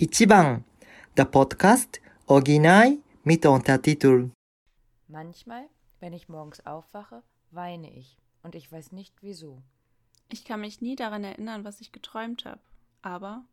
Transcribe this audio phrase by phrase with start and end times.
[0.00, 0.64] Ichiban,
[1.16, 4.30] der Podcast Original mit Untertitel.
[5.08, 9.60] Manchmal, wenn ich morgens aufwache, weine ich und ich weiß nicht wieso.
[10.28, 12.60] Ich kann mich nie daran erinnern, was ich geträumt habe.
[13.02, 13.44] Aber.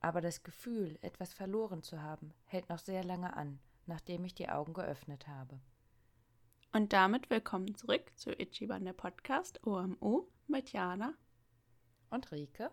[0.00, 4.48] Aber das Gefühl, etwas verloren zu haben, hält noch sehr lange an, nachdem ich die
[4.48, 5.60] Augen geöffnet habe.
[6.72, 11.14] Und damit willkommen zurück zu Ichiban der Podcast OMO mit Jana
[12.10, 12.72] und Rike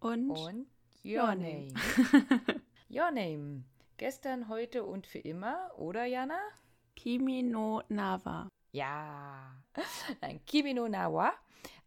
[0.00, 0.66] und, und
[1.04, 1.68] Your Name.
[2.88, 3.64] Your Name.
[3.98, 6.38] Gestern, heute und für immer, oder Jana?
[6.96, 8.48] Kimi no Nawa.
[8.72, 9.54] Ja.
[10.22, 11.34] Nein, Kimi no Nawa.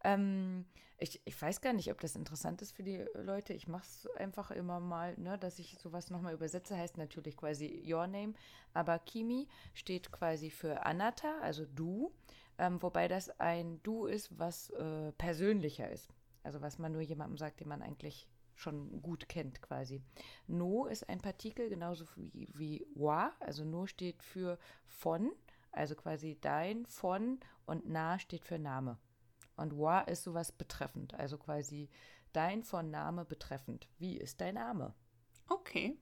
[0.03, 0.65] Ähm,
[0.99, 3.53] ich, ich weiß gar nicht, ob das interessant ist für die Leute.
[3.53, 6.77] Ich mache es einfach immer mal, ne, dass ich sowas nochmal übersetze.
[6.77, 8.35] Heißt natürlich quasi Your Name.
[8.75, 12.13] Aber Kimi steht quasi für Anata, also du.
[12.59, 16.07] Ähm, wobei das ein Du ist, was äh, persönlicher ist.
[16.43, 18.27] Also was man nur jemandem sagt, den man eigentlich
[18.57, 20.01] schon gut kennt quasi.
[20.47, 25.31] No ist ein Partikel, genauso wie, wie wa, also no steht für von,
[25.71, 28.97] also quasi dein, von und na steht für Name.
[29.55, 31.89] Und wa ist sowas betreffend, also quasi
[32.33, 33.87] dein von Name betreffend.
[33.97, 34.93] Wie ist dein Name?
[35.49, 35.97] Okay.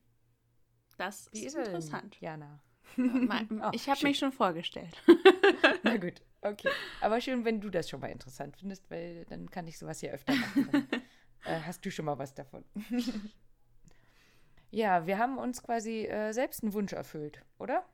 [0.98, 2.20] Das Wie ist, ist interessant.
[2.20, 2.60] Jana.
[2.98, 4.96] Oh, ich habe mich schon vorgestellt.
[5.84, 6.70] Na gut, okay.
[7.02, 10.12] Aber schön, wenn du das schon mal interessant findest, weil dann kann ich sowas hier
[10.14, 10.88] öfter machen.
[11.46, 12.64] äh, hast du schon mal was davon.
[14.72, 17.86] ja, wir haben uns quasi äh, selbst einen Wunsch erfüllt, oder?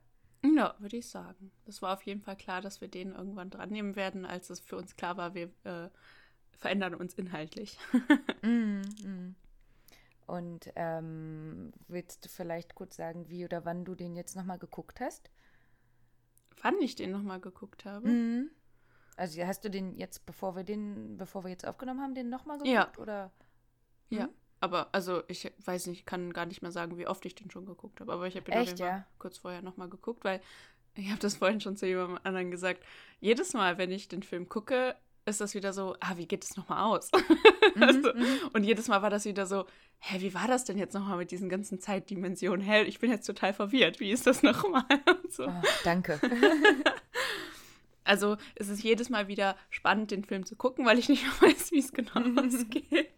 [0.44, 1.52] Ja, würde ich sagen.
[1.64, 4.60] Das war auf jeden Fall klar, dass wir den irgendwann dran nehmen werden, als es
[4.60, 5.88] für uns klar war, wir äh,
[6.50, 7.78] verändern uns inhaltlich.
[8.42, 9.36] mm, mm.
[10.26, 15.00] Und ähm, willst du vielleicht kurz sagen, wie oder wann du den jetzt nochmal geguckt
[15.00, 15.30] hast?
[16.60, 18.08] Wann ich den nochmal geguckt habe?
[18.08, 18.50] Mhm.
[19.16, 22.58] Also hast du den jetzt, bevor wir den, bevor wir jetzt aufgenommen haben, den nochmal
[22.58, 22.74] geguckt?
[22.74, 22.92] Ja.
[22.98, 23.30] Oder?
[24.10, 24.28] Ja.
[24.60, 27.50] Aber also ich weiß nicht, ich kann gar nicht mehr sagen, wie oft ich den
[27.50, 28.12] schon geguckt habe.
[28.12, 29.04] Aber ich habe ihn Echt, ja?
[29.18, 30.40] kurz vorher nochmal geguckt, weil
[30.94, 32.82] ich habe das vorhin schon zu jemandem anderen gesagt.
[33.20, 36.56] Jedes Mal, wenn ich den Film gucke, ist das wieder so, ah, wie geht es
[36.56, 37.10] nochmal aus?
[37.74, 38.50] Mhm, also, mhm.
[38.52, 39.64] und jedes Mal war das wieder so,
[39.98, 42.60] hä, wie war das denn jetzt nochmal mit diesen ganzen Zeitdimensionen?
[42.60, 43.98] Hä, ich bin jetzt total verwirrt.
[43.98, 44.84] Wie ist das nochmal?
[45.30, 45.46] So.
[45.46, 46.20] Oh, danke.
[48.12, 51.32] Also es ist jedes Mal wieder spannend, den Film zu gucken, weil ich nicht mehr
[51.50, 53.08] weiß, wie es genau ausgeht.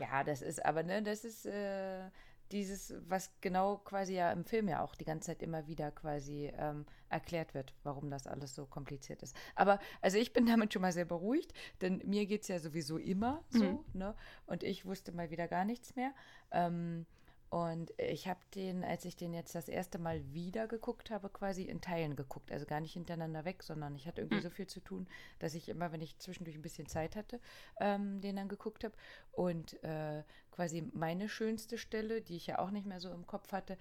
[0.00, 2.08] Ja, das ist aber, ne, das ist äh,
[2.50, 6.50] dieses, was genau quasi ja im Film ja auch die ganze Zeit immer wieder quasi
[6.56, 9.36] ähm, erklärt wird, warum das alles so kompliziert ist.
[9.54, 11.52] Aber also ich bin damit schon mal sehr beruhigt,
[11.82, 13.84] denn mir geht es ja sowieso immer so, Mhm.
[13.92, 14.14] ne?
[14.46, 16.12] Und ich wusste mal wieder gar nichts mehr.
[16.52, 17.04] Ähm,
[17.52, 21.64] und ich habe den, als ich den jetzt das erste Mal wieder geguckt habe, quasi
[21.64, 22.50] in Teilen geguckt.
[22.50, 24.40] Also gar nicht hintereinander weg, sondern ich hatte irgendwie Mhm.
[24.40, 25.06] so viel zu tun,
[25.38, 27.40] dass ich immer, wenn ich zwischendurch ein bisschen Zeit hatte,
[27.78, 28.94] ähm, den dann geguckt habe.
[29.32, 33.52] Und äh, quasi meine schönste Stelle, die ich ja auch nicht mehr so im Kopf
[33.52, 33.76] hatte,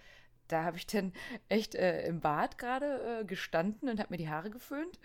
[0.49, 1.13] da habe ich dann
[1.49, 4.99] echt äh, im Bad gerade äh, gestanden und habe mir die Haare geföhnt.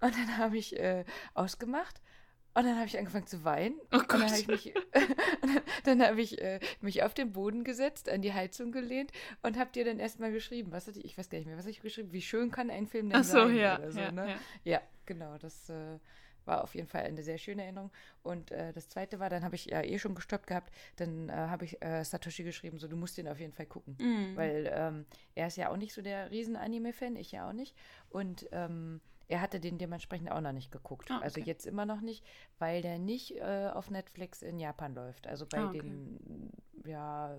[0.00, 1.04] Und dann habe ich äh,
[1.34, 2.00] ausgemacht.
[2.54, 3.76] Und dann habe ich angefangen zu weinen.
[3.92, 4.74] Oh Und dann habe ich mich,
[5.84, 9.10] dann, habe ich äh, mich auf den Boden gesetzt, an die Heizung gelehnt
[9.42, 11.66] und habe dir dann erstmal geschrieben, was hatte ich, ich weiß gar nicht mehr, was
[11.66, 13.78] ich geschrieben, wie schön kann ein Film denn Ach so, sein ja.
[13.78, 14.28] oder so, ja, ne?
[14.28, 14.36] ja.
[14.64, 15.98] Ja, genau, das äh,
[16.44, 17.90] war auf jeden Fall eine sehr schöne Erinnerung.
[18.22, 21.32] Und äh, das zweite war, dann habe ich ja eh schon gestoppt gehabt, dann äh,
[21.32, 23.96] habe ich äh, Satoshi geschrieben, so du musst den auf jeden Fall gucken.
[23.98, 24.36] Mhm.
[24.36, 27.74] Weil ähm, er ist ja auch nicht so der Riesen-Anime-Fan, ich ja auch nicht.
[28.10, 29.00] Und ähm,
[29.32, 31.10] er hatte den dementsprechend auch noch nicht geguckt.
[31.10, 31.48] Ah, Also okay.
[31.48, 32.24] jetzt immer noch nicht,
[32.58, 35.26] weil der nicht äh, auf Netflix in Japan läuft.
[35.26, 35.80] Also bei Ah, okay.
[35.80, 36.50] den
[36.84, 37.38] ja,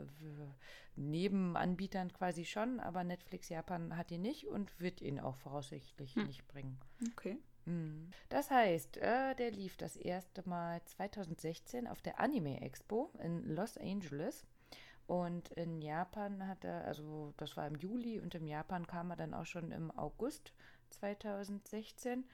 [0.95, 6.27] Nebenanbietern quasi schon, aber Netflix Japan hat ihn nicht und wird ihn auch voraussichtlich Hm.
[6.27, 6.79] nicht bringen.
[7.11, 7.37] Okay.
[7.65, 8.09] Mhm.
[8.29, 13.77] Das heißt, äh, der lief das erste Mal 2016 auf der Anime Expo in Los
[13.77, 14.45] Angeles.
[15.05, 19.17] Und in Japan hat er, also das war im Juli und in Japan kam er
[19.17, 20.53] dann auch schon im August
[20.93, 22.25] 2016.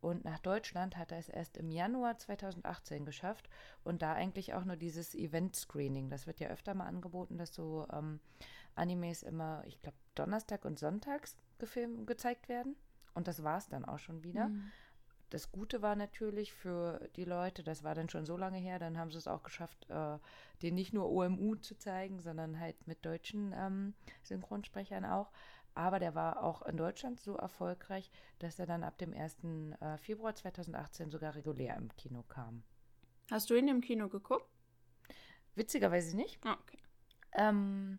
[0.00, 3.48] Und nach Deutschland hat er es erst im Januar 2018 geschafft.
[3.82, 6.08] Und da eigentlich auch nur dieses Event-Screening.
[6.08, 8.20] Das wird ja öfter mal angeboten, dass so ähm,
[8.74, 12.76] Animes immer, ich glaube, Donnerstag und Sonntags gefilmt, gezeigt werden.
[13.14, 14.48] Und das war es dann auch schon wieder.
[14.48, 14.70] Mhm.
[15.30, 18.96] Das Gute war natürlich für die Leute, das war dann schon so lange her, dann
[18.96, 20.18] haben sie es auch geschafft, äh,
[20.62, 25.30] den nicht nur OMU zu zeigen, sondern halt mit deutschen ähm, Synchronsprechern auch.
[25.78, 28.10] Aber der war auch in Deutschland so erfolgreich,
[28.40, 29.36] dass er dann ab dem 1.
[29.80, 32.64] Äh, Februar 2018 sogar regulär im Kino kam.
[33.30, 34.48] Hast du ihn im Kino geguckt?
[35.54, 36.44] Witzigerweise nicht.
[36.44, 36.78] Ah, okay.
[37.32, 37.98] Ähm,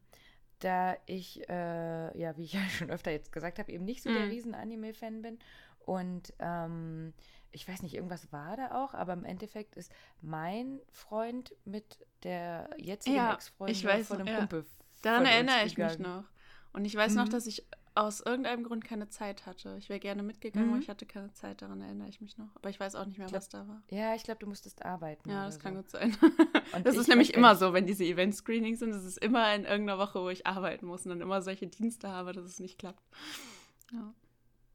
[0.60, 4.10] da ich, äh, ja, wie ich ja schon öfter jetzt gesagt habe, eben nicht so
[4.12, 4.30] der Mhm.
[4.30, 5.40] Riesen-Anime-Fan bin
[5.86, 7.14] Und ähm,
[7.52, 9.92] ich weiß nicht, irgendwas war da auch, aber im Endeffekt ist
[10.22, 14.38] mein Freund mit der jetzigen Ja, Ex-Freundin ich weiß von einem ja.
[14.40, 14.66] Kumpel.
[15.02, 16.26] Daran erinnere ich mich noch.
[16.74, 17.30] Und ich weiß noch, Mhm.
[17.32, 19.76] dass ich aus irgendeinem Grund keine Zeit hatte.
[19.80, 20.74] Ich wäre gerne mitgegangen, Mhm.
[20.76, 21.62] aber ich hatte keine Zeit.
[21.62, 22.56] Daran erinnere ich mich noch.
[22.56, 23.82] Aber ich weiß auch nicht mehr, glaub- was da war.
[23.90, 25.30] Ja, ich glaube, du musstest arbeiten.
[25.30, 25.82] Ja, das kann so.
[25.82, 26.16] gut sein.
[26.74, 28.92] Und das ist nämlich immer so, wenn diese Event-Screenings sind.
[28.92, 32.08] Es ist immer in irgendeiner Woche, wo ich arbeiten muss und dann immer solche Dienste
[32.10, 33.04] habe, dass es nicht klappt.
[33.92, 34.14] Ja.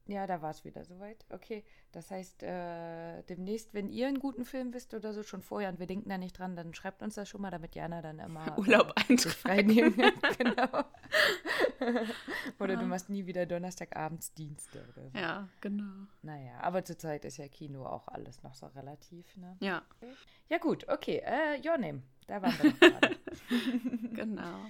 [0.07, 1.25] Ja, da war es wieder soweit.
[1.29, 5.69] Okay, das heißt, äh, demnächst, wenn ihr einen guten Film wisst oder so, schon vorher
[5.69, 8.19] und wir denken da nicht dran, dann schreibt uns das schon mal, damit Jana dann
[8.19, 9.67] immer Urlaub äh, kann.
[10.37, 10.83] genau.
[12.59, 12.87] oder du Ja.
[12.87, 15.17] machst nie wieder Donnerstagabends Dienste oder so.
[15.17, 16.05] ja, genau.
[16.21, 19.57] Naja, aber zurzeit ist ja Kino auch alles noch so relativ, ne?
[19.59, 19.81] Ja,
[20.49, 23.15] Ja gut, okay, äh, Your Name, da waren wir noch gerade.
[24.13, 24.65] genau.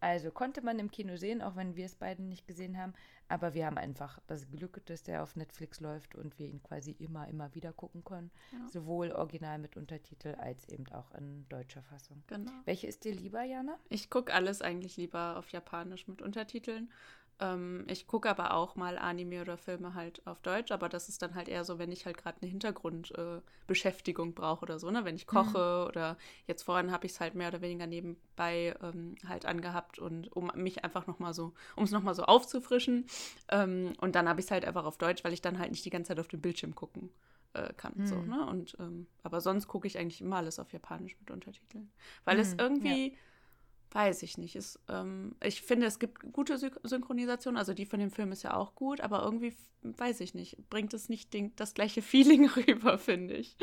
[0.00, 2.92] Also konnte man im Kino sehen, auch wenn wir es beiden nicht gesehen haben.
[3.28, 6.92] Aber wir haben einfach das Glück, dass der auf Netflix läuft und wir ihn quasi
[6.92, 8.30] immer, immer wieder gucken können.
[8.52, 8.68] Ja.
[8.68, 12.22] Sowohl original mit Untertitel als eben auch in deutscher Fassung.
[12.26, 12.52] genau.
[12.64, 13.78] Welche ist dir lieber, Jana?
[13.88, 16.90] Ich gucke alles eigentlich lieber auf Japanisch mit Untertiteln.
[17.38, 21.20] Ähm, ich gucke aber auch mal Anime oder Filme halt auf Deutsch, aber das ist
[21.22, 25.04] dann halt eher so, wenn ich halt gerade eine Hintergrundbeschäftigung äh, brauche oder so, ne?
[25.04, 26.16] Wenn ich koche oder
[26.46, 30.50] jetzt vorhin habe ich es halt mehr oder weniger nebenbei ähm, halt angehabt und um
[30.54, 33.06] mich einfach nochmal so, um es nochmal so aufzufrischen.
[33.50, 35.84] Ähm, und dann habe ich es halt einfach auf Deutsch, weil ich dann halt nicht
[35.84, 37.10] die ganze Zeit auf den Bildschirm gucken
[37.54, 37.94] äh, kann.
[38.04, 38.26] So, Hm.
[38.26, 38.46] ne?
[38.46, 41.90] Und ähm, aber sonst gucke ich eigentlich immer alles auf Japanisch mit Untertiteln.
[42.24, 43.16] Weil es Hm, irgendwie,
[43.96, 47.98] weiß ich nicht, ist, ähm, ich finde, es gibt gute Sy Synchronisation, also die von
[47.98, 51.56] dem Film ist ja auch gut, aber irgendwie, weiß ich nicht, bringt es nicht den,
[51.56, 53.56] das gleiche Feeling rüber, finde ich.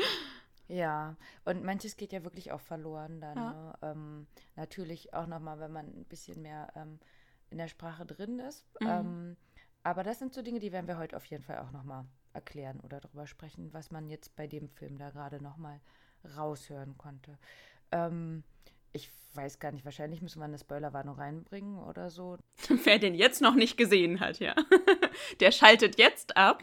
[0.66, 3.36] Ja, und manches geht ja wirklich auch verloren dann.
[3.36, 3.52] Ja.
[3.52, 3.78] Ne?
[3.82, 4.26] Ähm,
[4.56, 6.98] natürlich auch nochmal, wenn man ein bisschen mehr ähm,
[7.50, 8.66] in der Sprache drin ist.
[8.80, 8.88] Mhm.
[8.88, 9.36] Ähm,
[9.84, 12.80] aber das sind so Dinge, die werden wir heute auf jeden Fall auch nochmal erklären
[12.80, 15.80] oder darüber sprechen, was man jetzt bei dem Film da gerade nochmal
[16.36, 17.38] raushören konnte.
[17.92, 18.42] Ähm,
[18.94, 22.38] ich weiß gar nicht, wahrscheinlich müssen wir eine Spoilerwarnung reinbringen oder so.
[22.84, 24.54] Wer den jetzt noch nicht gesehen hat, ja,
[25.40, 26.62] der schaltet jetzt ab,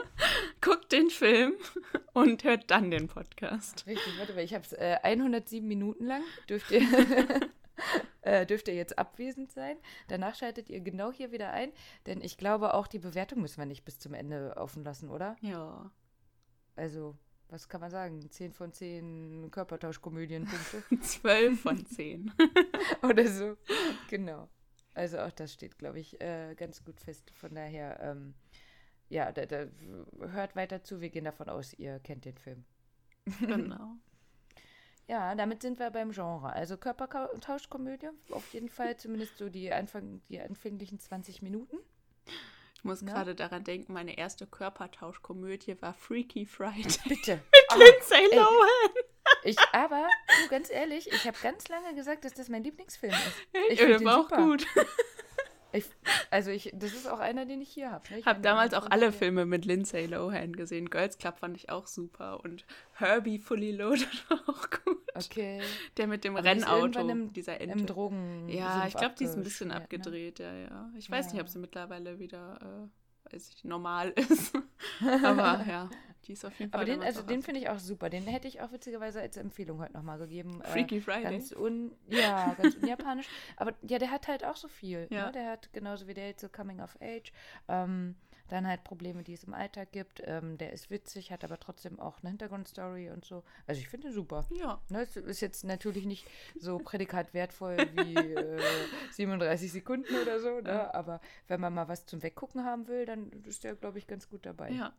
[0.62, 1.54] guckt den Film
[2.14, 3.86] und hört dann den Podcast.
[3.86, 6.22] Richtig, warte mal, ich habe es äh, 107 Minuten lang.
[6.48, 6.80] Dürft ihr,
[8.22, 9.76] äh, dürft ihr jetzt abwesend sein.
[10.08, 11.70] Danach schaltet ihr genau hier wieder ein,
[12.06, 15.36] denn ich glaube, auch die Bewertung müssen wir nicht bis zum Ende offen lassen, oder?
[15.42, 15.90] Ja,
[16.76, 17.14] Also,
[17.48, 18.28] was kann man sagen?
[18.28, 22.32] 10 von 10 Körpertauschkomödienpunkte zwölf von zehn.
[23.02, 23.56] oder so.
[24.08, 24.48] Genau.
[24.94, 27.30] Also auch das steht, glaube ich, äh, ganz gut fest.
[27.30, 28.34] Von daher, ähm,
[29.08, 29.66] ja, da, da,
[30.20, 31.00] hört weiter zu.
[31.00, 32.64] Wir gehen davon aus, ihr kennt den Film.
[33.40, 33.96] Genau.
[35.08, 36.52] Ja, damit sind wir beim Genre.
[36.52, 41.76] Also Körpertauschkomödie, auf jeden Fall zumindest so die, Anfang, die anfänglichen 20 Minuten.
[42.78, 43.08] Ich muss Ja.
[43.08, 46.84] gerade daran denken, meine erste Körpertauschkomödie war Freaky Friday.
[47.08, 47.40] Bitte.
[47.68, 48.36] Ah, Lindsay ey.
[48.36, 48.94] Lohan.
[49.42, 50.06] ich, aber,
[50.44, 53.36] du, ganz ehrlich, ich habe ganz lange gesagt, dass das mein Lieblingsfilm ist.
[53.70, 54.36] Ich Ja, find der den auch super.
[54.36, 54.66] gut.
[55.76, 55.86] Ich,
[56.30, 58.04] also, ich, das ist auch einer, den ich hier habe.
[58.10, 58.18] Ne?
[58.18, 59.12] Ich habe damals auch alle denen.
[59.12, 60.90] Filme mit Lindsay Lohan gesehen.
[60.90, 62.42] Girls Club fand ich auch super.
[62.42, 62.64] Und
[62.94, 64.98] Herbie Fully Loaded war auch gut.
[65.14, 65.60] Okay.
[65.96, 67.78] Der mit dem Aber Rennauto, im- dieser Ente.
[67.78, 68.48] Im Drogen.
[68.48, 70.90] ja, ich glaube, die ist ein bisschen abgeschmiert, abgedreht, ja, ja.
[70.96, 71.52] Ich weiß nicht, ob Ja.
[71.52, 72.58] sie mittlerweile wieder,
[73.30, 74.54] äh, weiß ich, normal ist.
[75.24, 75.88] Aber ja,
[76.26, 76.80] die ist auf jeden Fall.
[76.80, 78.10] Aber den, also den finde ich auch super.
[78.10, 80.60] Den hätte ich auch witzigerweise als Empfehlung heute nochmal gegeben.
[80.62, 81.22] Äh, Freaky Friday.
[81.22, 83.28] Ganz un, ja, ganz unjapanisch.
[83.56, 85.06] Aber ja, der hat halt auch so viel.
[85.10, 85.26] Ja.
[85.26, 85.32] Ne?
[85.32, 87.32] Der hat genauso wie der jetzt so Coming of Age.
[87.68, 88.16] Ähm,
[88.48, 90.22] dann halt Probleme, die es im Alltag gibt.
[90.24, 93.42] Ähm, der ist witzig, hat aber trotzdem auch eine Hintergrundstory und so.
[93.66, 94.46] Also ich finde ihn super.
[94.54, 96.26] Ja, Ne, es ist jetzt natürlich nicht
[96.58, 98.60] so prädikat wertvoll wie äh,
[99.12, 100.68] 37 Sekunden oder so, ne?
[100.70, 100.94] Ja.
[100.94, 104.28] aber wenn man mal was zum Weggucken haben will, dann ist der, glaube ich, ganz
[104.28, 104.70] gut dabei.
[104.70, 104.92] ja.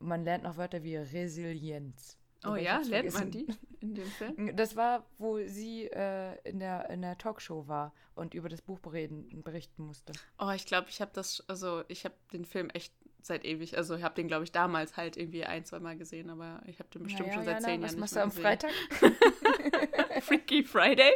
[0.00, 2.16] Man lernt noch Wörter wie Resilienz.
[2.46, 3.46] Oh ja, lernt man die
[3.80, 4.50] in dem Film?
[4.56, 8.78] Das war, wo sie äh, in, der, in der Talkshow war und über das Buch
[8.78, 10.12] bereden, berichten musste.
[10.38, 13.94] Oh, ich glaube, ich habe das, also ich habe den Film echt seit ewig, also
[13.94, 16.88] ich habe den, glaube ich, damals halt irgendwie ein, zwei Mal gesehen, aber ich habe
[16.90, 18.70] den bestimmt Naja, schon seit Jana, zehn was Jahren machst nicht du am gesehen.
[19.02, 20.22] Freitag?
[20.22, 21.12] Freaky Friday?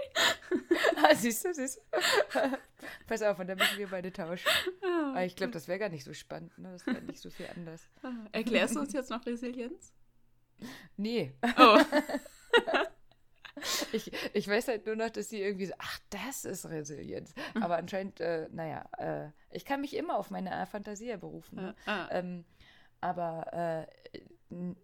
[0.97, 2.59] ah, siehst du, siehst du.
[3.07, 4.49] Pass auf, und dann müssen wir beide tauschen.
[5.15, 6.57] Ah, Aber ich glaube, das wäre gar nicht so spannend.
[6.59, 6.73] Ne?
[6.73, 7.89] Das wäre nicht so viel anders.
[8.03, 8.13] ah.
[8.33, 9.93] Erklärst du uns jetzt noch Resilienz?
[10.97, 11.33] Nee.
[11.59, 11.79] Oh,
[13.93, 17.35] Ich, ich weiß halt nur noch, dass sie irgendwie so, ach, das ist Resilienz.
[17.55, 17.63] Mhm.
[17.63, 21.57] Aber anscheinend, äh, naja, äh, ich kann mich immer auf meine äh, Fantasie berufen.
[21.57, 21.75] Ne?
[21.87, 22.09] ah.
[22.11, 22.45] Ähm,
[23.01, 24.21] aber, äh,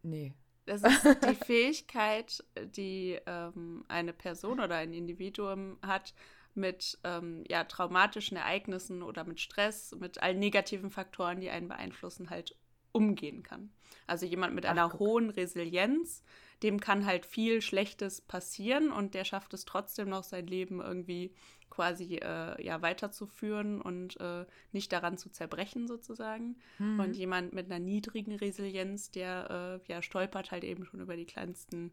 [0.02, 0.34] nee.
[0.66, 2.44] Das ist die Fähigkeit,
[2.76, 6.14] die ähm, eine Person oder ein Individuum hat,
[6.54, 12.30] mit ähm, ja, traumatischen Ereignissen oder mit Stress, mit allen negativen Faktoren, die einen beeinflussen,
[12.30, 12.56] halt
[12.92, 13.70] umgehen kann.
[14.06, 16.24] Also jemand mit einer Ach, hohen Resilienz,
[16.62, 21.34] dem kann halt viel Schlechtes passieren und der schafft es trotzdem noch sein Leben irgendwie
[21.70, 26.56] quasi äh, ja weiterzuführen und äh, nicht daran zu zerbrechen sozusagen.
[26.78, 27.00] Mhm.
[27.00, 31.26] Und jemand mit einer niedrigen Resilienz, der äh, ja stolpert halt eben schon über die
[31.26, 31.92] kleinsten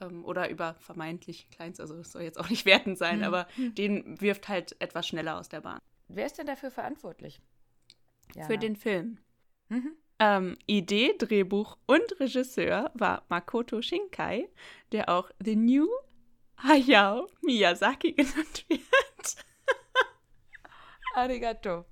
[0.00, 3.24] ähm, oder über vermeintlich kleinst, also das soll jetzt auch nicht wertend sein, mhm.
[3.24, 5.80] aber den wirft halt etwas schneller aus der Bahn.
[6.08, 7.40] Wer ist denn dafür verantwortlich?
[8.34, 8.46] Jana.
[8.46, 9.18] Für den Film.
[9.68, 9.96] Mhm.
[10.18, 14.48] Ähm, Idee, Drehbuch und Regisseur war Makoto Shinkai,
[14.92, 15.88] der auch The New
[16.58, 19.36] Hayao Miyazaki genannt wird.
[21.14, 21.86] Arigato.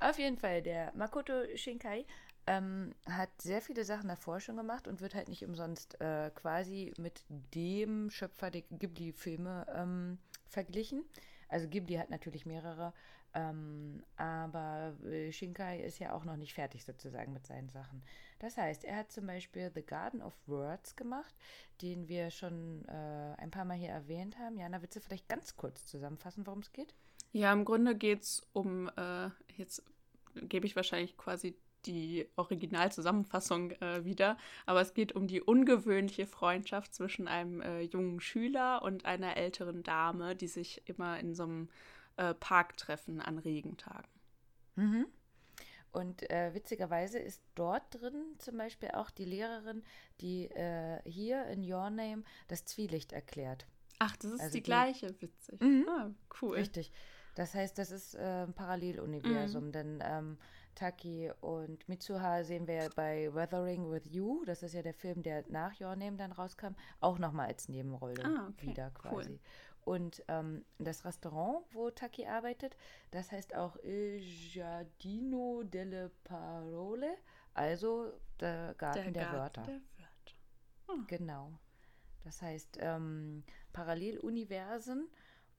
[0.00, 2.06] Auf jeden Fall, der Makoto Shinkai
[2.46, 6.92] ähm, hat sehr viele Sachen davor schon gemacht und wird halt nicht umsonst äh, quasi
[6.98, 11.04] mit dem Schöpfer der Ghibli-Filme ähm, verglichen.
[11.48, 12.92] Also Ghibli hat natürlich mehrere
[13.36, 18.02] ähm, aber äh, Shinkai ist ja auch noch nicht fertig sozusagen mit seinen Sachen.
[18.38, 21.34] Das heißt, er hat zum Beispiel The Garden of Words gemacht,
[21.82, 24.56] den wir schon äh, ein paar Mal hier erwähnt haben.
[24.56, 26.94] Jana, willst du vielleicht ganz kurz zusammenfassen, worum es geht?
[27.32, 29.82] Ja, im Grunde geht es um, äh, jetzt
[30.34, 36.94] gebe ich wahrscheinlich quasi die Originalzusammenfassung äh, wieder, aber es geht um die ungewöhnliche Freundschaft
[36.94, 41.68] zwischen einem äh, jungen Schüler und einer älteren Dame, die sich immer in so einem
[42.16, 44.08] äh, Parktreffen an Regentagen.
[44.76, 45.06] Mhm.
[45.92, 49.82] Und äh, witzigerweise ist dort drin zum Beispiel auch die Lehrerin,
[50.20, 53.66] die äh, hier in Your Name das Zwielicht erklärt.
[53.98, 55.60] Ach, das ist also die, die, gleiche, witzig.
[55.60, 55.86] Mhm.
[55.88, 56.10] Ah,
[56.42, 56.56] cool.
[56.56, 56.92] Richtig.
[57.34, 59.72] Das heißt, das ist äh, ein Paralleluniversum, mhm.
[59.72, 60.38] denn ähm,
[60.76, 65.44] Taki und Mitsuha sehen wir bei Weathering with You, das ist ja der Film, der
[65.48, 68.68] nach Your Name dann rauskam, auch nochmal als Nebenrolle ah, okay.
[68.68, 69.30] wieder quasi.
[69.32, 69.40] Cool.
[69.84, 72.76] Und ähm, das Restaurant, wo Taki arbeitet,
[73.10, 77.16] das heißt auch Il Giardino delle Parole,
[77.54, 79.62] also der Garten der, der Garten Wörter.
[79.62, 80.92] Der Wörter.
[80.92, 81.06] Hm.
[81.06, 81.52] Genau.
[82.24, 85.08] Das heißt ähm, Paralleluniversen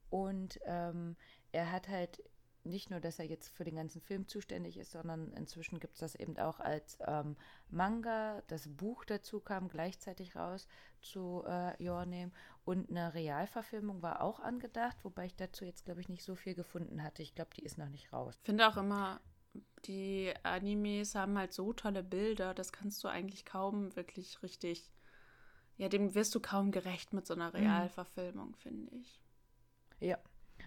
[0.10, 1.16] und ähm,
[1.54, 2.22] er hat halt
[2.68, 6.00] nicht nur, dass er jetzt für den ganzen Film zuständig ist, sondern inzwischen gibt es
[6.00, 7.36] das eben auch als ähm,
[7.70, 8.42] Manga.
[8.48, 10.68] Das Buch dazu kam gleichzeitig raus
[11.02, 12.32] zu äh, Your Name
[12.66, 16.54] und eine Realverfilmung war auch angedacht, wobei ich dazu jetzt, glaube ich, nicht so viel
[16.54, 17.24] gefunden hatte.
[17.24, 18.36] Ich glaube, die ist noch nicht raus.
[18.40, 19.22] Ich finde auch immer,
[19.86, 24.92] die Animes haben halt so tolle Bilder, das kannst du eigentlich kaum wirklich richtig,
[25.78, 27.56] ja, dem wirst du kaum gerecht mit so einer mhm.
[27.56, 28.56] Realverfilmung, mhm.
[28.56, 29.22] finde ich.
[30.00, 30.20] Ja,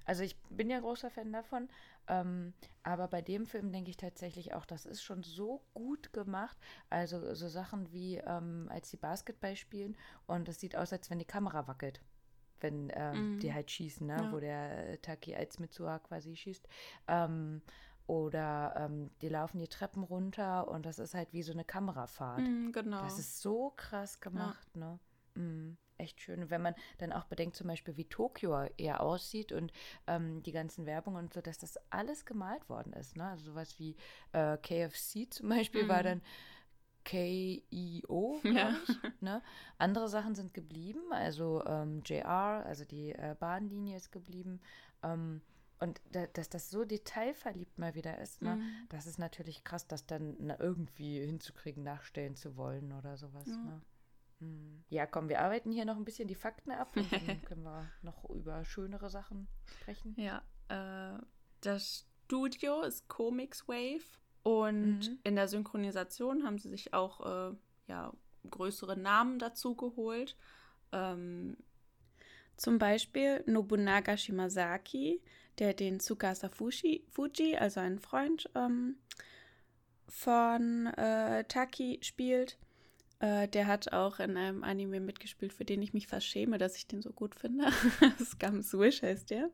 [0.04, 1.68] also ich bin ja großer Fan davon,
[2.08, 2.52] ähm,
[2.82, 6.56] aber bei dem Film denke ich tatsächlich auch, das ist schon so gut gemacht.
[6.88, 11.18] Also so Sachen wie, ähm, als die Basketball spielen und es sieht aus, als wenn
[11.18, 12.00] die Kamera wackelt.
[12.60, 13.38] Wenn ähm, mhm.
[13.40, 14.16] die halt schießen, ne?
[14.16, 14.32] Ja.
[14.32, 16.68] wo der Taki als Mitsuha quasi schießt.
[17.08, 17.62] Ähm,
[18.06, 22.40] oder ähm, die laufen die Treppen runter und das ist halt wie so eine Kamerafahrt.
[22.40, 23.02] Mhm, genau.
[23.02, 24.80] Das ist so krass gemacht, ja.
[24.80, 24.98] ne?
[25.36, 26.50] Mhm echt schön.
[26.50, 29.72] wenn man dann auch bedenkt, zum Beispiel, wie Tokio eher aussieht und
[30.06, 33.16] ähm, die ganzen Werbungen und so, dass das alles gemalt worden ist.
[33.16, 33.24] Ne?
[33.24, 33.96] Also sowas wie
[34.32, 35.88] äh, KFC zum Beispiel mhm.
[35.88, 36.22] war dann
[37.04, 38.74] KEO, ja.
[38.86, 39.20] ich.
[39.20, 39.42] Ne?
[39.78, 44.60] Andere Sachen sind geblieben, also ähm, JR, also die äh, Bahnlinie ist geblieben.
[45.02, 45.40] Ähm,
[45.78, 48.56] und da, dass das so detailverliebt mal wieder ist, ne?
[48.56, 48.86] Mhm.
[48.90, 53.48] das ist natürlich krass, das dann na, irgendwie hinzukriegen, nachstellen zu wollen oder sowas.
[53.48, 53.56] Ja.
[53.56, 53.80] Ne?
[54.40, 54.84] Hm.
[54.88, 57.90] Ja, komm, wir arbeiten hier noch ein bisschen die Fakten ab und dann können wir
[58.02, 60.14] noch über schönere Sachen sprechen.
[60.16, 61.20] Ja, äh,
[61.60, 64.04] das Studio ist Comics Wave
[64.42, 65.18] und mhm.
[65.24, 67.56] in der Synchronisation haben sie sich auch äh,
[67.88, 68.12] ja,
[68.48, 70.36] größere Namen dazu geholt.
[70.92, 71.56] Ähm,
[72.56, 75.22] zum Beispiel Nobunaga Shimazaki,
[75.58, 78.96] der den Tsukasa Fuji, Fuji also einen Freund ähm,
[80.08, 82.58] von äh, Taki spielt.
[83.20, 86.76] Äh, der hat auch in einem Anime mitgespielt, für den ich mich fast schäme, dass
[86.76, 87.70] ich den so gut finde.
[88.24, 89.50] Scum Swish heißt der.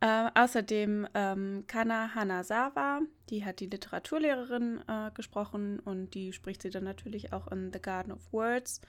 [0.00, 6.70] Äh, außerdem ähm, Kana Hanazawa, die hat die Literaturlehrerin äh, gesprochen und die spricht sie
[6.70, 8.80] dann natürlich auch in The Garden of Words.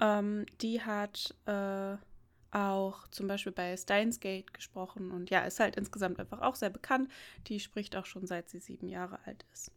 [0.00, 1.96] Ähm, die hat äh,
[2.50, 6.70] auch zum Beispiel bei Steins Gate gesprochen und ja, ist halt insgesamt einfach auch sehr
[6.70, 7.10] bekannt.
[7.46, 9.70] Die spricht auch schon seit sie sieben Jahre alt ist.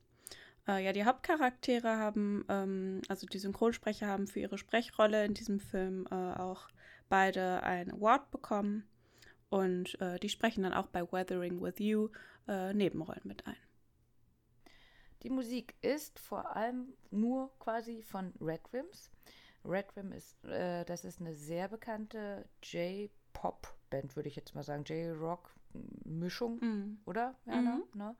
[0.68, 5.60] Äh, ja, die Hauptcharaktere haben, ähm, also die Synchronsprecher haben für ihre Sprechrolle in diesem
[5.60, 6.68] Film äh, auch
[7.10, 8.88] beide ein Award bekommen.
[9.50, 12.10] Und äh, die sprechen dann auch bei Weathering with You
[12.48, 13.56] äh, Nebenrollen mit ein.
[15.24, 19.12] Die Musik ist vor allem nur quasi von Red Rims.
[19.64, 24.84] Red Rim ist, äh, das ist eine sehr bekannte J-Pop-Band, würde ich jetzt mal sagen.
[24.84, 27.00] J-Rock-Mischung, mm.
[27.06, 27.36] oder?
[27.46, 27.84] Ja, mhm.
[27.96, 28.16] ne?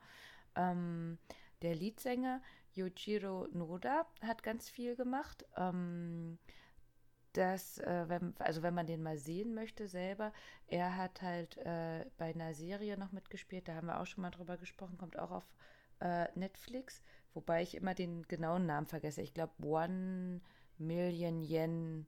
[0.56, 1.18] Ähm,
[1.62, 2.42] der Leadsänger
[2.74, 5.44] Yojiro Noda hat ganz viel gemacht.
[5.56, 6.38] Ähm,
[7.32, 10.32] das, äh, wenn, also wenn man den mal sehen möchte selber,
[10.66, 14.30] er hat halt äh, bei einer Serie noch mitgespielt, da haben wir auch schon mal
[14.30, 15.54] drüber gesprochen, kommt auch auf
[16.00, 17.02] äh, Netflix,
[17.34, 19.20] wobei ich immer den genauen Namen vergesse.
[19.22, 20.40] Ich glaube One
[20.78, 22.06] Million Yen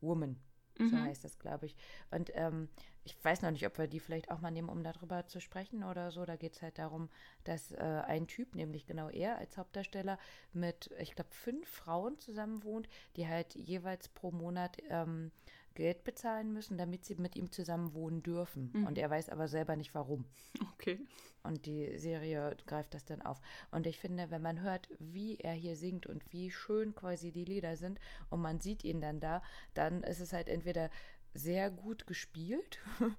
[0.00, 0.36] Woman.
[0.84, 1.02] So Mhm.
[1.02, 1.76] heißt das, glaube ich.
[2.10, 2.68] Und ähm,
[3.04, 5.84] ich weiß noch nicht, ob wir die vielleicht auch mal nehmen, um darüber zu sprechen
[5.84, 6.24] oder so.
[6.24, 7.08] Da geht es halt darum,
[7.44, 10.18] dass äh, ein Typ, nämlich genau er als Hauptdarsteller,
[10.52, 15.30] mit, ich glaube, fünf Frauen zusammen wohnt, die halt jeweils pro Monat ähm,
[15.74, 18.70] Geld bezahlen müssen, damit sie mit ihm zusammen wohnen dürfen.
[18.74, 18.86] Mhm.
[18.86, 20.24] Und er weiß aber selber nicht warum.
[20.74, 20.98] Okay.
[21.42, 23.40] Und die Serie greift das dann auf.
[23.70, 27.44] Und ich finde, wenn man hört, wie er hier singt und wie schön quasi die
[27.44, 29.42] Lieder sind und man sieht ihn dann da,
[29.74, 30.90] dann ist es halt entweder
[31.34, 32.78] sehr gut gespielt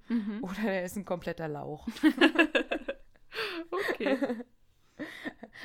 [0.09, 0.39] Mhm.
[0.43, 1.87] oder er ist ein kompletter Lauch.
[3.71, 4.17] Okay.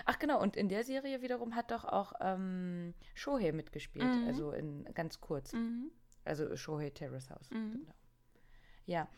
[0.05, 4.27] Ach genau, und in der Serie wiederum hat doch auch ähm, Shohei mitgespielt, Mhm.
[4.27, 5.53] also in ganz kurz.
[5.53, 5.91] Mhm.
[6.25, 7.51] Also Shohei Terrace House.
[7.51, 7.73] Mhm.
[7.73, 7.95] Genau.
[8.87, 9.09] Ja,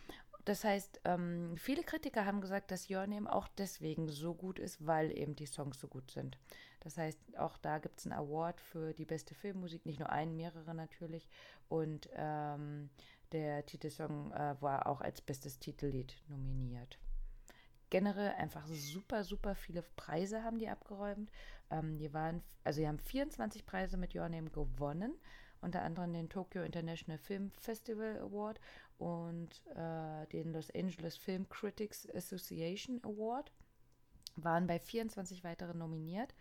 [0.45, 4.85] das heißt, ähm, viele Kritiker haben gesagt, dass Your Name auch deswegen so gut ist,
[4.87, 6.39] weil eben die Songs so gut sind.
[6.81, 10.37] Das heißt, auch da gibt es einen Award für die beste Filmmusik, nicht nur einen,
[10.37, 11.29] mehrere natürlich.
[11.69, 12.89] Und ähm,
[13.33, 16.99] der Titelsong äh, war auch als bestes Titellied nominiert.
[17.91, 21.31] Generell einfach super, super viele Preise haben die abgeräumt.
[21.71, 25.15] Ähm, die waren, also die haben 24 Preise mit Your Name gewonnen
[25.61, 28.61] unter anderem den Tokyo International Film Festival Award
[28.99, 33.53] und äh, den Los Angeles Film Critics Association Award.
[34.37, 36.35] Waren bei 24 weiteren nominiert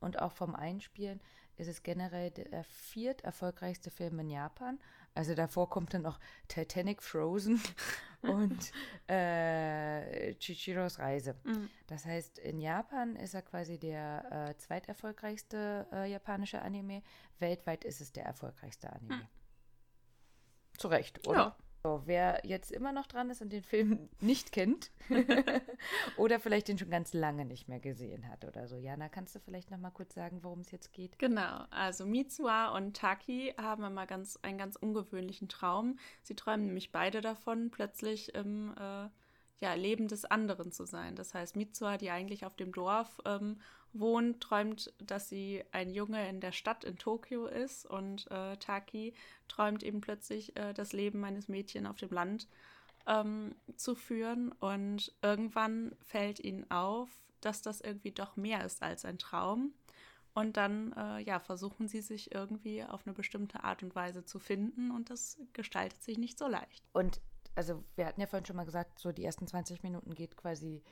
[0.00, 1.20] und auch vom Einspielen
[1.56, 4.80] ist es generell der viert erfolgreichste Film in Japan.
[5.14, 6.18] Also davor kommt dann noch
[6.48, 7.60] Titanic, Frozen
[8.22, 8.72] und
[9.08, 11.36] äh, Chichiros Reise.
[11.44, 11.70] Mhm.
[11.86, 17.02] Das heißt, in Japan ist er quasi der äh, zweiterfolgreichste äh, japanische Anime.
[17.38, 19.28] Weltweit ist es der erfolgreichste Anime.
[20.76, 21.38] Zu Recht, oder?
[21.38, 21.56] Ja.
[21.86, 24.90] So, wer jetzt immer noch dran ist und den Film nicht kennt
[26.16, 28.78] oder vielleicht den schon ganz lange nicht mehr gesehen hat oder so.
[28.78, 31.18] Jana, kannst du vielleicht noch mal kurz sagen, worum es jetzt geht?
[31.18, 35.98] Genau, also Mitsuha und Taki haben immer ganz, einen ganz ungewöhnlichen Traum.
[36.22, 39.10] Sie träumen nämlich beide davon, plötzlich im äh,
[39.60, 41.16] ja, Leben des anderen zu sein.
[41.16, 43.60] Das heißt, Mitsuha, die eigentlich auf dem Dorf ähm,
[43.92, 49.14] wohnt, träumt, dass sie ein Junge in der Stadt in Tokio ist und äh, Taki
[49.48, 52.48] träumt eben plötzlich, äh, das Leben eines Mädchen auf dem Land
[53.06, 54.52] ähm, zu führen.
[54.52, 57.08] Und irgendwann fällt ihnen auf,
[57.40, 59.72] dass das irgendwie doch mehr ist als ein Traum.
[60.34, 64.40] Und dann äh, ja, versuchen sie sich irgendwie auf eine bestimmte Art und Weise zu
[64.40, 66.82] finden und das gestaltet sich nicht so leicht.
[66.92, 67.20] Und
[67.54, 70.82] also wir hatten ja vorhin schon mal gesagt, so die ersten 20 Minuten geht quasi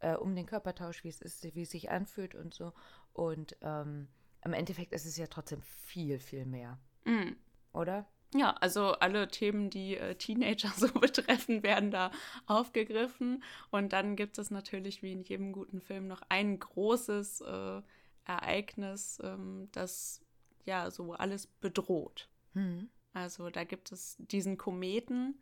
[0.00, 2.72] äh, um den Körpertausch, wie es ist, wie es sich anfühlt und so.
[3.12, 4.08] Und ähm,
[4.44, 7.36] im Endeffekt ist es ja trotzdem viel, viel mehr, Mm.
[7.72, 8.06] oder?
[8.34, 12.10] Ja, also alle Themen, die äh, Teenager so betreffen, werden da
[12.46, 13.42] aufgegriffen.
[13.70, 17.82] Und dann gibt es natürlich wie in jedem guten Film noch ein großes äh,
[18.24, 20.20] Ereignis, ähm, das
[20.66, 22.28] ja so alles bedroht.
[22.52, 22.90] Hm.
[23.14, 25.40] Also da gibt es diesen Kometen,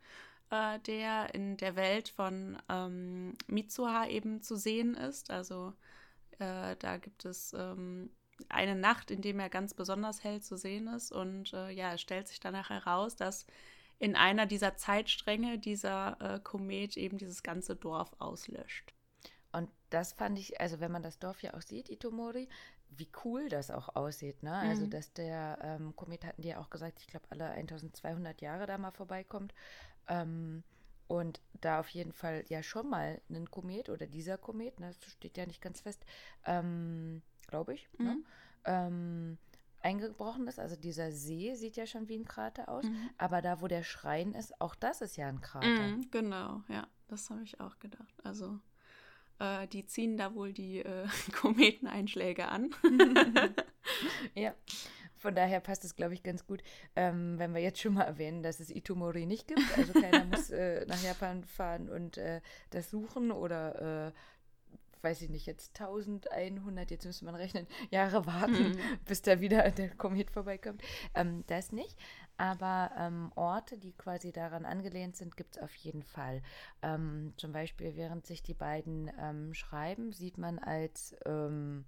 [0.51, 5.31] äh, der in der Welt von ähm, Mitsuha eben zu sehen ist.
[5.31, 5.73] Also
[6.39, 8.11] äh, da gibt es ähm,
[8.49, 11.11] eine Nacht, in dem er ganz besonders hell zu sehen ist.
[11.11, 13.45] Und äh, ja, es stellt sich danach heraus, dass
[13.99, 18.93] in einer dieser Zeitstränge dieser äh, Komet eben dieses ganze Dorf auslöscht.
[19.51, 22.47] Und das fand ich, also wenn man das Dorf ja auch sieht, Itomori,
[22.89, 24.53] wie cool das auch aussieht, ne?
[24.53, 24.89] Also, Mhm.
[24.89, 28.77] dass der ähm, Komet hatten die ja auch gesagt, ich glaube, alle 1200 Jahre da
[28.77, 29.53] mal vorbeikommt.
[30.07, 30.63] Ähm,
[31.07, 35.11] und da auf jeden Fall ja schon mal ein Komet oder dieser Komet, ne, das
[35.13, 36.05] steht ja nicht ganz fest,
[36.45, 38.15] ähm, glaube ich, ne?
[38.15, 38.25] Mhm.
[38.65, 39.37] ähm,
[39.81, 40.59] eingebrochen ist.
[40.59, 42.83] Also dieser See sieht ja schon wie ein Krater aus.
[42.85, 43.09] Mhm.
[43.17, 45.67] Aber da, wo der Schrein ist, auch das ist ja ein Krater.
[45.67, 48.13] Mhm, genau, ja, das habe ich auch gedacht.
[48.23, 48.59] Also
[49.39, 51.07] äh, die ziehen da wohl die äh,
[51.41, 52.71] Kometeneinschläge an.
[54.35, 54.53] Ja,
[55.27, 56.63] von daher passt es, glaube ich, ganz gut,
[56.95, 59.77] ähm, wenn wir jetzt schon mal erwähnen, dass es Itomori nicht gibt.
[59.77, 64.11] Also keiner muss äh, nach Japan fahren und äh, das suchen oder, äh,
[65.01, 68.79] weiß ich nicht, jetzt 1100, jetzt müsste man rechnen, Jahre warten, Mhm.
[69.03, 70.81] bis da wieder der Komet vorbeikommt.
[71.13, 71.97] Ähm, das nicht.
[72.37, 76.41] Aber ähm, Orte, die quasi daran angelehnt sind, gibt es auf jeden Fall.
[76.81, 81.83] Ähm, zum Beispiel, während sich die beiden ähm, schreiben, sieht man als ähm,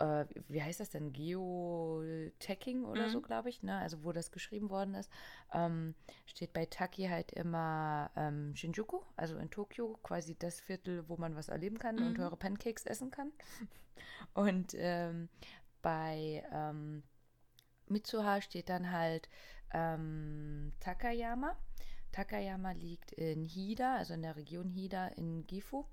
[0.00, 1.12] äh, wie heißt das denn?
[1.12, 3.22] Geoteching oder so, Mhm.
[3.22, 3.78] glaube ich, ne?
[3.78, 5.10] Also wo das geschrieben worden ist,
[5.52, 5.94] ähm,
[6.26, 11.36] steht bei Taki halt immer ähm, Shinjuku, also in Tokio, quasi das Viertel, wo man
[11.36, 12.16] was erleben kann und Mhm.
[12.16, 13.32] teure Pancakes essen kann.
[14.34, 15.28] Und ähm,
[15.82, 17.02] bei ähm,
[17.88, 19.28] Mitsuha steht dann halt
[19.72, 21.56] ähm, Takayama.
[22.12, 25.84] Takayama liegt in Hida, also in der Region Hida in Gifu.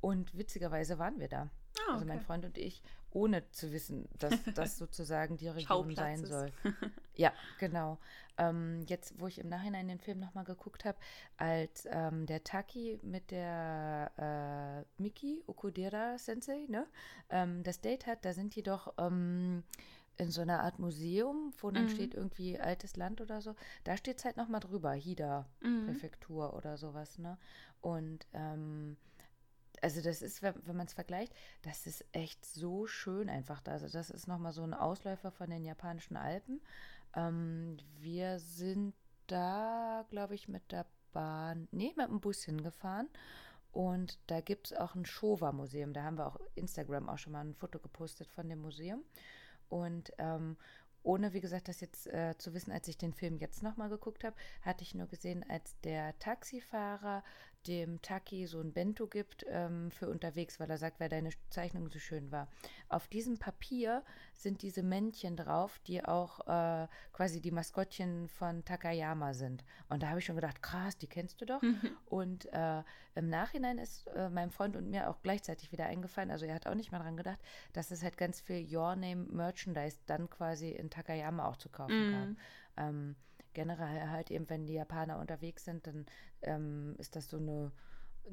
[0.00, 1.50] Und witzigerweise waren wir da.
[1.88, 6.24] Oh, also mein Freund und ich, ohne zu wissen, dass das sozusagen die Region sein
[6.24, 6.52] soll.
[7.14, 7.98] ja, genau.
[8.38, 10.98] Ähm, jetzt, wo ich im Nachhinein den Film nochmal geguckt habe,
[11.38, 16.86] als ähm, der Taki mit der äh, Miki Okudera Sensei, ne,
[17.30, 19.62] ähm, das Date hat, da sind die doch ähm,
[20.18, 21.90] in so einer Art Museum, wo dann mhm.
[21.90, 23.54] steht irgendwie altes Land oder so.
[23.84, 25.86] Da steht es halt nochmal drüber, Hida mhm.
[25.86, 27.38] Präfektur oder sowas, ne?
[27.80, 28.96] Und ähm,
[29.82, 33.72] also das ist, wenn, wenn man es vergleicht, das ist echt so schön einfach da.
[33.72, 36.60] Also das ist nochmal so ein Ausläufer von den japanischen Alpen.
[37.14, 38.94] Ähm, wir sind
[39.26, 43.08] da, glaube ich, mit der Bahn, nee, mit dem Bus hingefahren.
[43.72, 45.92] Und da gibt es auch ein Showa-Museum.
[45.92, 49.02] Da haben wir auch Instagram auch schon mal ein Foto gepostet von dem Museum.
[49.68, 50.56] Und ähm,
[51.02, 54.24] ohne, wie gesagt, das jetzt äh, zu wissen, als ich den Film jetzt nochmal geguckt
[54.24, 57.22] habe, hatte ich nur gesehen, als der Taxifahrer
[57.66, 61.88] dem Taki so ein Bento gibt ähm, für unterwegs, weil er sagt, weil deine Zeichnung
[61.88, 62.48] so schön war.
[62.88, 64.02] Auf diesem Papier
[64.32, 69.64] sind diese Männchen drauf, die auch äh, quasi die Maskottchen von Takayama sind.
[69.88, 71.62] Und da habe ich schon gedacht, krass, die kennst du doch.
[72.06, 72.82] und äh,
[73.14, 76.66] im Nachhinein ist äh, meinem Freund und mir auch gleichzeitig wieder eingefallen, also er hat
[76.66, 77.40] auch nicht mal dran gedacht,
[77.72, 82.12] dass es halt ganz viel Your Name Merchandise dann quasi in Takayama auch zu kaufen
[82.12, 82.28] gab.
[82.28, 82.36] Mhm.
[82.76, 83.16] Ähm,
[83.56, 86.04] generell halt eben, wenn die Japaner unterwegs sind, dann
[86.42, 87.72] ähm, ist das so eine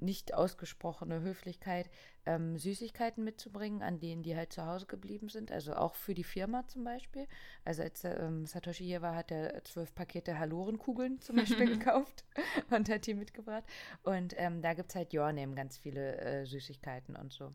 [0.01, 1.89] nicht ausgesprochene Höflichkeit,
[2.25, 5.51] ähm, Süßigkeiten mitzubringen, an denen die halt zu Hause geblieben sind.
[5.51, 7.27] Also auch für die Firma zum Beispiel.
[7.63, 12.25] Also als ähm, Satoshi hier war, hat er zwölf Pakete Halorenkugeln zum Beispiel gekauft
[12.69, 13.63] und hat die mitgebracht.
[14.03, 17.53] Und ähm, da gibt es halt Your Name ganz viele äh, Süßigkeiten und so.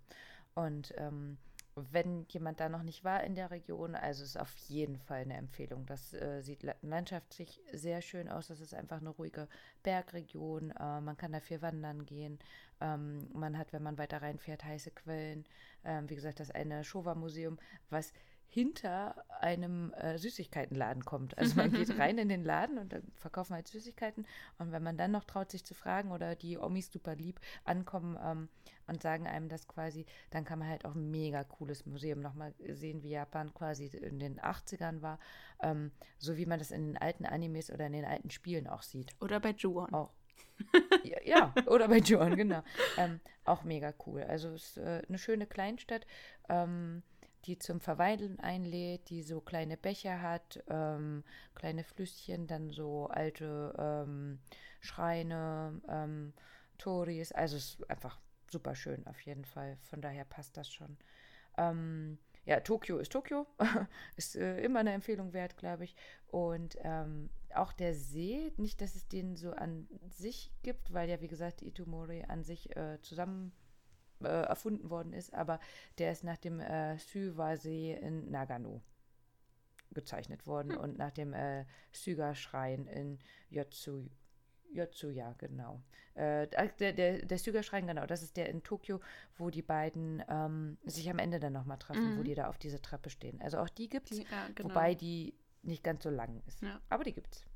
[0.55, 1.39] Und ähm,
[1.91, 5.37] wenn jemand da noch nicht war in der Region, also ist auf jeden Fall eine
[5.37, 5.87] Empfehlung.
[5.87, 8.49] Das äh, sieht landschaftlich sehr schön aus.
[8.49, 9.49] Das ist einfach eine ruhige
[9.83, 10.71] Bergregion.
[10.73, 12.39] Äh, man kann da viel wandern gehen.
[12.81, 15.45] Ähm, man hat, wenn man weiter reinfährt, heiße Quellen.
[15.85, 17.59] Ähm, wie gesagt, das eine Showa-Museum,
[17.91, 18.13] was
[18.51, 21.37] hinter einem äh, Süßigkeitenladen kommt.
[21.37, 24.27] Also man geht rein in den Laden und dann verkaufen halt Süßigkeiten.
[24.59, 28.19] Und wenn man dann noch traut, sich zu fragen oder die Omis super lieb ankommen
[28.23, 28.49] ähm,
[28.87, 32.55] und sagen einem das quasi, dann kann man halt auch ein mega cooles Museum nochmal
[32.71, 35.19] sehen, wie Japan quasi in den 80ern war.
[35.63, 38.83] Ähm, so wie man das in den alten Animes oder in den alten Spielen auch
[38.83, 39.15] sieht.
[39.21, 39.93] Oder bei Juon.
[39.93, 40.15] Auch.
[41.05, 42.63] ja, ja, oder bei Juon, genau.
[42.97, 44.23] Ähm, auch mega cool.
[44.23, 46.07] Also es ist äh, eine schöne Kleinstadt.
[46.49, 47.03] Ähm,
[47.45, 51.25] die zum Verweilen einlädt, die so kleine Becher hat, ähm,
[51.55, 54.41] kleine Flüsschen, dann so alte ähm,
[54.81, 56.33] Schreine, ähm,
[56.79, 57.33] Toris.
[57.33, 58.19] Also es ist einfach
[58.51, 59.79] super schön auf jeden Fall.
[59.83, 60.97] Von daher passt das schon.
[61.57, 63.47] Ähm, ja, Tokio ist Tokio.
[64.17, 65.95] ist äh, immer eine Empfehlung wert, glaube ich.
[66.29, 71.21] Und ähm, auch der See, nicht, dass es den so an sich gibt, weil ja,
[71.21, 73.53] wie gesagt, Itomori an sich äh, zusammen
[74.23, 75.61] äh, erfunden worden ist, aber
[75.99, 78.83] der ist nach dem äh, Suwa-See in Nagano
[79.93, 80.79] gezeichnet worden hm.
[80.79, 83.19] und nach dem äh, Suga-Schrein in
[83.51, 84.09] Yotsu,
[84.73, 85.83] Yotsuya, genau.
[86.15, 86.47] Äh,
[86.79, 89.01] der, der, der Suga-Schrein, genau, das ist der in Tokio,
[89.37, 92.19] wo die beiden ähm, sich am Ende dann nochmal treffen, mhm.
[92.19, 93.41] wo die da auf dieser Treppe stehen.
[93.41, 94.71] Also auch die gibt es, ja, genau.
[94.71, 96.63] wobei die nicht ganz so lang ist.
[96.63, 96.81] Ja.
[96.89, 97.48] Aber die gibt es.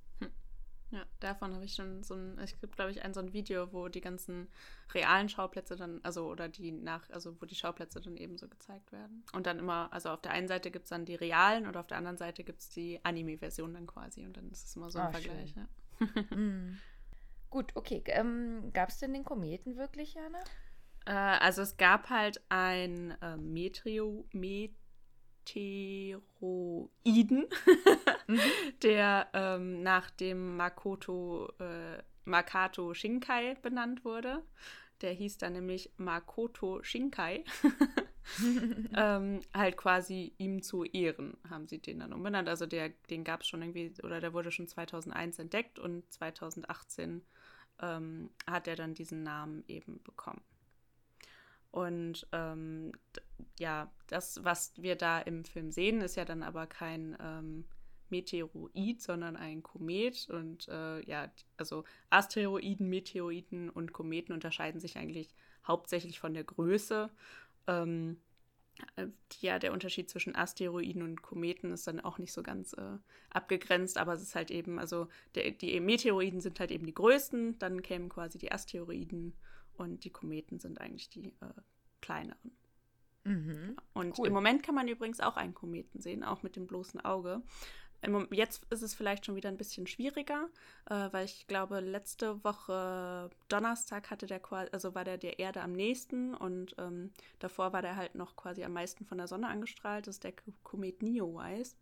[0.92, 3.72] Ja, davon habe ich schon so ein, es gibt, glaube ich, ein so ein Video,
[3.72, 4.48] wo die ganzen
[4.92, 8.92] realen Schauplätze dann, also oder die nach, also wo die Schauplätze dann eben so gezeigt
[8.92, 9.24] werden.
[9.32, 11.86] Und dann immer, also auf der einen Seite gibt es dann die realen und auf
[11.86, 14.98] der anderen Seite gibt es die Anime-Version dann quasi und dann ist es immer so
[14.98, 15.66] ein oh, Vergleich, ja.
[16.36, 16.78] mm.
[17.48, 18.02] Gut, okay.
[18.06, 20.40] Ähm, gab es denn den Kometen wirklich, Jana?
[21.06, 24.72] Äh, also es gab halt ein äh, Metrio, Met
[25.42, 27.46] Asteroiden,
[28.26, 28.40] mhm.
[28.82, 34.42] der ähm, nach dem Makoto, äh, Makato Shinkai benannt wurde.
[35.00, 37.44] Der hieß dann nämlich Makoto Shinkai.
[38.96, 42.48] ähm, halt quasi ihm zu Ehren haben sie den dann umbenannt.
[42.48, 47.22] Also der, den gab es schon irgendwie, oder der wurde schon 2001 entdeckt und 2018
[47.80, 50.42] ähm, hat er dann diesen Namen eben bekommen.
[51.72, 52.92] Und ähm,
[53.58, 57.64] ja, das, was wir da im Film sehen, ist ja dann aber kein ähm,
[58.10, 60.28] Meteoroid, sondern ein Komet.
[60.30, 65.34] Und äh, ja, also Asteroiden, Meteoroiden und Kometen unterscheiden sich eigentlich
[65.66, 67.10] hauptsächlich von der Größe.
[67.66, 68.18] Ähm,
[68.96, 69.06] äh,
[69.40, 72.98] ja, der Unterschied zwischen Asteroiden und Kometen ist dann auch nicht so ganz äh,
[73.30, 77.58] abgegrenzt, aber es ist halt eben, also der, die Meteoroiden sind halt eben die größten,
[77.58, 79.34] dann kämen quasi die Asteroiden
[79.74, 81.60] und die Kometen sind eigentlich die äh,
[82.00, 82.52] kleineren.
[83.24, 83.76] Mhm.
[83.92, 84.26] Und cool.
[84.26, 87.42] im Moment kann man übrigens auch einen Kometen sehen, auch mit dem bloßen Auge.
[88.32, 90.48] Jetzt ist es vielleicht schon wieder ein bisschen schwieriger,
[90.90, 94.40] äh, weil ich glaube, letzte Woche Donnerstag hatte der
[94.72, 98.64] also war der der Erde am nächsten und ähm, davor war der halt noch quasi
[98.64, 100.08] am meisten von der Sonne angestrahlt.
[100.08, 100.32] Das ist der
[100.64, 101.76] Komet Neowise.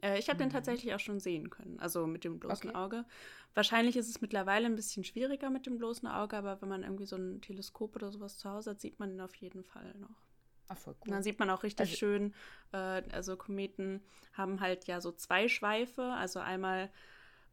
[0.00, 0.48] Äh, ich habe mhm.
[0.48, 2.78] den tatsächlich auch schon sehen können, also mit dem bloßen okay.
[2.78, 3.04] Auge.
[3.52, 7.06] Wahrscheinlich ist es mittlerweile ein bisschen schwieriger mit dem bloßen Auge, aber wenn man irgendwie
[7.06, 10.25] so ein Teleskop oder sowas zu Hause hat, sieht man ihn auf jeden Fall noch.
[10.68, 11.02] Ach, voll cool.
[11.06, 12.34] Und dann sieht man auch richtig also, schön,
[12.72, 14.02] äh, also Kometen
[14.32, 16.90] haben halt ja so zwei Schweife, also einmal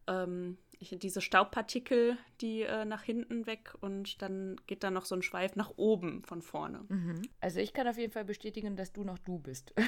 [0.06, 5.22] ähm, diese Staubpartikel, die äh, nach hinten weg und dann geht da noch so ein
[5.22, 6.84] Schweif nach oben von vorne.
[6.88, 7.22] Mhm.
[7.40, 9.72] Also ich kann auf jeden Fall bestätigen, dass du noch du bist.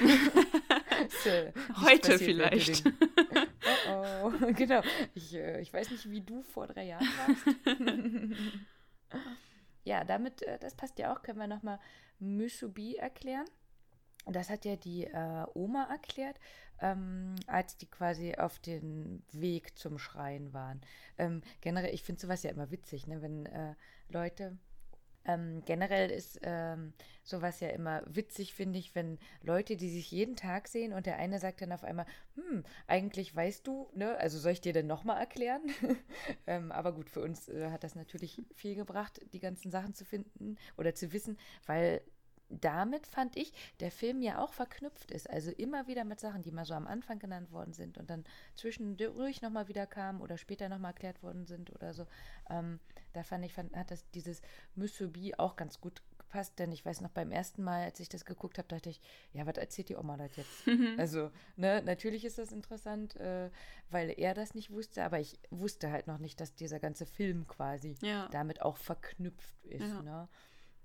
[1.85, 2.83] Heute vielleicht.
[3.89, 4.31] oh, oh.
[4.55, 4.81] Genau.
[5.13, 7.45] Ich, äh, ich weiß nicht, wie du vor drei Jahren warst.
[9.87, 11.79] ja, damit, äh, das passt ja auch, können wir nochmal
[12.19, 13.45] Musubi erklären.
[14.25, 16.37] Das hat ja die äh, Oma erklärt,
[16.81, 20.81] ähm, als die quasi auf dem Weg zum Schreien waren.
[21.17, 23.21] Ähm, generell, ich finde sowas ja immer witzig, ne?
[23.21, 23.75] wenn äh,
[24.09, 24.57] Leute
[25.27, 30.35] ähm, generell ist ähm, sowas ja immer witzig, finde ich, wenn Leute, die sich jeden
[30.35, 34.39] Tag sehen und der eine sagt dann auf einmal, hm, eigentlich weißt du, ne, also
[34.39, 35.61] soll ich dir denn nochmal erklären?
[36.47, 40.05] ähm, aber gut, für uns äh, hat das natürlich viel gebracht, die ganzen Sachen zu
[40.05, 42.01] finden oder zu wissen, weil
[42.49, 45.29] damit fand ich, der Film ja auch verknüpft ist.
[45.29, 48.23] Also immer wieder mit Sachen, die mal so am Anfang genannt worden sind und dann
[48.55, 52.07] zwischendurch nochmal wieder kamen oder später nochmal erklärt worden sind oder so.
[52.49, 52.79] Ähm,
[53.13, 54.41] da fand ich, fand, hat das dieses
[54.75, 58.25] Musubi auch ganz gut gepasst, denn ich weiß noch beim ersten Mal, als ich das
[58.25, 59.01] geguckt habe, dachte ich,
[59.33, 60.67] ja, was erzählt die Oma das jetzt?
[60.97, 63.49] also, ne, natürlich ist das interessant, äh,
[63.89, 67.47] weil er das nicht wusste, aber ich wusste halt noch nicht, dass dieser ganze Film
[67.47, 68.27] quasi ja.
[68.31, 69.81] damit auch verknüpft ist.
[69.81, 70.01] Ja.
[70.01, 70.29] Ne?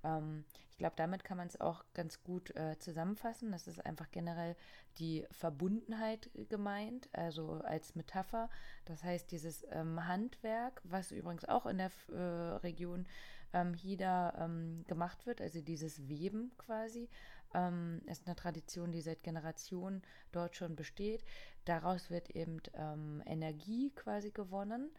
[0.04, 3.52] Ähm, ich glaube, damit kann man es auch ganz gut äh, zusammenfassen.
[3.52, 4.56] Das ist einfach generell
[4.98, 8.50] die Verbundenheit gemeint, also als Metapher.
[8.84, 13.06] Das heißt, dieses ähm, Handwerk, was übrigens auch in der äh, Region
[13.52, 17.08] ähm, Hida ähm, gemacht wird, also dieses Weben quasi,
[17.54, 21.22] ähm, ist eine Tradition, die seit Generationen dort schon besteht.
[21.64, 24.90] Daraus wird eben ähm, Energie quasi gewonnen.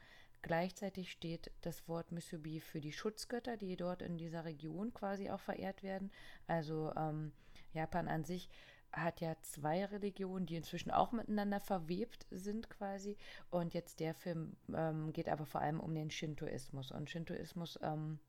[0.43, 5.39] Gleichzeitig steht das Wort Musubi für die Schutzgötter, die dort in dieser Region quasi auch
[5.39, 6.11] verehrt werden.
[6.47, 7.31] Also ähm,
[7.71, 8.49] Japan an sich
[8.91, 13.17] hat ja zwei Religionen, die inzwischen auch miteinander verwebt sind quasi.
[13.51, 16.91] Und jetzt der Film ähm, geht aber vor allem um den Shintoismus.
[16.91, 18.19] Und Shintoismus ähm,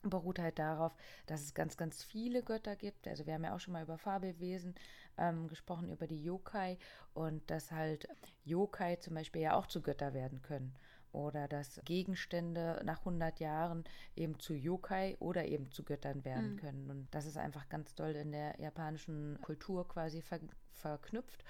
[0.00, 3.06] beruht halt darauf, dass es ganz, ganz viele Götter gibt.
[3.06, 4.74] Also wir haben ja auch schon mal über Fabelwesen
[5.18, 6.78] ähm, gesprochen, über die Yokai
[7.12, 8.08] und dass halt
[8.44, 10.74] Yokai zum Beispiel ja auch zu Götter werden können
[11.12, 13.84] oder dass Gegenstände nach 100 Jahren
[14.16, 16.56] eben zu Yokai oder eben zu Göttern werden mhm.
[16.56, 16.90] können.
[16.90, 20.40] Und das ist einfach ganz doll in der japanischen Kultur quasi ver
[20.72, 21.44] verknüpft.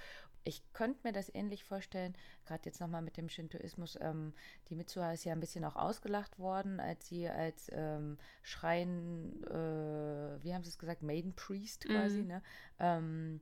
[0.45, 2.15] Ich könnte mir das ähnlich vorstellen,
[2.47, 3.99] gerade jetzt nochmal mit dem Shintoismus.
[4.01, 4.33] Ähm,
[4.71, 10.43] die Mitsuha ist ja ein bisschen auch ausgelacht worden, als sie als ähm, Schrein, äh,
[10.43, 12.29] wie haben sie es gesagt, Maiden Priest quasi, mhm.
[12.29, 12.43] ne?
[12.79, 13.41] Ähm,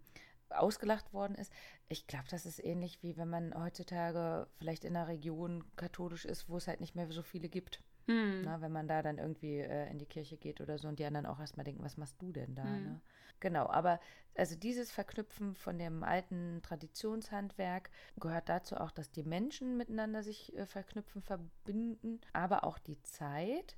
[0.50, 1.52] ausgelacht worden ist.
[1.88, 6.48] Ich glaube, das ist ähnlich wie wenn man heutzutage vielleicht in einer Region katholisch ist,
[6.48, 7.82] wo es halt nicht mehr so viele gibt.
[8.06, 8.42] Hm.
[8.42, 11.04] Na, wenn man da dann irgendwie äh, in die Kirche geht oder so und die
[11.04, 12.64] anderen auch erstmal denken, was machst du denn da?
[12.64, 12.84] Hm.
[12.84, 13.00] Ne?
[13.40, 14.00] Genau, aber
[14.34, 20.56] also dieses Verknüpfen von dem alten Traditionshandwerk gehört dazu auch, dass die Menschen miteinander sich
[20.56, 23.76] äh, verknüpfen, verbinden, aber auch die Zeit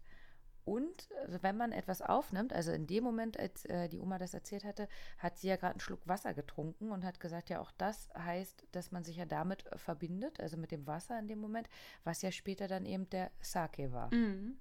[0.68, 4.34] und also wenn man etwas aufnimmt, also in dem Moment, als äh, die Oma das
[4.34, 7.70] erzählt hatte, hat sie ja gerade einen Schluck Wasser getrunken und hat gesagt, ja, auch
[7.78, 11.38] das heißt, dass man sich ja damit äh, verbindet, also mit dem Wasser in dem
[11.38, 11.70] Moment,
[12.04, 14.14] was ja später dann eben der Sake war.
[14.14, 14.58] Mhm.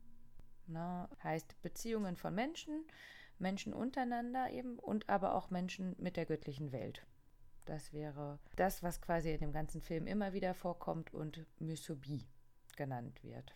[0.67, 2.85] Na, heißt Beziehungen von Menschen,
[3.37, 7.05] Menschen untereinander eben und aber auch Menschen mit der göttlichen Welt.
[7.65, 12.25] Das wäre das, was quasi in dem ganzen Film immer wieder vorkommt und Musubi
[12.77, 13.53] genannt wird.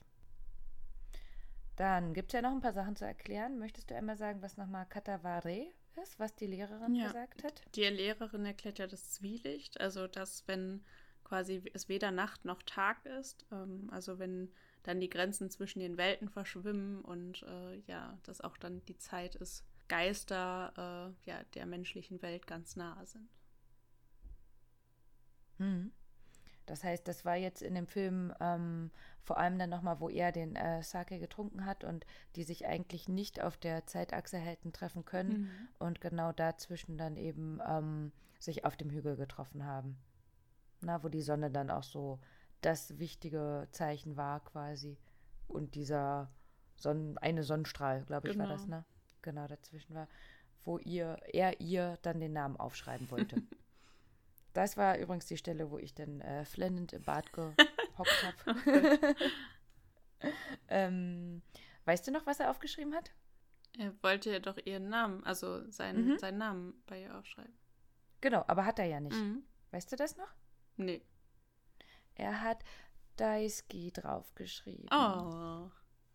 [1.81, 3.57] Dann gibt es ja noch ein paar Sachen zu erklären.
[3.57, 5.65] Möchtest du einmal sagen, was nochmal Kataware
[5.99, 7.07] ist, was die Lehrerin ja.
[7.07, 7.63] gesagt hat?
[7.73, 10.85] Die Lehrerin erklärt ja das Zwielicht, also dass wenn
[11.23, 14.51] quasi es weder Nacht noch Tag ist, ähm, also wenn
[14.83, 19.33] dann die Grenzen zwischen den Welten verschwimmen und äh, ja, dass auch dann die Zeit
[19.33, 23.27] ist, Geister äh, ja, der menschlichen Welt ganz nahe sind.
[25.57, 25.91] Hm.
[26.71, 28.91] Das heißt, das war jetzt in dem Film ähm,
[29.23, 32.05] vor allem dann nochmal, wo er den äh, Sake getrunken hat und
[32.37, 35.67] die sich eigentlich nicht auf der Zeitachse hätten treffen können mhm.
[35.79, 39.97] und genau dazwischen dann eben ähm, sich auf dem Hügel getroffen haben.
[40.79, 42.21] Na, wo die Sonne dann auch so
[42.61, 44.97] das wichtige Zeichen war quasi.
[45.49, 46.31] Und dieser
[46.77, 48.45] Sonnen eine Sonnenstrahl, glaube ich, genau.
[48.45, 48.77] war das, genau.
[48.77, 48.85] ne?
[49.23, 50.07] Genau, dazwischen war.
[50.63, 53.41] wo ihr, er ihr dann den Namen aufschreiben wollte.
[54.53, 59.15] das war übrigens die Stelle, wo ich dann äh, flennend im Bad gehockt habe.
[60.67, 61.41] ähm,
[61.85, 63.11] weißt du noch, was er aufgeschrieben hat?
[63.77, 66.19] Er wollte ja doch ihren Namen, also seinen, mhm.
[66.19, 67.53] seinen Namen bei ihr aufschreiben.
[68.19, 69.15] Genau, aber hat er ja nicht.
[69.15, 69.43] Mhm.
[69.71, 70.33] Weißt du das noch?
[70.75, 71.01] Nee.
[72.15, 72.63] Er hat
[73.15, 74.89] Daisuke draufgeschrieben.
[74.91, 75.71] Oh.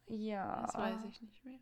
[0.07, 0.62] Ja.
[0.62, 1.59] Das weiß ich nicht mehr.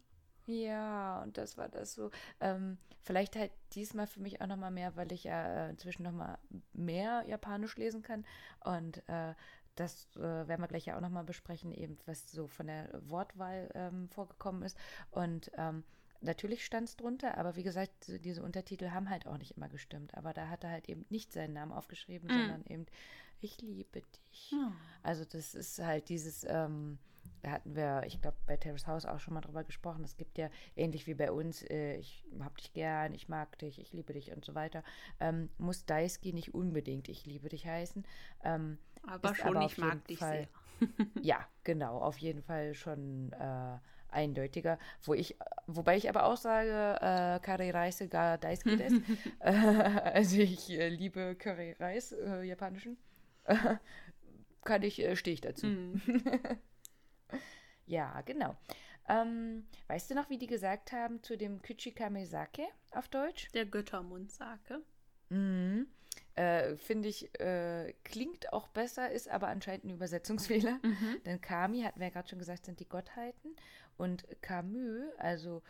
[0.46, 2.10] Ja, und das war das so.
[2.40, 6.38] Ähm, vielleicht halt diesmal für mich auch nochmal mehr, weil ich ja äh, inzwischen nochmal
[6.72, 8.24] mehr Japanisch lesen kann.
[8.60, 9.34] Und äh,
[9.74, 13.70] das äh, werden wir gleich ja auch nochmal besprechen, eben was so von der Wortwahl
[13.74, 14.76] ähm, vorgekommen ist.
[15.10, 15.82] Und ähm,
[16.20, 17.92] natürlich stand es drunter, aber wie gesagt,
[18.24, 20.14] diese Untertitel haben halt auch nicht immer gestimmt.
[20.14, 22.38] Aber da hat er halt eben nicht seinen Namen aufgeschrieben, mhm.
[22.38, 22.86] sondern eben
[23.40, 24.52] Ich liebe dich.
[24.52, 24.72] Mhm.
[25.02, 26.98] Also das ist halt dieses, ähm,
[27.50, 30.04] hatten wir, ich glaube, bei Terrace House auch schon mal drüber gesprochen.
[30.04, 33.78] Es gibt ja ähnlich wie bei uns, äh, ich hab dich gern, ich mag dich,
[33.78, 34.82] ich liebe dich und so weiter.
[35.20, 38.04] Ähm, muss Daisuke nicht unbedingt Ich liebe dich heißen.
[38.44, 40.48] Ähm, aber schon, aber ich mag dich Fall,
[40.80, 41.06] sehr.
[41.22, 43.78] ja, genau, auf jeden Fall schon äh,
[44.08, 44.78] eindeutiger.
[45.02, 48.92] Wo ich, wobei ich aber auch sage, äh, Curry Reis ga Daisuke des.
[49.40, 52.96] äh, also ich äh, liebe Curry Reis, äh, japanischen.
[54.64, 55.66] Kann ich, äh, stehe ich dazu.
[55.66, 56.00] Mm.
[57.86, 58.56] Ja, genau.
[59.08, 63.50] Ähm, weißt du noch, wie die gesagt haben zu dem Kuchikamesake auf Deutsch?
[63.52, 64.82] Der Göttermundsake.
[65.28, 65.86] Mhm.
[66.34, 70.78] Äh, Finde ich, äh, klingt auch besser, ist aber anscheinend ein Übersetzungsfehler.
[70.82, 71.22] Mhm.
[71.24, 73.56] Denn Kami, hatten wir ja gerade schon gesagt, sind die Gottheiten.
[73.96, 75.62] Und Camus, also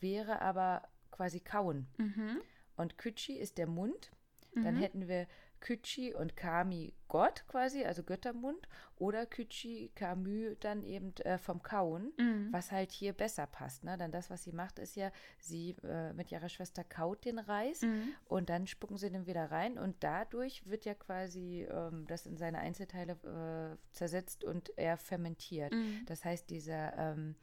[0.00, 1.86] wäre aber quasi kauen.
[1.98, 2.40] Mhm.
[2.76, 4.10] Und Küchi ist der Mund.
[4.54, 4.80] Dann mhm.
[4.80, 5.26] hätten wir
[5.60, 12.12] Küchi und Kami Gott quasi, also Göttermund, oder Küchi Camus dann eben äh, vom Kauen,
[12.18, 12.48] mhm.
[12.50, 13.84] was halt hier besser passt.
[13.84, 13.96] Ne?
[13.96, 17.82] Dann das, was sie macht, ist ja, sie äh, mit ihrer Schwester kaut den Reis
[17.82, 18.12] mhm.
[18.26, 22.36] und dann spucken sie den wieder rein und dadurch wird ja quasi ähm, das in
[22.36, 25.72] seine Einzelteile äh, zersetzt und er fermentiert.
[25.72, 26.02] Mhm.
[26.06, 27.36] Das heißt, dieser ähm,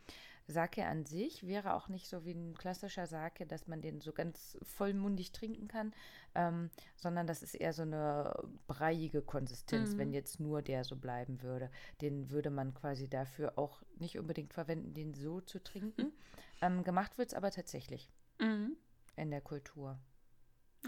[0.47, 4.13] Sake an sich wäre auch nicht so wie ein klassischer Sake, dass man den so
[4.13, 5.93] ganz vollmundig trinken kann,
[6.35, 8.33] ähm, sondern das ist eher so eine
[8.67, 9.97] breiige Konsistenz, mhm.
[9.97, 11.71] wenn jetzt nur der so bleiben würde.
[12.01, 16.11] Den würde man quasi dafür auch nicht unbedingt verwenden, den so zu trinken.
[16.61, 18.77] Ähm, gemacht wird es aber tatsächlich mhm.
[19.17, 19.99] in der Kultur.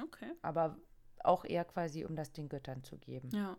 [0.02, 0.32] Okay.
[0.42, 0.80] Aber
[1.26, 3.30] auch eher quasi, um das den Göttern zu geben.
[3.32, 3.58] Ja.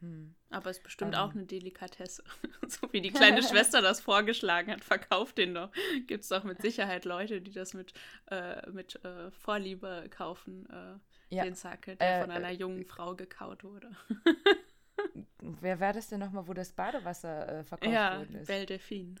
[0.00, 0.34] Hm.
[0.50, 1.20] Aber es ist bestimmt ähm.
[1.20, 2.22] auch eine Delikatesse.
[2.68, 5.70] so wie die kleine Schwester das vorgeschlagen hat, verkauft den doch.
[6.06, 7.92] Gibt es doch mit Sicherheit Leute, die das mit,
[8.30, 11.44] äh, mit äh, Vorliebe kaufen, äh, ja.
[11.44, 13.90] den Sake, der äh, von einer äh, jungen Frau gekaut wurde.
[15.60, 18.46] Wer war das denn nochmal, wo das Badewasser äh, verkauft ja, worden ist?
[18.46, 19.14] Belle Delphine.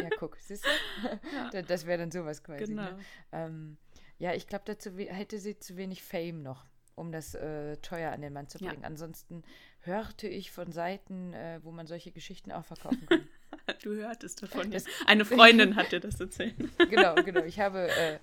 [0.00, 1.20] ja, guck, siehst du?
[1.52, 1.62] Ja.
[1.62, 2.72] Das wäre dann sowas quasi.
[2.72, 2.82] Ne?
[2.82, 2.82] Genau.
[2.82, 3.04] Ne?
[3.32, 3.76] Ähm,
[4.18, 6.64] ja, ich glaube, dazu hätte sie zu wenig Fame noch
[6.96, 7.32] um das
[7.82, 8.82] teuer an den Mann zu bringen.
[8.82, 8.86] Ja.
[8.86, 9.42] Ansonsten
[9.84, 13.28] hörte ich von Seiten, äh, wo man solche Geschichten auch verkaufen kann.
[13.82, 14.70] du hörtest davon.
[14.70, 16.54] Das, Eine Freundin hat dir das erzählt.
[16.90, 17.44] genau, genau.
[17.44, 18.18] Ich habe, äh,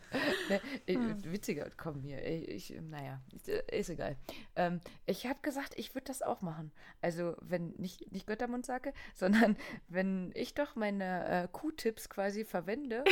[0.50, 1.32] ne, hm.
[1.32, 3.22] witziger, komm hier, ich, naja,
[3.72, 4.18] ist egal.
[4.56, 6.72] Ähm, ich habe gesagt, ich würde das auch machen.
[7.02, 9.56] Also, wenn, nicht, nicht Göttermund sage, sondern
[9.88, 13.04] wenn ich doch meine äh, Q-Tipps quasi verwende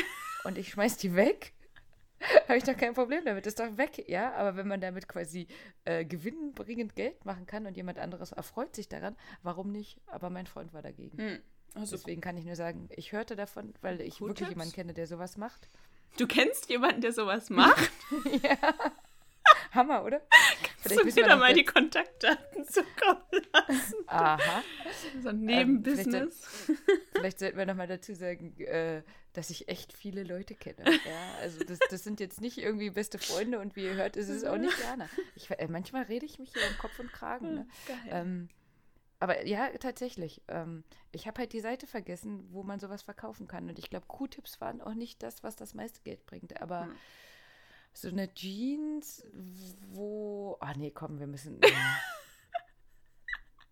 [0.43, 1.53] und ich schmeiß die weg,
[2.47, 3.47] habe ich doch kein Problem damit.
[3.47, 4.33] Ist doch weg, ja.
[4.33, 5.47] Aber wenn man damit quasi
[5.85, 9.99] äh, gewinnbringend Geld machen kann und jemand anderes erfreut sich daran, warum nicht?
[10.07, 11.17] Aber mein Freund war dagegen.
[11.17, 11.39] Hm.
[11.75, 14.49] Also Deswegen kann ich nur sagen, ich hörte davon, weil ich wirklich Tipps?
[14.49, 15.69] jemanden kenne, der sowas macht.
[16.17, 17.91] Du kennst jemanden, der sowas macht?
[18.43, 18.57] ja.
[19.71, 20.21] Hammer, oder?
[20.83, 23.95] Kannst du wieder mal die Kontaktdaten zukommen lassen?
[24.07, 24.63] Aha.
[25.21, 26.67] So ein Nebenbusiness.
[26.67, 30.83] Ähm, vielleicht, vielleicht, sollten wir nochmal dazu sagen, äh, dass ich echt viele Leute kenne.
[30.85, 34.29] Ja, also das, das, sind jetzt nicht irgendwie beste Freunde und wie ihr hört, ist
[34.29, 35.09] es auch nicht Jana.
[35.35, 37.53] Ich, äh, manchmal rede ich mich hier um Kopf und Kragen.
[37.53, 37.67] Ne?
[38.09, 38.49] Ähm,
[39.19, 40.41] aber ja, tatsächlich.
[40.47, 43.69] Ähm, ich habe halt die Seite vergessen, wo man sowas verkaufen kann.
[43.69, 46.61] Und ich glaube, Q-Tips waren auch nicht das, was das meiste Geld bringt.
[46.61, 46.95] Aber hm
[47.93, 49.25] so eine Jeans,
[49.91, 50.57] wo.
[50.59, 51.59] Ah, nee, komm, wir müssen.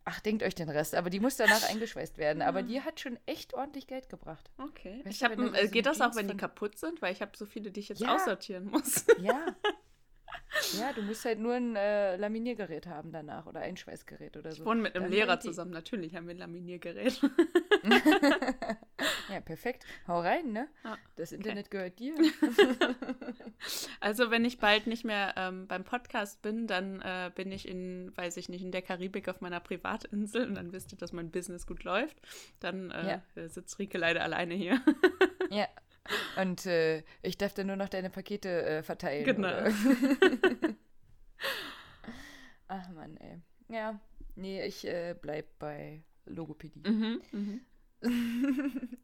[0.09, 0.95] Ach, denkt euch den Rest.
[0.95, 2.41] Aber die muss danach eingeschweißt werden.
[2.41, 4.49] Aber die hat schon echt ordentlich Geld gebracht.
[4.57, 5.01] Okay.
[5.03, 7.01] Weißt ich hab, du, äh, geht das auch, wenn die kaputt sind?
[7.01, 8.15] Weil ich habe so viele, die ich jetzt ja.
[8.15, 9.05] aussortieren muss.
[9.19, 9.45] Ja.
[10.79, 14.61] Ja, du musst halt nur ein äh, Laminiergerät haben danach oder ein Schweißgerät oder so.
[14.61, 17.21] Ich wohne mit einem Dann Lehrer zusammen, natürlich haben wir ein Laminiergerät.
[19.29, 19.85] ja, perfekt.
[20.07, 20.67] Hau rein, ne?
[20.83, 21.77] Ah, das Internet okay.
[21.77, 22.15] gehört dir.
[23.99, 28.15] also, wenn ich bald nicht mehr ähm, beim Podcast bin, dann äh, bin ich in,
[28.15, 31.31] weiß ich nicht, in der Karibik auf meiner Privatinsel und dann wisst ihr, dass mein
[31.31, 32.17] Business gut läuft.
[32.59, 33.47] Dann äh, ja.
[33.47, 34.81] sitzt Rike leider alleine hier.
[35.49, 35.67] ja,
[36.35, 39.25] Und äh, ich darf dann nur noch deine Pakete äh, verteilen.
[39.25, 39.49] Genau.
[42.67, 43.41] Ach Mann, ey.
[43.69, 43.99] Ja,
[44.35, 46.83] nee, ich äh, bleib bei Logopädie.
[46.89, 47.61] Mhm, mhm.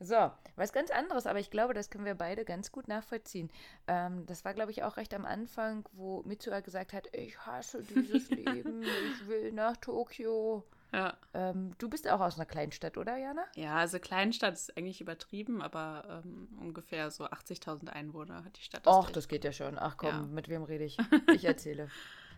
[0.00, 3.50] So, was ganz anderes, aber ich glaube, das können wir beide ganz gut nachvollziehen.
[3.86, 7.82] Ähm, das war, glaube ich, auch recht am Anfang, wo Mitsuha gesagt hat, ich hasse
[7.82, 10.64] dieses Leben, ich will nach Tokio.
[10.94, 11.16] Ja.
[11.34, 13.44] Ähm, du bist auch aus einer Kleinstadt, oder, Jana?
[13.56, 18.82] ja, also Kleinstadt ist eigentlich übertrieben, aber ähm, ungefähr so 80.000 Einwohner hat die Stadt.
[18.86, 19.12] Ach, Österreich.
[19.14, 19.78] das geht ja schon.
[19.78, 20.22] Ach komm, Ja.
[20.22, 20.96] mit wem rede ich?
[21.34, 21.88] Ich erzähle.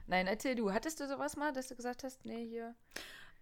[0.07, 0.73] Nein, erzähl du.
[0.73, 2.75] Hattest du sowas mal, dass du gesagt hast, nee, hier.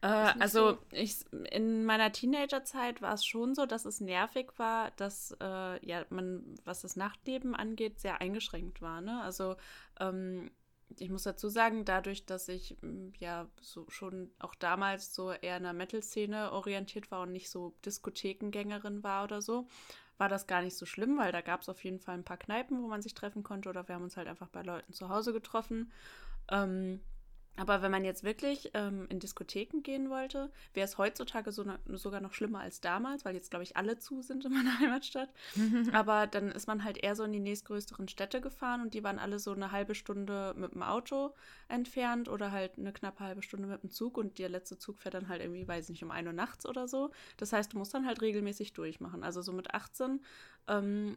[0.00, 0.78] Äh, also so?
[0.90, 6.04] ich, in meiner Teenagerzeit war es schon so, dass es nervig war, dass äh, ja
[6.10, 9.00] man, was das Nachtleben angeht, sehr eingeschränkt war.
[9.00, 9.22] Ne?
[9.22, 9.56] Also
[10.00, 10.50] ähm,
[10.98, 15.56] ich muss dazu sagen, dadurch, dass ich m, ja so schon auch damals so eher
[15.56, 19.66] in der Metal-Szene orientiert war und nicht so Diskothekengängerin war oder so,
[20.18, 22.36] war das gar nicht so schlimm, weil da gab es auf jeden Fall ein paar
[22.36, 25.08] Kneipen, wo man sich treffen konnte oder wir haben uns halt einfach bei Leuten zu
[25.08, 25.90] Hause getroffen.
[26.50, 27.00] Ähm,
[27.56, 31.78] aber wenn man jetzt wirklich ähm, in Diskotheken gehen wollte, wäre es heutzutage so ne,
[31.86, 35.32] sogar noch schlimmer als damals, weil jetzt, glaube ich, alle zu sind in meiner Heimatstadt.
[35.92, 39.20] Aber dann ist man halt eher so in die nächstgrößeren Städte gefahren und die waren
[39.20, 41.34] alle so eine halbe Stunde mit dem Auto
[41.68, 45.14] entfernt oder halt eine knappe halbe Stunde mit dem Zug und der letzte Zug fährt
[45.14, 47.10] dann halt irgendwie, weiß ich nicht, um 1 Uhr nachts oder so.
[47.36, 49.22] Das heißt, du musst dann halt regelmäßig durchmachen.
[49.22, 50.20] Also so mit 18
[50.66, 51.16] ähm,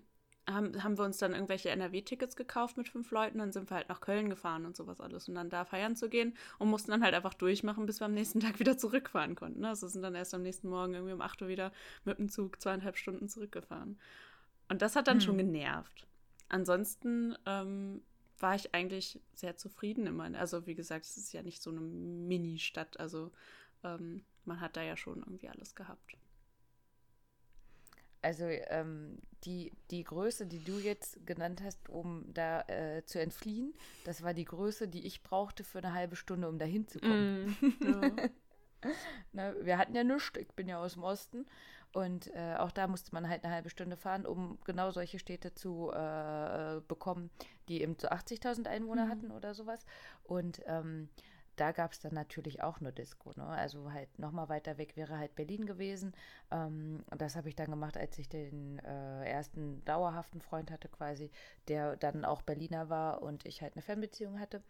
[0.49, 3.89] haben, haben wir uns dann irgendwelche NRW-Tickets gekauft mit fünf Leuten, dann sind wir halt
[3.89, 7.03] nach Köln gefahren und sowas alles und dann da feiern zu gehen und mussten dann
[7.03, 9.61] halt einfach durchmachen, bis wir am nächsten Tag wieder zurückfahren konnten.
[9.61, 9.69] Ne?
[9.69, 11.71] Also sind dann erst am nächsten Morgen irgendwie um 8 Uhr wieder
[12.05, 13.99] mit dem Zug zweieinhalb Stunden zurückgefahren.
[14.69, 15.21] Und das hat dann Hm.
[15.21, 16.07] schon genervt.
[16.49, 18.01] Ansonsten ähm,
[18.39, 20.25] war ich eigentlich sehr zufrieden immer.
[20.37, 23.31] Also wie gesagt, es ist ja nicht so eine Mini-Stadt, also
[23.83, 26.17] ähm, man hat da ja schon irgendwie alles gehabt.
[28.21, 33.73] Also ähm, die, die Größe, die du jetzt genannt hast, um da äh, zu entfliehen,
[34.03, 37.55] das war die Größe, die ich brauchte für eine halbe Stunde, um da hinzukommen.
[37.81, 38.11] Ja.
[39.33, 41.45] Ne, wir hatten ja nichts, ich bin ja aus dem Osten.
[41.93, 45.55] Und äh, auch da musste man halt eine halbe Stunde fahren, um genau solche Städte
[45.55, 47.31] zu äh, bekommen,
[47.69, 49.09] die eben so 80.000 Einwohner Mhm.
[49.09, 49.83] hatten oder sowas.
[50.23, 51.09] Und ähm,
[51.57, 53.33] da gab es dann natürlich auch nur Disco.
[53.35, 53.45] Ne?
[53.45, 56.13] Also halt nochmal weiter weg wäre halt Berlin gewesen.
[56.51, 60.87] Ähm, und das habe ich dann gemacht, als ich den äh, ersten dauerhaften Freund hatte
[60.89, 61.31] quasi,
[61.67, 64.63] der dann auch Berliner war und ich halt eine Fernbeziehung hatte.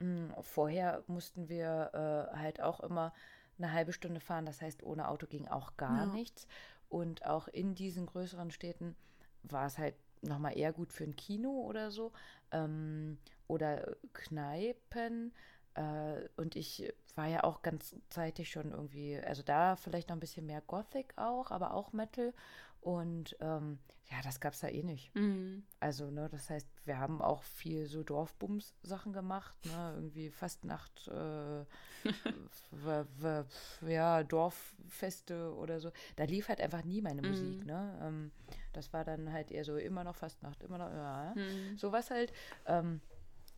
[0.00, 1.90] Mm, Vorher mussten wir
[2.32, 3.12] äh, halt auch immer
[3.58, 4.46] eine halbe Stunde fahren.
[4.46, 6.12] Das heißt, ohne Auto ging auch gar Ja.
[6.14, 6.46] nichts.
[6.88, 8.96] Und auch in diesen größeren Städten
[9.42, 12.12] war es halt nochmal eher gut für ein Kino oder so.
[12.50, 15.32] Ähm, oder Kneipen.
[15.74, 20.20] Äh, und ich war ja auch ganz zeitig schon irgendwie, also da vielleicht noch ein
[20.20, 22.32] bisschen mehr Gothic auch, aber auch Metal.
[22.80, 23.78] Und ähm,
[24.10, 25.14] ja, das gab es da eh nicht.
[25.14, 25.64] Mhm.
[25.80, 31.64] Also, ne, das heißt, wir haben auch viel so Dorfbums-Sachen gemacht, ne, irgendwie Fastnacht, äh,
[33.86, 35.90] ja, Dorffeste oder so.
[36.16, 37.66] Da lief halt einfach nie meine Musik, Mhm.
[37.66, 37.98] ne.
[38.02, 38.30] Ähm,
[38.72, 41.76] das war dann halt eher so immer noch Fastnacht, immer noch, ja, Mhm.
[41.76, 42.32] sowas halt.
[42.66, 43.00] Ähm,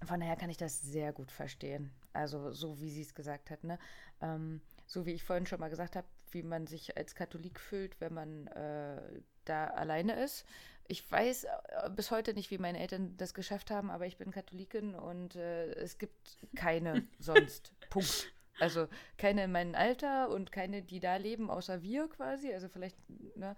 [0.05, 1.91] von daher kann ich das sehr gut verstehen.
[2.13, 3.79] Also, so wie sie es gesagt hat, ne.
[4.21, 8.01] Ähm, so wie ich vorhin schon mal gesagt habe, wie man sich als Katholik fühlt,
[8.01, 9.01] wenn man äh,
[9.45, 10.45] da alleine ist.
[10.89, 14.31] Ich weiß äh, bis heute nicht, wie meine Eltern das geschafft haben, aber ich bin
[14.31, 17.73] Katholikin und äh, es gibt keine sonst.
[17.91, 18.33] Punkt.
[18.59, 18.89] Also
[19.19, 22.53] keine in meinem Alter und keine, die da leben, außer wir quasi.
[22.53, 22.97] Also vielleicht,
[23.37, 23.55] ne,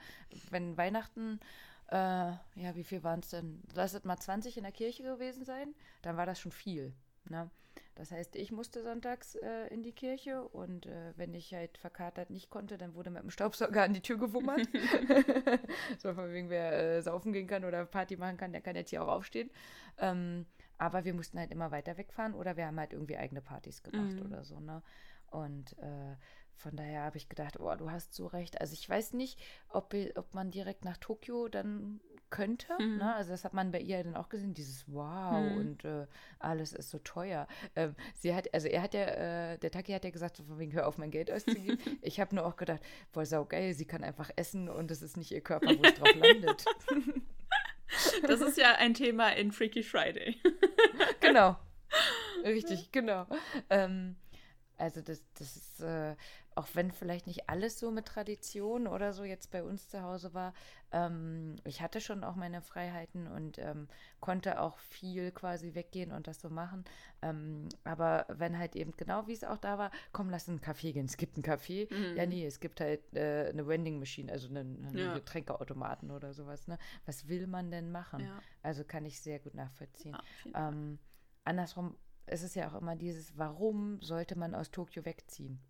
[0.51, 1.39] wenn Weihnachten,
[1.89, 3.63] äh, ja, wie viel waren es denn?
[3.75, 6.93] Lass es mal 20 in der Kirche gewesen sein, dann war das schon viel.
[7.25, 7.51] Ne?
[7.95, 12.31] Das heißt, ich musste sonntags äh, in die Kirche und äh, wenn ich halt verkatert
[12.31, 14.69] nicht konnte, dann wurde mit dem Staubsauger an die Tür gewummert.
[15.99, 18.91] so von wegen, wer äh, saufen gehen kann oder Party machen kann, der kann jetzt
[18.91, 19.51] hier auch aufstehen.
[19.99, 23.83] Ähm, aber wir mussten halt immer weiter wegfahren oder wir haben halt irgendwie eigene Partys
[23.83, 24.27] gemacht Mhm.
[24.27, 24.83] oder so, ne?
[25.31, 26.15] Und äh,
[26.59, 28.61] von daher habe ich gedacht, oh, du hast so recht.
[28.61, 29.39] Also ich weiß nicht,
[29.69, 32.01] ob, ob man direkt nach Tokio dann
[32.31, 32.73] könnte.
[32.79, 32.99] Mhm.
[32.99, 33.15] Ne?
[33.15, 35.57] Also das hat man bei ihr dann auch gesehen, dieses Wow Mhm.
[35.57, 36.07] und äh,
[36.39, 37.47] alles ist so teuer.
[37.75, 39.05] Ähm, sie hat, also er hat ja,
[39.53, 41.79] äh, der Taki hat ja gesagt, von wegen, hör auf, mein Geld auszugeben.
[42.03, 42.83] ich habe nur auch gedacht,
[43.13, 46.15] boah, saugeil, sie kann einfach essen und es ist nicht ihr Körper, wo es drauf
[46.15, 46.65] landet.
[48.27, 50.37] Das ist ja ein Thema in Freaky Friday.
[51.21, 51.57] genau.
[52.45, 53.27] Richtig, genau.
[53.71, 54.17] Ähm,
[54.77, 56.15] also das, das ist äh,
[56.59, 60.35] auch wenn vielleicht nicht alles so mit Tradition oder so jetzt bei uns zu Hause
[60.35, 60.53] war,
[60.91, 63.87] ähm, ich hatte schon auch meine Freiheiten und ähm,
[64.19, 66.85] konnte auch viel quasi weggehen und das so machen.
[67.23, 70.93] Ähm, aber wenn halt eben genau wie es auch da war, komm, lass einen Kaffee
[70.93, 71.07] gehen.
[71.07, 71.87] Es gibt einen Kaffee.
[71.93, 72.17] Mhm.
[72.17, 75.15] Ja, nee, es gibt halt äh, eine Vending Machine, also einen, einen ja.
[75.15, 76.67] Getränkeautomaten oder sowas.
[76.67, 76.77] Ne?
[77.07, 78.21] Was will man denn machen?
[78.21, 78.41] Ja.
[78.65, 80.17] Also kann ich sehr gut nachvollziehen.
[80.53, 80.99] Ja, ähm,
[81.45, 81.97] andersrum
[82.27, 85.61] ist es ja auch immer dieses, warum sollte man aus Tokio wegziehen?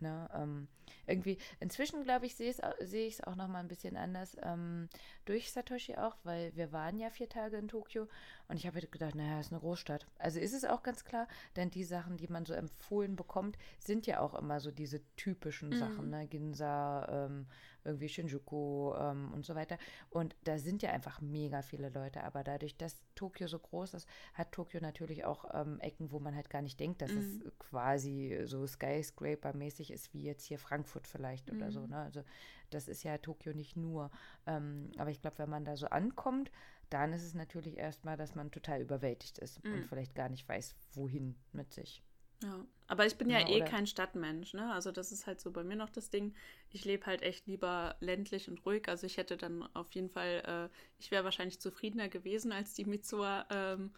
[0.00, 0.68] Ne, ähm,
[1.06, 4.88] irgendwie, inzwischen glaube ich, sehe ich es auch noch mal ein bisschen anders ähm,
[5.24, 8.06] durch Satoshi auch, weil wir waren ja vier Tage in Tokio
[8.46, 10.06] und ich habe gedacht, naja, ist eine Großstadt.
[10.18, 11.26] Also ist es auch ganz klar,
[11.56, 15.70] denn die Sachen, die man so empfohlen bekommt, sind ja auch immer so diese typischen
[15.70, 15.78] mhm.
[15.78, 16.26] Sachen, ne?
[16.28, 17.46] Ginza, ähm,
[17.88, 19.78] irgendwie Shinjuku ähm, und so weiter.
[20.10, 22.22] Und da sind ja einfach mega viele Leute.
[22.22, 26.36] Aber dadurch, dass Tokio so groß ist, hat Tokio natürlich auch ähm, Ecken, wo man
[26.36, 27.18] halt gar nicht denkt, dass mhm.
[27.18, 31.58] es quasi so Skyscraper-mäßig ist, wie jetzt hier Frankfurt vielleicht mhm.
[31.58, 31.80] oder so.
[31.80, 31.90] Mhm.
[31.90, 31.96] Ne?
[31.98, 32.22] Also
[32.70, 34.10] das ist ja Tokio nicht nur.
[34.46, 36.52] Ähm, aber ich glaube, wenn man da so ankommt,
[36.90, 39.74] dann ist es natürlich erstmal, dass man total überwältigt ist mhm.
[39.74, 42.02] und vielleicht gar nicht weiß, wohin mit sich.
[42.42, 44.72] Ja, aber ich bin ja, ja eh kein Stadtmensch, ne?
[44.72, 46.34] Also das ist halt so bei mir noch das Ding.
[46.70, 48.88] Ich lebe halt echt lieber ländlich und ruhig.
[48.88, 52.84] Also ich hätte dann auf jeden Fall, äh, ich wäre wahrscheinlich zufriedener gewesen als die
[52.84, 53.92] Mitsuha ähm,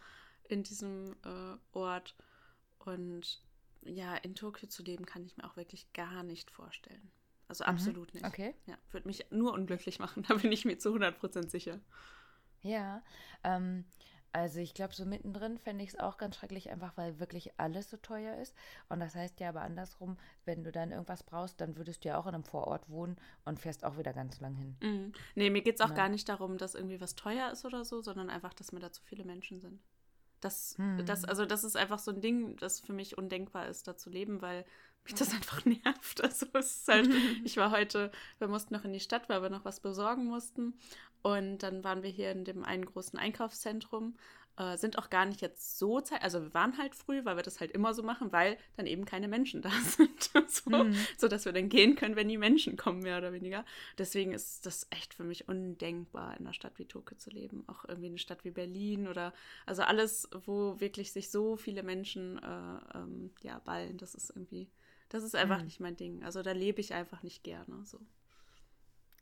[0.49, 2.16] in diesem äh, Ort.
[2.78, 3.43] Und
[3.82, 7.11] ja, in Tokio zu leben, kann ich mir auch wirklich gar nicht vorstellen.
[7.47, 7.70] Also mhm.
[7.70, 8.24] absolut nicht.
[8.24, 8.55] Okay.
[8.66, 11.80] Ja, würde mich nur unglücklich machen, da bin ich mir zu 100% sicher.
[12.62, 13.03] Ja,
[13.43, 13.84] ähm,
[14.32, 17.90] also ich glaube, so mittendrin fände ich es auch ganz schrecklich, einfach weil wirklich alles
[17.90, 18.54] so teuer ist.
[18.88, 22.18] Und das heißt ja aber andersrum, wenn du dann irgendwas brauchst, dann würdest du ja
[22.18, 24.76] auch in einem Vorort wohnen und fährst auch wieder ganz lang hin.
[24.80, 25.12] Mhm.
[25.34, 25.96] Nee, mir geht es auch ja.
[25.96, 28.92] gar nicht darum, dass irgendwie was teuer ist oder so, sondern einfach, dass mir da
[28.92, 29.80] zu viele Menschen sind.
[30.40, 31.04] Das, hm.
[31.04, 34.08] das, also das ist einfach so ein Ding, das für mich undenkbar ist, da zu
[34.08, 34.64] leben, weil
[35.05, 36.22] mich das einfach nervt.
[36.22, 37.09] Also es ist halt,
[37.44, 40.74] ich war heute, wir mussten noch in die Stadt, weil wir noch was besorgen mussten.
[41.22, 44.14] Und dann waren wir hier in dem einen großen Einkaufszentrum
[44.61, 47.42] äh, sind auch gar nicht jetzt so Zeit, also wir waren halt früh, weil wir
[47.42, 50.94] das halt immer so machen, weil dann eben keine Menschen da sind, so, mhm.
[51.16, 53.64] so dass wir dann gehen können, wenn die Menschen kommen, mehr oder weniger.
[53.96, 57.86] Deswegen ist das echt für mich undenkbar, in einer Stadt wie Tokio zu leben, auch
[57.86, 59.32] irgendwie eine Stadt wie Berlin oder
[59.64, 64.68] also alles, wo wirklich sich so viele Menschen äh, ähm, ja ballen, das ist irgendwie,
[65.11, 65.64] das ist einfach mhm.
[65.64, 66.22] nicht mein Ding.
[66.22, 68.00] Also da lebe ich einfach nicht gerne so.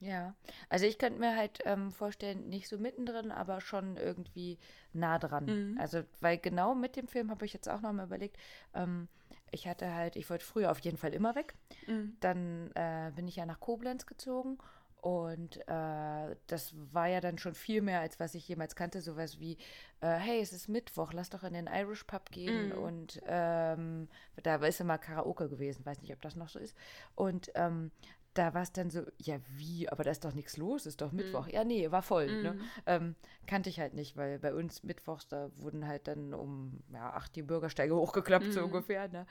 [0.00, 0.36] Ja,
[0.68, 4.58] also ich könnte mir halt ähm, vorstellen, nicht so mittendrin, aber schon irgendwie
[4.92, 5.46] nah dran.
[5.46, 5.78] Mhm.
[5.80, 8.36] Also, weil genau mit dem Film habe ich jetzt auch nochmal überlegt,
[8.74, 9.08] ähm,
[9.50, 11.54] ich hatte halt, ich wollte früher auf jeden Fall immer weg.
[11.88, 12.16] Mhm.
[12.20, 14.58] Dann äh, bin ich ja nach Koblenz gezogen
[15.00, 19.00] und äh, das war ja dann schon viel mehr, als was ich jemals kannte.
[19.00, 19.56] Sowas wie,
[20.00, 22.70] äh, hey, es ist Mittwoch, lass doch in den Irish Pub gehen.
[22.70, 22.82] Mm.
[22.82, 24.08] Und ähm,
[24.42, 26.76] da ist immer Karaoke gewesen, weiß nicht, ob das noch so ist.
[27.14, 27.92] Und ähm,
[28.34, 31.12] da war es dann so, ja, wie, aber da ist doch nichts los, ist doch
[31.12, 31.46] Mittwoch.
[31.46, 31.52] Mhm.
[31.52, 32.26] Ja, nee, war voll.
[32.26, 32.52] Ne?
[32.52, 32.58] Mhm.
[32.58, 32.64] Ne?
[32.86, 33.14] Ähm,
[33.46, 37.34] kannte ich halt nicht, weil bei uns Mittwochs, da wurden halt dann um ja, acht
[37.34, 38.52] die Bürgersteige hochgeklappt, mhm.
[38.52, 39.08] so ungefähr.
[39.08, 39.26] Ne?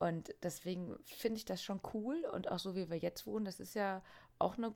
[0.00, 3.44] Ähm, und deswegen finde ich das schon cool und auch so, wie wir jetzt wohnen,
[3.44, 4.02] das ist ja
[4.38, 4.74] auch eine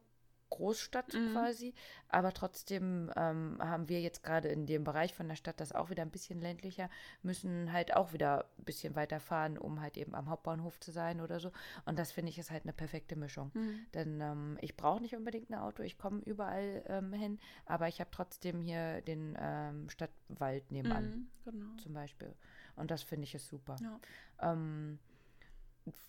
[0.52, 1.32] Großstadt mhm.
[1.32, 1.74] quasi.
[2.08, 5.88] Aber trotzdem ähm, haben wir jetzt gerade in dem Bereich von der Stadt das auch
[5.88, 6.90] wieder ein bisschen ländlicher,
[7.22, 11.40] müssen halt auch wieder ein bisschen weiterfahren, um halt eben am Hauptbahnhof zu sein oder
[11.40, 11.52] so.
[11.86, 13.50] Und das finde ich ist halt eine perfekte Mischung.
[13.54, 13.86] Mhm.
[13.94, 18.00] Denn ähm, ich brauche nicht unbedingt ein Auto, ich komme überall ähm, hin, aber ich
[18.00, 21.76] habe trotzdem hier den ähm, Stadtwald nebenan mhm, genau.
[21.82, 22.34] zum Beispiel.
[22.76, 23.76] Und das finde ich ist super.
[23.80, 24.52] Ja.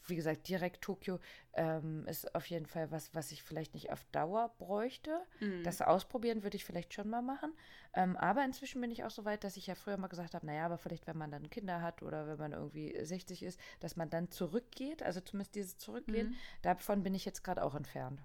[0.05, 1.19] Wie gesagt, direkt Tokio
[1.53, 5.21] ähm, ist auf jeden Fall was, was ich vielleicht nicht auf Dauer bräuchte.
[5.39, 5.63] Mhm.
[5.63, 7.53] Das ausprobieren würde ich vielleicht schon mal machen.
[7.93, 10.45] Ähm, aber inzwischen bin ich auch so weit, dass ich ja früher mal gesagt habe,
[10.45, 13.95] naja, aber vielleicht, wenn man dann Kinder hat oder wenn man irgendwie 60 ist, dass
[13.95, 16.35] man dann zurückgeht, also zumindest dieses Zurückgehen, mhm.
[16.61, 18.21] davon bin ich jetzt gerade auch entfernt.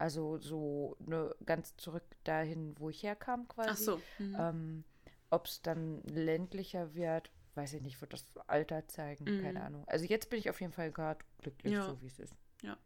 [0.00, 3.68] Also so ne, ganz zurück dahin, wo ich herkam quasi.
[3.70, 4.02] Ach so.
[4.18, 4.36] Mhm.
[4.38, 4.84] Ähm,
[5.28, 9.42] Ob es dann ländlicher wird, weiß ich nicht, wird das Alter zeigen, mhm.
[9.42, 9.84] keine Ahnung.
[9.86, 11.86] Also jetzt bin ich auf jeden Fall gerade glücklich, ja.
[11.86, 12.34] so wie es ist.
[12.62, 12.76] Ja.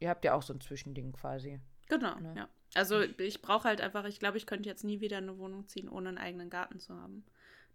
[0.00, 1.60] Ihr habt ja auch so ein Zwischending quasi.
[1.88, 2.34] Genau, ne?
[2.36, 2.48] ja.
[2.74, 5.88] Also ich brauche halt einfach, ich glaube, ich könnte jetzt nie wieder eine Wohnung ziehen,
[5.88, 7.24] ohne einen eigenen Garten zu haben.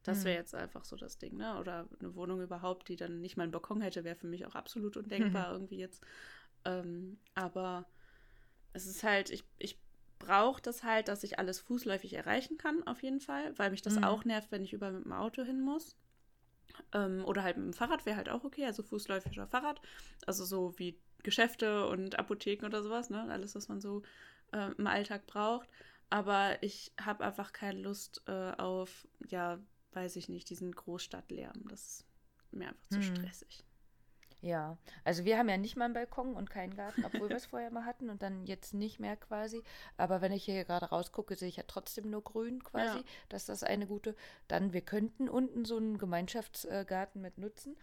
[0.03, 0.41] Das wäre mhm.
[0.41, 1.59] jetzt einfach so das Ding, ne?
[1.59, 4.53] Oder eine Wohnung überhaupt, die dann nicht mal einen Balkon hätte, wäre für mich auch
[4.53, 6.03] absolut undenkbar irgendwie jetzt.
[6.63, 7.85] Ähm, aber
[8.73, 9.79] es ist halt, ich, ich
[10.19, 13.95] braucht es halt, dass ich alles fußläufig erreichen kann, auf jeden Fall, weil mich das
[13.95, 14.03] mhm.
[14.03, 15.95] auch nervt, wenn ich überall mit dem Auto hin muss.
[16.93, 19.81] Ähm, oder halt mit dem Fahrrad wäre halt auch okay, also fußläufiger Fahrrad.
[20.25, 23.23] Also so wie Geschäfte und Apotheken oder sowas, ne?
[23.29, 24.03] Alles, was man so
[24.51, 25.69] äh, im Alltag braucht.
[26.09, 29.59] Aber ich habe einfach keine Lust äh, auf, ja,
[29.93, 31.67] weiß ich nicht, diesen Großstadtlärm.
[31.67, 32.05] Das
[32.51, 33.15] mir einfach zu Hm.
[33.15, 33.64] stressig.
[34.45, 37.45] Ja, also wir haben ja nicht mal einen Balkon und keinen Garten, obwohl wir es
[37.47, 39.63] vorher mal hatten und dann jetzt nicht mehr quasi.
[39.97, 42.99] Aber wenn ich hier gerade rausgucke, sehe ich ja trotzdem nur grün quasi.
[42.99, 43.03] Ja.
[43.27, 44.15] Das ist das eine gute.
[44.47, 47.75] Dann, wir könnten unten so einen Gemeinschaftsgarten mit nutzen.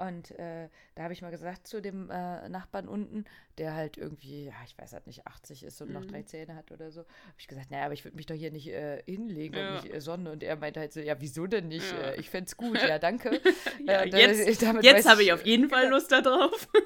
[0.00, 3.26] Und äh, da habe ich mal gesagt zu dem äh, Nachbarn unten,
[3.58, 6.08] der halt irgendwie, ja, ich weiß halt nicht, 80 ist und noch Mhm.
[6.08, 8.50] drei Zähne hat oder so, habe ich gesagt, naja, aber ich würde mich doch hier
[8.50, 9.66] nicht äh, hinlegen Ja.
[9.66, 10.26] und mich äh, sonnen.
[10.26, 11.92] Und er meinte halt so, ja, wieso denn nicht?
[11.92, 11.98] Ja.
[12.12, 13.40] Äh, ich fände es gut, ja, danke.
[13.84, 16.66] Ja, Äh, jetzt jetzt habe ich auf jeden Fall Lust darauf.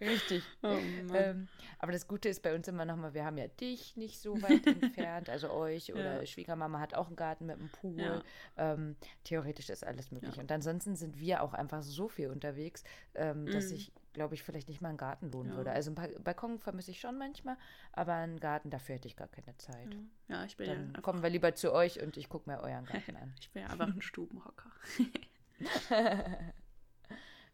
[0.00, 0.42] Richtig.
[0.62, 0.76] Oh.
[1.14, 4.40] Ähm, aber das Gute ist bei uns immer nochmal, wir haben ja dich nicht so
[4.42, 6.26] weit entfernt, also euch oder Ja.
[6.26, 8.00] Schwiegermama hat auch einen Garten mit einem Pool.
[8.00, 8.22] Ja.
[8.56, 10.36] Ähm, theoretisch ist alles möglich.
[10.36, 10.42] Ja.
[10.42, 12.84] Und ansonsten sind wir auch einfach so viel unterwegs,
[13.14, 13.76] ähm, dass Mhm.
[13.76, 15.56] ich, glaube ich, vielleicht nicht mal einen Garten lohnen Ja.
[15.58, 15.72] würde.
[15.72, 17.56] Also einen Ba- Balkon vermisse ich schon manchmal,
[17.92, 19.96] aber einen Garten, dafür hätte ich gar keine Zeit.
[20.28, 22.60] ja, ich bin ja Dann einfach, kommen wir lieber zu euch und ich gucke mir
[22.60, 23.34] euren Garten an.
[23.40, 24.70] ich bin ja einfach ein Stubenhocker.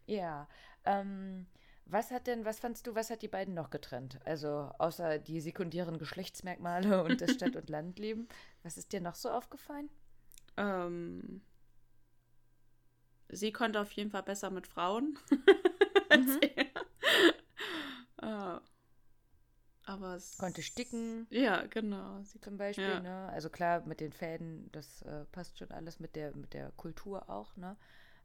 [0.05, 0.47] Ja.
[0.85, 1.45] Ähm,
[1.85, 4.19] was hat denn, was fandst du, was hat die beiden noch getrennt?
[4.25, 8.27] Also außer die sekundären Geschlechtsmerkmale und das Stadt- und Landleben.
[8.63, 9.89] Was ist dir noch so aufgefallen?
[10.57, 11.41] Ähm,
[13.29, 15.17] sie konnte auf jeden Fall besser mit Frauen
[16.09, 16.09] Mhm.
[16.09, 16.65] als er.
[18.21, 18.59] Äh,
[19.85, 22.21] aber es Konnte sticken Ja, genau.
[22.23, 22.99] Sie zum Beispiel, Ja.
[22.99, 23.29] ne?
[23.29, 27.29] Also klar, mit den Fäden, das äh, passt schon alles mit der, mit der Kultur
[27.29, 27.75] auch, ne?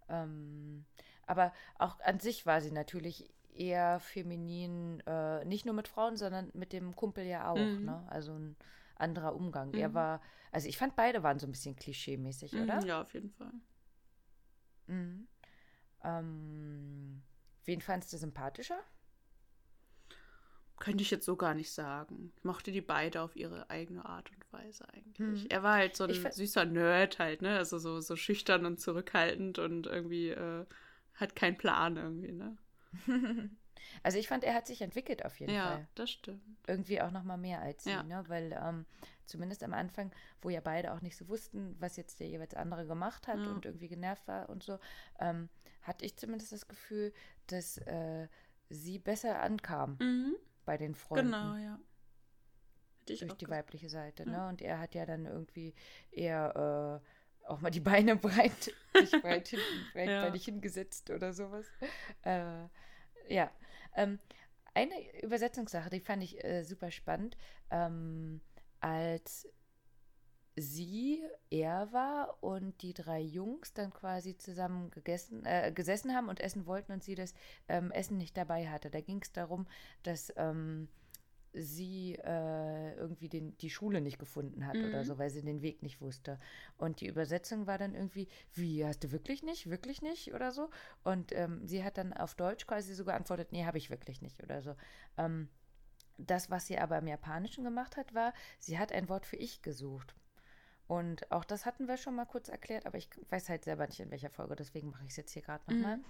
[0.09, 0.85] Ähm,
[1.27, 6.51] aber auch an sich war sie natürlich eher feminin, äh, nicht nur mit Frauen, sondern
[6.55, 7.85] mit dem Kumpel ja auch, Mhm.
[7.85, 8.07] ne?
[8.09, 8.57] Also ein
[8.97, 9.75] anderer Umgang.
[9.75, 9.95] Er Mhm.
[9.95, 10.21] war,
[10.53, 12.85] also ich fand beide waren so ein bisschen klischee-mäßig, Mhm, oder?
[12.87, 13.53] Ja, auf jeden Fall.
[14.87, 15.29] Mhm.
[16.05, 17.23] Ähm,
[17.65, 18.81] wen fandst du sympathischer?
[20.79, 22.33] Könnte ich jetzt so gar nicht sagen.
[22.37, 25.19] Ich mochte die beide auf ihre eigene Art und Weise eigentlich.
[25.19, 25.47] Hm.
[25.51, 27.57] Er war halt so ein süßer Nerd halt, ne?
[27.57, 30.65] Also so, so schüchtern und zurückhaltend und irgendwie äh,
[31.15, 32.57] hat keinen Plan irgendwie, ne?
[34.03, 35.89] Also ich fand, er hat sich entwickelt auf jeden ja, Fall.
[35.95, 36.43] das stimmt.
[36.67, 38.03] Irgendwie auch noch mal mehr als sie, Ja.
[38.03, 38.25] ne?
[38.27, 38.87] Weil ähm,
[39.25, 40.13] zumindest am Anfang,
[40.43, 43.53] wo ja beide auch nicht so wussten, was jetzt der jeweils andere gemacht hat Ja.
[43.53, 44.79] und irgendwie genervt war und so,
[45.21, 45.49] ähm,
[45.83, 47.13] hatte ich zumindest das Gefühl,
[47.47, 48.29] dass äh,
[48.69, 50.35] sie besser ankam Mhm,
[50.65, 51.31] bei den Freunden.
[51.31, 51.79] genau, ja.
[53.01, 54.31] Hätte ich durch die weibliche Seite, Ja.
[54.31, 54.49] ne?
[54.49, 55.73] Und er hat ja dann irgendwie
[56.11, 57.09] eher äh,
[57.49, 61.67] auch mal die Beine breit, sich breit hinten, breitbeinig hingesetzt oder sowas.
[62.23, 62.67] Äh,
[63.29, 63.51] ja.
[63.97, 64.19] Ähm,
[64.75, 67.37] eine Übersetzungssache, die fand ich äh, super spannend.
[67.71, 68.41] Ähm,
[68.81, 69.49] als
[70.61, 76.41] sie, er war und die drei Jungs dann quasi zusammen gegessen, äh, gesessen haben und
[76.41, 77.35] essen wollten und sie das
[77.69, 78.91] ähm, Essen nicht dabei hatte.
[78.91, 79.67] Da ging es darum,
[80.03, 80.89] dass ähm,
[81.59, 85.05] sie äh, irgendwie den, die Schule nicht gefunden hat oder Mhm.
[85.05, 86.39] so, weil sie den Weg nicht wusste.
[86.77, 90.71] Und die Übersetzung war dann irgendwie, wie, hast du wirklich nicht, wirklich nicht oder so?
[91.05, 94.43] Und ähm, sie hat dann auf Deutsch quasi so geantwortet, nee, habe ich wirklich nicht
[94.43, 94.75] oder so.
[95.17, 95.49] Ähm,
[96.19, 99.63] das, was sie aber im Japanischen gemacht hat, war, sie hat ein Wort für ich
[99.63, 100.15] gesucht.
[100.89, 104.01] Und auch das hatten wir schon mal kurz erklärt, aber ich weiß halt selber nicht
[104.01, 105.99] in welcher Folge, deswegen mache ich es jetzt hier gerade nochmal.
[105.99, 106.05] Mhm.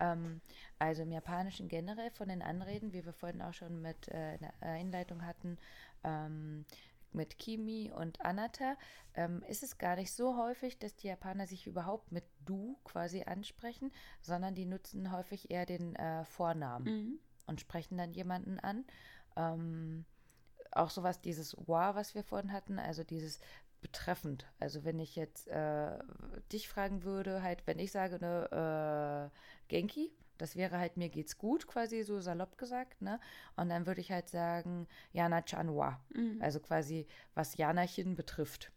[0.00, 0.40] Ähm,
[0.78, 4.40] also im Japanischen generell von den Anreden, wie wir vorhin auch schon mit äh, in
[4.40, 5.58] der Einleitung hatten,
[6.02, 6.64] ähm,
[7.12, 8.76] mit Kimi und Anata,
[9.12, 13.24] ähm, ist es gar nicht so häufig, dass die Japaner sich überhaupt mit du quasi
[13.24, 17.18] ansprechen, sondern die nutzen häufig eher den äh, Vornamen Mhm.
[17.46, 18.86] und sprechen dann jemanden an.
[19.36, 20.06] Ähm,
[20.70, 23.40] auch sowas, dieses wa, was wir vorhin hatten, also dieses
[23.82, 24.46] betreffend.
[24.58, 25.98] Also wenn ich jetzt äh,
[26.50, 31.36] dich fragen würde, halt, wenn ich sage, ne, äh, Genki, das wäre halt, mir geht's
[31.36, 33.20] gut, quasi so salopp gesagt, ne?
[33.56, 36.00] Und dann würde ich halt sagen, Jana-chan wa.
[36.14, 36.40] Mhm.
[36.40, 38.72] Also quasi, was Janachen betrifft.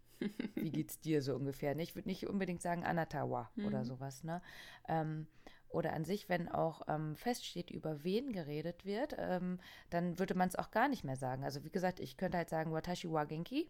[0.56, 1.76] Wie geht's dir so ungefähr?
[1.76, 1.84] Ne?
[1.84, 3.86] Ich würde nicht unbedingt sagen Anatawa oder Mhm.
[3.86, 4.42] sowas, ne?
[4.88, 5.28] Ähm,
[5.76, 9.60] oder an sich, wenn auch ähm, feststeht, über wen geredet wird, ähm,
[9.90, 11.44] dann würde man es auch gar nicht mehr sagen.
[11.44, 13.70] Also wie gesagt, ich könnte halt sagen Watashi wa Genki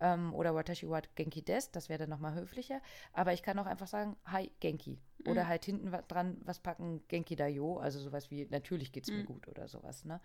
[0.00, 2.80] ähm, oder Watashi wa Genki des, das wäre dann nochmal höflicher.
[3.12, 4.98] Aber ich kann auch einfach sagen, Hi Genki.
[5.24, 5.48] Oder Mhm.
[5.48, 9.26] halt hinten dran was packen, Genki da yo, also sowas wie, natürlich geht's mir Mhm.
[9.26, 10.20] gut oder sowas, ne?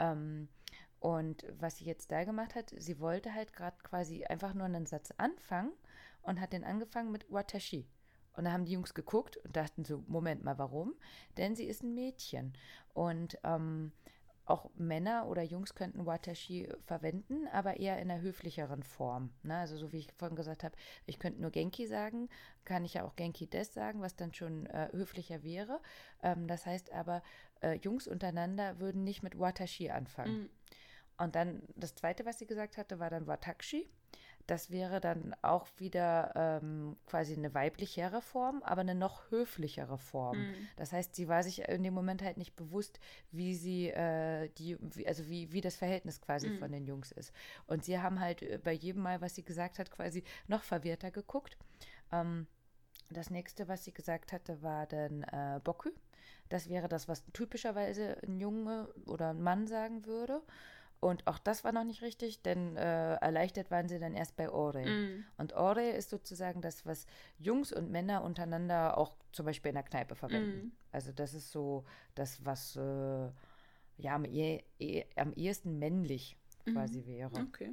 [0.00, 0.48] Ähm,
[0.98, 4.86] und was sie jetzt da gemacht hat, sie wollte halt gerade quasi einfach nur einen
[4.86, 5.72] Satz anfangen
[6.22, 7.86] und hat den angefangen mit Watashi.
[8.40, 10.94] Und da haben die Jungs geguckt und dachten so, Moment mal, warum?
[11.36, 12.54] Denn sie ist ein Mädchen.
[12.94, 13.92] Und ähm,
[14.46, 19.28] auch Männer oder Jungs könnten Watashi verwenden, aber eher in einer höflicheren Form.
[19.42, 19.58] Ne?
[19.58, 20.74] Also so wie ich vorhin gesagt habe,
[21.04, 22.30] ich könnte nur Genki sagen,
[22.64, 25.78] kann ich ja auch Genki des sagen, was dann schon äh, höflicher wäre.
[26.22, 27.22] Ähm, das heißt aber,
[27.60, 30.44] äh, Jungs untereinander würden nicht mit Watashi anfangen.
[30.44, 30.50] Mhm.
[31.18, 33.86] Und dann das zweite, was sie gesagt hatte, war dann Watashi.
[34.50, 40.38] Das wäre dann auch wieder ähm, quasi eine weiblichere Form, aber eine noch höflichere Form.
[40.38, 40.68] Mhm.
[40.76, 42.98] Das heißt, sie war sich in dem Moment halt nicht bewusst,
[43.30, 46.58] wie sie äh, die, wie, also wie, wie das Verhältnis quasi Mhm.
[46.58, 47.32] von den Jungs ist.
[47.66, 51.12] Und sie haben halt äh, bei jedem Mal, was sie gesagt hat, quasi noch verwirrter
[51.12, 51.56] geguckt.
[52.10, 52.48] Ähm,
[53.08, 55.90] das nächste, was sie gesagt hatte, war dann äh, Boku.
[56.48, 60.42] Das wäre das, was typischerweise ein Junge oder ein Mann sagen würde.
[61.00, 64.50] Und auch das war noch nicht richtig, denn äh, erleichtert waren sie dann erst bei
[64.50, 64.84] Ore.
[64.84, 65.24] Mhm.
[65.38, 67.06] Und Ore ist sozusagen das, was
[67.38, 70.64] Jungs und Männer untereinander auch zum Beispiel in der Kneipe verwenden.
[70.64, 70.72] Mhm.
[70.92, 71.84] Also das ist so
[72.14, 73.30] das, was äh,
[73.96, 76.36] ja am, eh, eh, am ehesten männlich
[76.66, 77.46] quasi wäre.
[77.48, 77.72] Okay.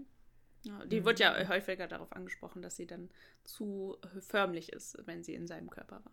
[0.63, 3.09] Ja, die wird ja häufiger darauf angesprochen, dass sie dann
[3.43, 6.11] zu förmlich ist, wenn sie in seinem Körper war.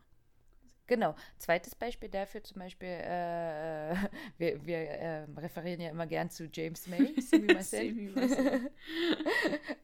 [0.87, 1.15] Genau.
[1.39, 3.95] Zweites Beispiel dafür zum Beispiel, äh,
[4.39, 7.19] wir, wir äh, referieren ja immer gern zu James May.
[7.21, 8.15] Sumimasen.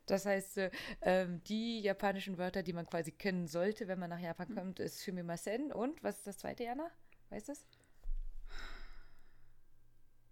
[0.07, 0.71] das heißt, äh,
[1.03, 5.01] ähm, die japanischen Wörter, die man quasi kennen sollte, wenn man nach Japan kommt, ist
[5.01, 6.91] Sumimasen und, was ist das zweite, Jana?
[7.31, 7.67] Weißt du es?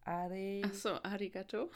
[0.04, 0.62] Are.
[0.64, 1.70] Ach so, arigato.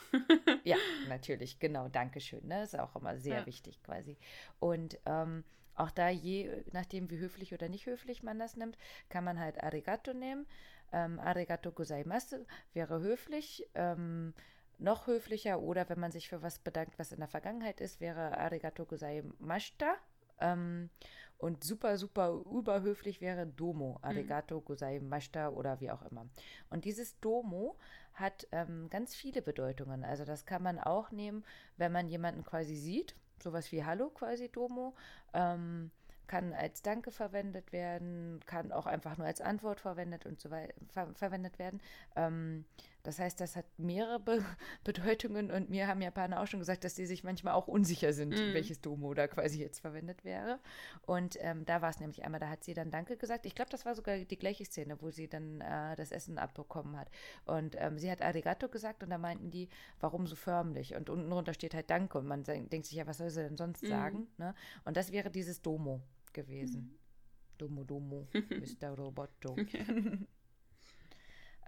[0.65, 0.77] Ja,
[1.09, 2.47] natürlich, genau, Dankeschön.
[2.47, 2.63] Ne?
[2.63, 3.47] Ist auch immer sehr Ja.
[3.47, 4.17] wichtig quasi.
[4.59, 8.77] Und ähm, auch da, je nachdem, wie höflich oder nicht höflich man das nimmt,
[9.09, 10.47] kann man halt Arigato nehmen.
[10.93, 12.45] Ähm, Arigato gozaimasu
[12.75, 13.69] wäre höflich.
[13.75, 14.35] Ähm,
[14.79, 18.37] noch höflicher oder wenn man sich für was bedankt, was in der Vergangenheit ist, wäre
[18.39, 19.95] Arigato gozaimashita.
[20.41, 20.91] Ähm,
[21.39, 26.27] und super, super überhöflich wäre Domo, Arigato gozaimashita oder wie auch immer.
[26.71, 27.77] Und dieses Domo
[28.15, 30.05] hat ähm, ganz viele Bedeutungen.
[30.05, 31.45] Also das kann man auch nehmen,
[31.77, 34.95] wenn man jemanden quasi sieht, sowas wie Hallo quasi Domo,
[35.35, 35.91] ähm,
[36.27, 40.75] kann als Danke verwendet werden, kann auch einfach nur als Antwort verwendet und so weiter
[40.89, 41.81] ver verwendet werden.
[42.17, 42.65] Ähm,
[43.03, 44.45] das heißt, das hat mehrere Be
[44.85, 48.31] Bedeutungen und mir haben Japaner auch schon gesagt, dass sie sich manchmal auch unsicher sind,
[48.31, 48.55] Mhm.
[48.55, 50.61] welches Domo da quasi jetzt verwendet wäre.
[51.07, 53.47] Und ähm, da war es nämlich einmal, da hat sie dann Danke gesagt.
[53.47, 56.97] Ich glaube, das war sogar die gleiche Szene, wo sie dann äh, das Essen abbekommen
[56.97, 57.11] hat.
[57.45, 59.69] Und ähm, sie hat Arigato gesagt und da meinten die,
[60.01, 60.95] warum so förmlich?
[60.95, 63.57] Und unten drunter steht halt Danke und man denkt sich ja, was soll sie denn
[63.57, 63.89] sonst Mhm.
[63.89, 64.27] sagen?
[64.39, 64.55] Ne?
[64.85, 66.01] Und das wäre dieses Domo
[66.33, 66.99] gewesen.
[67.59, 68.29] Domo Domo,
[68.83, 68.91] Mr.
[68.97, 69.57] Roboto.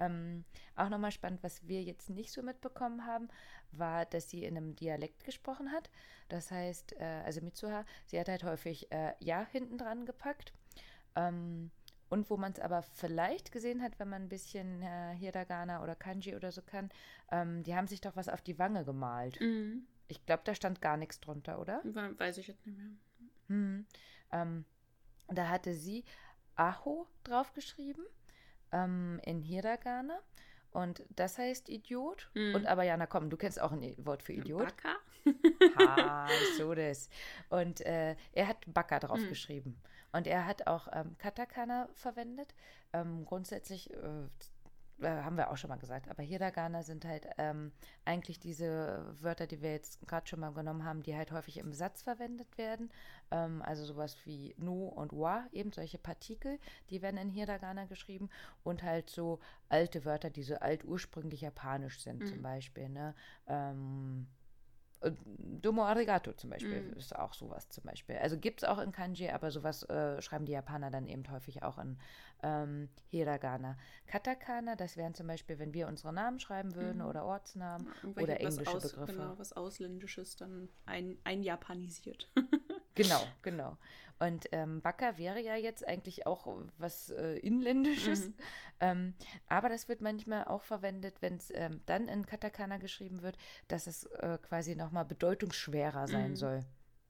[0.01, 0.45] Ähm,
[0.76, 3.28] auch nochmal spannend, was wir jetzt nicht so mitbekommen haben,
[3.72, 5.90] war, dass sie in einem Dialekt gesprochen hat.
[6.28, 10.53] Das heißt, äh, also Mitsuha, sie hat halt häufig äh, Ja hinten dran gepackt.
[11.16, 11.70] Ähm,
[12.11, 15.95] und wo man es aber vielleicht gesehen hat, wenn man ein bisschen äh, Hiragana oder
[15.97, 16.90] Kanji oder so kann,
[17.32, 19.40] ähm, die haben sich doch was auf die Wange gemalt.
[19.40, 19.86] Mhm.
[20.09, 21.80] Ich glaube, da stand gar nichts drunter, oder?
[21.82, 22.90] We- Weiß ich jetzt nicht mehr.
[23.49, 23.86] Hm.
[24.32, 24.64] Ähm,
[25.28, 26.05] da hatte sie
[26.57, 28.05] Aho draufgeschrieben
[28.75, 30.18] ähm, in Hiragana.
[30.72, 32.29] Und das heißt Idiot.
[32.35, 32.57] Mhm.
[32.57, 34.66] Und aber Jana, komm, du kennst auch ein Wort für Idiot.
[34.66, 34.97] Baka?
[35.79, 37.09] Ha, so das.
[37.49, 39.77] Und äh, er hat Baka draufgeschrieben.
[40.12, 42.55] Und er hat auch ähm, Katakana verwendet.
[42.93, 44.29] Ähm, grundsätzlich äh,
[45.01, 47.72] äh, haben wir auch schon mal gesagt, aber Hiragana sind halt ähm,
[48.05, 51.72] eigentlich diese Wörter, die wir jetzt gerade schon mal genommen haben, die halt häufig im
[51.72, 52.90] Satz verwendet werden.
[53.30, 56.59] Ähm, also sowas wie no und wa, eben solche Partikel,
[56.90, 58.30] die werden in Hiragana geschrieben
[58.62, 62.88] und halt so alte Wörter, die so altursprünglich japanisch sind, zum Beispiel.
[62.88, 63.14] Ne?
[63.47, 64.43] Ähm, äh,
[65.36, 66.92] Domo Arigato zum Beispiel Mhm.
[66.94, 68.16] ist auch sowas zum Beispiel.
[68.16, 71.62] Also gibt es auch in Kanji, aber sowas äh, schreiben die Japaner dann eben häufig
[71.62, 71.98] auch in
[72.42, 73.76] ähm, Hiragana.
[74.07, 78.40] Katakana, das wären zum Beispiel, wenn wir unsere Namen schreiben würden oder Ortsnamen Irgendwelche oder
[78.40, 79.12] englische aus, Begriffe.
[79.12, 82.30] Genau, was Ausländisches dann ein, einjapanisiert.
[82.95, 83.76] Genau, genau.
[84.20, 86.47] Und ähm, Baka wäre ja jetzt eigentlich auch
[86.78, 88.30] was äh, Inländisches.
[88.80, 89.14] Ähm,
[89.49, 93.36] aber das wird manchmal auch verwendet, wenn es ähm, dann in Katakana geschrieben wird,
[93.68, 96.64] dass es äh, quasi nochmal bedeutungsschwerer sein soll.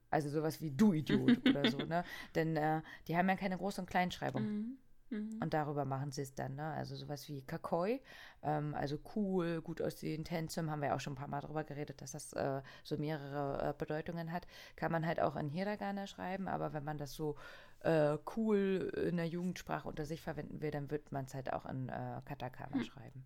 [0.09, 2.03] Also sowas wie du Idiot oder so, ne?
[2.35, 4.43] Denn äh, die haben ja keine Groß- und Kleinschreibung.
[4.43, 4.77] Mhm.
[5.09, 5.37] Mhm.
[5.41, 6.73] Und darüber machen sie es dann, ne?
[6.73, 8.01] Also sowas wie Kakoi,
[8.41, 11.63] ähm, also cool, gut aussehen, Tensum, haben wir ja auch schon ein paar Mal drüber
[11.63, 14.47] geredet, dass das äh, so mehrere äh, Bedeutungen hat.
[14.75, 17.35] Kann man halt auch in Hiragana schreiben, aber wenn man das so
[17.81, 21.65] äh, cool in der Jugendsprache unter sich verwenden will, dann wird man es halt auch
[21.65, 23.25] in äh, Katakana schreiben.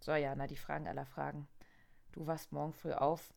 [0.00, 1.48] So, Jana, die Fragen aller Fragen.
[2.12, 3.34] Du wachst morgen früh auf.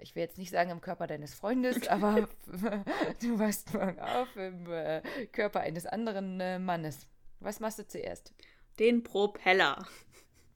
[0.00, 2.28] Ich will jetzt nicht sagen im Körper deines Freundes, aber
[3.22, 7.06] du wachst morgen auf im äh, Körper eines anderen äh, Mannes.
[7.40, 8.32] Was machst du zuerst?
[8.78, 9.86] Den Propeller.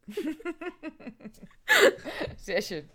[2.36, 2.88] Sehr schön.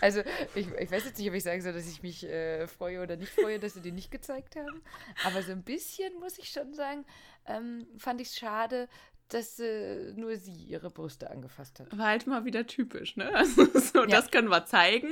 [0.00, 0.22] Also,
[0.54, 3.16] ich, ich weiß jetzt nicht, ob ich sagen soll, dass ich mich äh, freue oder
[3.16, 4.82] nicht freue, dass sie den nicht gezeigt haben.
[5.24, 7.04] Aber so ein bisschen, muss ich schon sagen,
[7.46, 8.88] ähm, fand ich es schade,
[9.34, 11.96] dass äh, nur sie ihre Brüste angefasst hat.
[11.96, 13.30] War halt mal wieder typisch, ne?
[13.34, 14.06] Also so, Ja.
[14.06, 15.08] das können wir zeigen,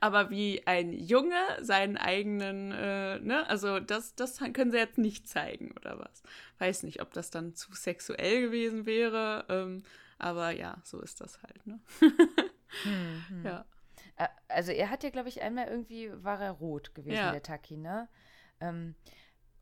[0.00, 3.46] aber wie ein Junge seinen eigenen, äh, ne?
[3.48, 6.22] Also das, das können sie jetzt nicht zeigen oder was.
[6.58, 9.82] Weiß nicht, ob das dann zu sexuell gewesen wäre, ähm,
[10.18, 11.80] aber ja, so ist das halt, ne?
[12.84, 13.44] Hm, hm.
[13.44, 13.64] Ja.
[14.18, 17.30] Ä- Also er hat ja, glaube ich, einmal irgendwie, war er rot gewesen, Ja.
[17.32, 18.08] der Taki, ne?
[18.60, 18.94] Ähm,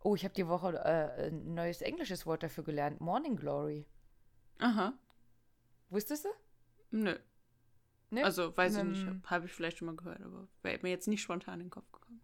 [0.03, 3.01] oh, ich habe die Woche äh, ein neues englisches Wort dafür gelernt.
[3.01, 3.87] Morning Glory.
[4.61, 4.95] Aha.
[5.89, 6.29] Wusstest du?
[6.91, 7.17] Nö.
[8.11, 8.25] Ne?
[8.25, 11.23] Also weiß ich nicht, habe ich vielleicht schon mal gehört, aber wäre mir jetzt nicht
[11.23, 12.21] spontan in den Kopf gekommen.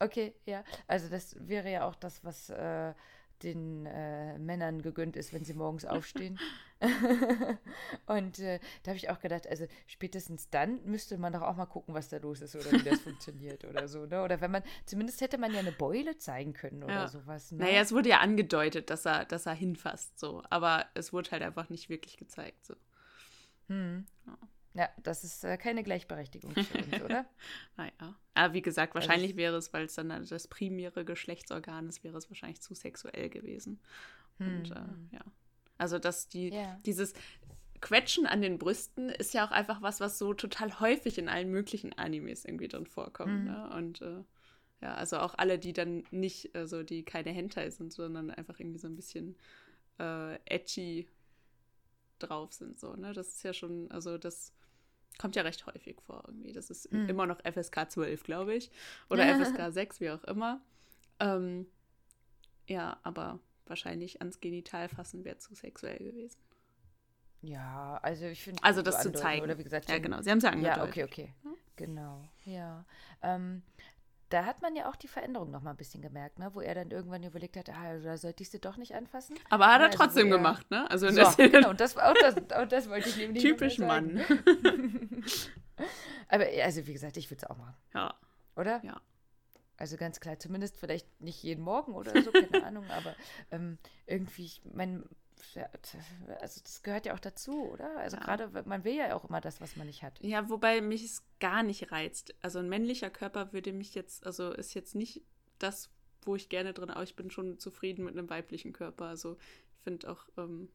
[0.00, 0.64] Okay, ja.
[0.86, 2.94] Also das wäre ja auch das, was äh,
[3.42, 6.38] den äh, Männern gegönnt ist, wenn sie morgens aufstehen.
[8.06, 11.66] Und äh, da habe ich auch gedacht, also spätestens dann müsste man doch auch mal
[11.66, 14.22] gucken, was da los ist oder wie das funktioniert oder so, ne?
[14.22, 17.08] Oder wenn man, zumindest hätte man ja eine Beule zeigen können oder Ja.
[17.08, 17.58] sowas, ne?
[17.64, 20.42] Naja, es wurde ja angedeutet, dass er, dass er hinfasst, so.
[20.50, 22.74] Aber es wurde halt einfach nicht wirklich gezeigt, so.
[23.68, 24.06] Hm.
[24.26, 24.38] Ja.
[24.74, 27.26] Ja, das ist äh, keine Gleichberechtigung für uns, oder?
[27.76, 28.14] Naja.
[28.34, 32.04] Aber wie gesagt, Also wahrscheinlich es- wäre es, weil es dann das primäre Geschlechtsorgan ist,
[32.04, 33.80] wäre es wahrscheinlich zu sexuell gewesen.
[34.38, 35.08] Und Hm.
[35.10, 35.22] äh, ja.
[35.78, 36.78] Also, dass die, Ja.
[36.84, 37.14] dieses
[37.80, 41.50] Quetschen an den Brüsten ist ja auch einfach was, was so total häufig in allen
[41.50, 43.40] möglichen Animes irgendwie drin vorkommt.
[43.40, 43.44] Mhm.
[43.44, 43.70] Ne?
[43.76, 44.24] Und äh,
[44.80, 48.78] ja, also auch alle, die dann nicht, also die keine Hentai sind, sondern einfach irgendwie
[48.78, 49.36] so ein bisschen
[50.00, 51.08] äh, edgy
[52.18, 52.78] drauf sind.
[52.80, 53.12] So, ne?
[53.12, 54.52] Das ist ja schon, also das
[55.18, 56.52] kommt ja recht häufig vor irgendwie.
[56.52, 57.08] Das ist Mhm.
[57.08, 58.70] immer noch FSK 12, glaube ich.
[59.08, 60.60] Oder FSK 6, wie auch immer.
[61.20, 61.66] Ähm,
[62.68, 66.38] ja, aber wahrscheinlich ans Genital fassen wäre zu sexuell gewesen.
[67.42, 68.62] Ja, also ich finde.
[68.64, 69.42] Also so das zu zeigen.
[69.44, 70.20] Oder wie gesagt, Ja, genau.
[70.22, 70.76] Sie haben es ja angedeutet.
[70.78, 71.34] Ja, okay, okay.
[71.76, 72.84] Genau, ja.
[73.22, 73.62] Ähm,
[74.30, 76.50] da hat man ja auch die Veränderung noch mal ein bisschen gemerkt, ne?
[76.52, 79.36] wo er dann irgendwann überlegt hat, ah, da sollte ich sie doch nicht anfassen.
[79.48, 80.90] Aber hat er Also, trotzdem er- gemacht, ne?
[80.90, 83.50] Also in So, der genau, und das, auch das, auch das wollte ich nämlich noch
[83.50, 83.78] mal Typisch.
[83.78, 84.20] Mann.
[86.28, 88.14] Aber ja, also wie gesagt, ich würde es auch machen, Ja.
[88.56, 88.80] oder?
[88.84, 89.00] Ja.
[89.78, 93.16] Also ganz klar, zumindest vielleicht nicht jeden Morgen oder so, keine Ahnung, aber
[93.50, 95.04] ähm, irgendwie, ich meine,
[96.40, 97.96] also das gehört ja auch dazu, oder?
[97.98, 98.24] Also Ja.
[98.24, 100.18] gerade, man will ja auch immer das, was man nicht hat.
[100.20, 102.34] Ja, wobei mich es gar nicht reizt.
[102.42, 105.22] Also ein männlicher Körper würde mich jetzt, also ist jetzt nicht
[105.58, 105.90] das,
[106.22, 109.06] wo ich gerne drin, aber ich bin schon zufrieden mit einem weiblichen Körper.
[109.06, 109.38] Also
[109.76, 110.68] ich finde auch, ähm,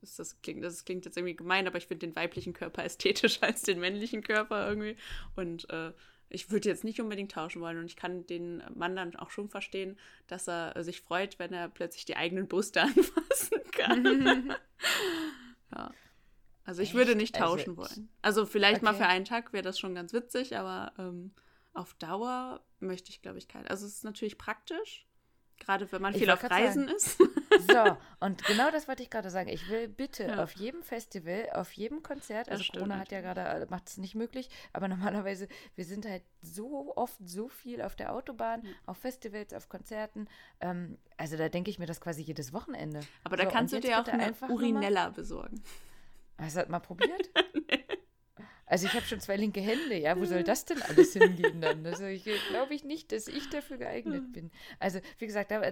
[0.00, 3.62] das klingt, das klingt jetzt irgendwie gemein, aber ich finde den weiblichen Körper ästhetischer als
[3.62, 4.96] den männlichen Körper irgendwie.
[5.36, 5.92] Und äh,
[6.28, 9.48] ich würde jetzt nicht unbedingt tauschen wollen und ich kann den Mann dann auch schon
[9.48, 14.54] verstehen, dass er sich freut, wenn er plötzlich die eigenen Brüste anfassen kann.
[15.74, 15.90] ja.
[16.64, 17.20] Also ich würde Echt?
[17.20, 18.08] nicht Also tauschen ich- wollen.
[18.22, 18.98] Also vielleicht mal Okay.
[19.04, 21.32] für einen Tag wäre das schon ganz witzig, aber ähm,
[21.74, 23.68] auf Dauer möchte ich, glaube ich, keinen.
[23.68, 25.06] Also es ist natürlich praktisch,
[25.58, 27.18] gerade wenn man Ich viel auf Reisen ist.
[27.18, 29.48] So, und genau das wollte ich gerade sagen.
[29.48, 30.42] Ich will bitte Ja.
[30.42, 34.14] auf jedem Festival, auf jedem Konzert, also Corona hat ja gerade, äh, macht es nicht
[34.14, 38.70] möglich, aber normalerweise, wir sind halt so oft so viel auf der Autobahn, Ja.
[38.86, 40.28] auf Festivals, auf Konzerten.
[40.60, 43.00] Ähm, also da denke ich mir das quasi jedes Wochenende.
[43.24, 45.62] Aber da So, kannst du dir auch eine Urinella besorgen.
[46.38, 47.30] Hast du das mal probiert?
[48.68, 51.86] Also ich habe schon zwei linke Hände, ja, wo soll das denn alles hingehen dann?
[51.86, 54.50] Also ich glaube ich nicht, dass ich dafür geeignet bin.
[54.80, 55.62] Also wie gesagt, da,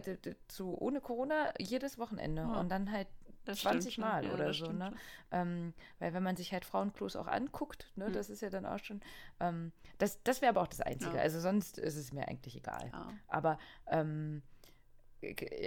[0.48, 2.60] zu, ohne Corona jedes Wochenende Ja.
[2.60, 3.08] und dann halt
[3.46, 4.04] Das stimmt 20 schon.
[4.04, 4.92] Mal Ja, oder so, ne?
[5.32, 8.12] Ähm, weil wenn man sich halt Frauenklos auch anguckt, ne, Hm.
[8.12, 9.00] das ist ja dann auch schon,
[9.40, 11.16] ähm, das, das wäre aber auch das Einzige.
[11.16, 11.22] Ja.
[11.22, 12.92] Also sonst ist es mir eigentlich egal.
[13.26, 14.42] Aber ähm,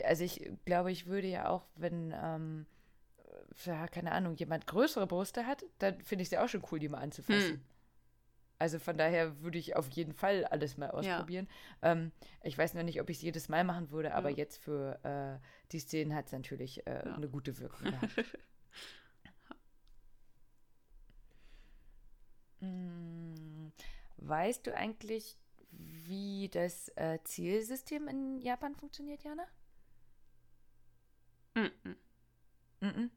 [0.05, 2.65] also ich glaube, ich würde ja auch, wenn, ähm,
[3.66, 6.80] ja, keine Ahnung, jemand größere Brüste hat, dann finde ich es ja auch schon cool,
[6.80, 7.55] die mal anzufassen.
[7.55, 7.62] Hm.
[8.60, 11.47] Also von daher würde ich auf jeden Fall alles mal ausprobieren.
[11.84, 12.12] Ähm,
[12.43, 14.38] ich weiß noch nicht, ob ich es jedes Mal machen würde, aber Ja.
[14.38, 17.16] jetzt für äh, die Szenen hat es natürlich äh, Ja.
[17.16, 18.14] eine gute Wirkung gehabt.
[22.60, 23.68] Mm,
[24.18, 25.38] Weißt du eigentlich,
[25.70, 29.45] wie das äh, Zielsystem in Japan funktioniert, Jana?
[31.55, 31.95] Mhm.
[32.82, 33.12] Mhm.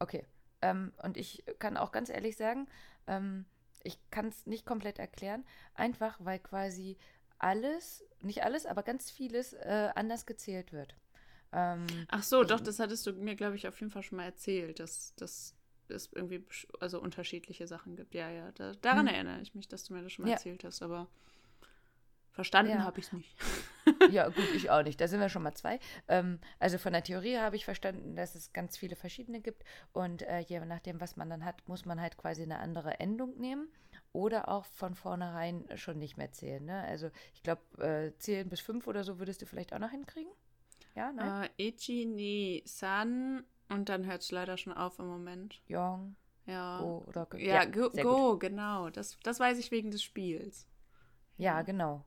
[0.00, 0.26] Okay.
[0.62, 2.68] Ähm, und ich kann auch ganz ehrlich sagen,
[3.06, 3.46] ähm,
[3.82, 5.44] ich kann es nicht komplett erklären,
[5.74, 6.98] einfach weil quasi
[7.38, 10.96] alles, nicht alles, aber ganz vieles äh, anders gezählt wird.
[11.52, 14.24] Ähm, Ach so, doch, das hattest du mir, glaube ich, auf jeden Fall schon mal
[14.24, 15.54] erzählt, dass, dass
[15.88, 16.44] es irgendwie
[16.80, 18.14] also unterschiedliche Sachen gibt.
[18.14, 19.14] Ja, ja, da, daran Hm.
[19.14, 20.36] erinnere ich mich, dass du mir das schon mal Ja.
[20.36, 21.08] erzählt hast, aber
[22.32, 22.84] verstanden Ja.
[22.84, 23.36] habe ich es nicht.
[24.10, 25.00] Ja, gut, ich auch nicht.
[25.00, 25.80] Da sind wir schon mal zwei.
[26.06, 30.22] Ähm, also von der Theorie habe ich verstanden, dass es ganz viele verschiedene gibt und
[30.22, 33.68] äh, je nachdem, was man dann hat, muss man halt quasi eine andere Endung nehmen
[34.12, 36.64] oder auch von vornherein schon nicht mehr zählen.
[36.64, 36.82] Ne?
[36.82, 40.30] Also ich glaube, äh, zählen bis fünf oder so würdest du vielleicht auch noch hinkriegen.
[40.94, 41.50] Ja, ne?
[41.58, 45.60] Äh, Echi ni san Und dann hört es leider schon auf im Moment.
[45.66, 46.16] Yong,
[46.46, 46.78] Ja.
[46.80, 47.38] Go oder Go.
[47.38, 48.90] Ja, Go, Go genau.
[48.90, 50.68] Das, das weiß ich wegen des Spiels.
[51.38, 52.04] Ja, genau.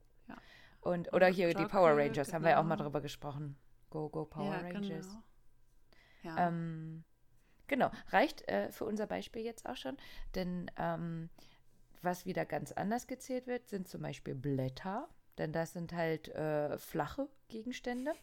[0.84, 2.86] Und, oder hier die Jockey, Power Rangers, haben wir ja auch mal genau.
[2.86, 3.56] drüber gesprochen.
[3.90, 5.08] Go, Go, Power ja, Rangers.
[5.08, 5.24] genau.
[6.24, 6.48] Ja.
[6.48, 7.04] Ähm,
[7.68, 9.98] genau, reicht äh, für unser Beispiel jetzt auch schon,
[10.36, 11.30] denn ähm,
[12.02, 15.08] was wieder ganz anders gezählt wird, sind zum Beispiel Blätter,
[15.38, 18.14] denn das sind halt äh, flache Gegenstände.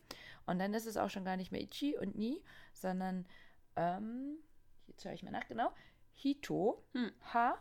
[0.46, 2.42] Und dann ist es auch schon gar nicht mehr Ichi und Ni,
[2.74, 3.26] sondern,
[3.76, 4.38] ähm,
[4.86, 5.72] jetzt höre ich mal nach, genau,
[6.12, 7.12] Hito, Hm.
[7.32, 7.58] Ha,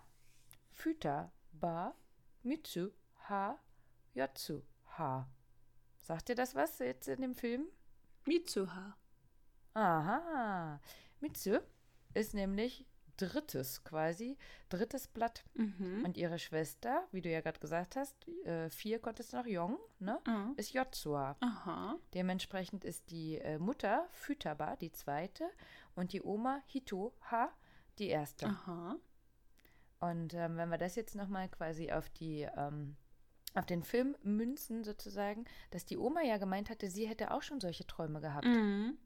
[0.72, 1.96] Futa, Ba,
[2.44, 2.90] Mitsu,
[3.30, 3.58] Ha,
[4.14, 4.62] Yotsu,
[5.00, 5.28] Ha.
[6.02, 7.68] Sagt dir das was jetzt in dem Film?
[8.26, 8.98] Mitsuha.
[9.74, 10.80] Aha.
[11.22, 11.60] Mitsu
[12.14, 12.86] ist nämlich
[13.18, 14.38] drittes quasi,
[14.70, 15.44] drittes Blatt.
[15.54, 16.04] Mhm.
[16.06, 19.78] Und ihre Schwester, wie du ja gerade gesagt hast, äh, vier konntest du noch Yong,
[20.00, 20.20] ne?
[20.26, 20.54] Mhm.
[20.58, 21.36] Ist Yotsua.
[21.40, 21.98] Aha.
[22.14, 25.50] Dementsprechend ist die äh, Mutter Futaba die zweite
[25.96, 27.52] und die Oma Hito Ha
[28.00, 28.48] die erste.
[28.48, 28.96] Aha.
[30.00, 32.96] Und ähm, wenn wir das jetzt nochmal quasi auf die ähm,
[33.56, 37.60] auf den Film münzen sozusagen, dass die Oma ja gemeint hatte, sie hätte auch schon
[37.60, 38.46] solche Träume gehabt.
[38.46, 38.98] Mhm.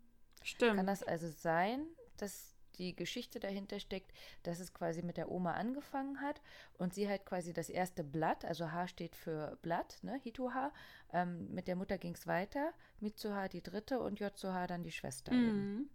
[0.43, 0.75] Stimmt.
[0.75, 1.85] Kann das also sein,
[2.17, 4.11] dass die Geschichte dahinter steckt,
[4.43, 6.41] dass es quasi mit der Oma angefangen hat
[6.73, 10.73] und sie halt quasi das erste Blatt, also H steht für Blatt, ne, Hito-H,
[11.11, 15.33] ähm, mit der Mutter ging es weiter, Mitsuha die dritte und Yotsuha dann die Schwester.
[15.33, 15.89] Mhm.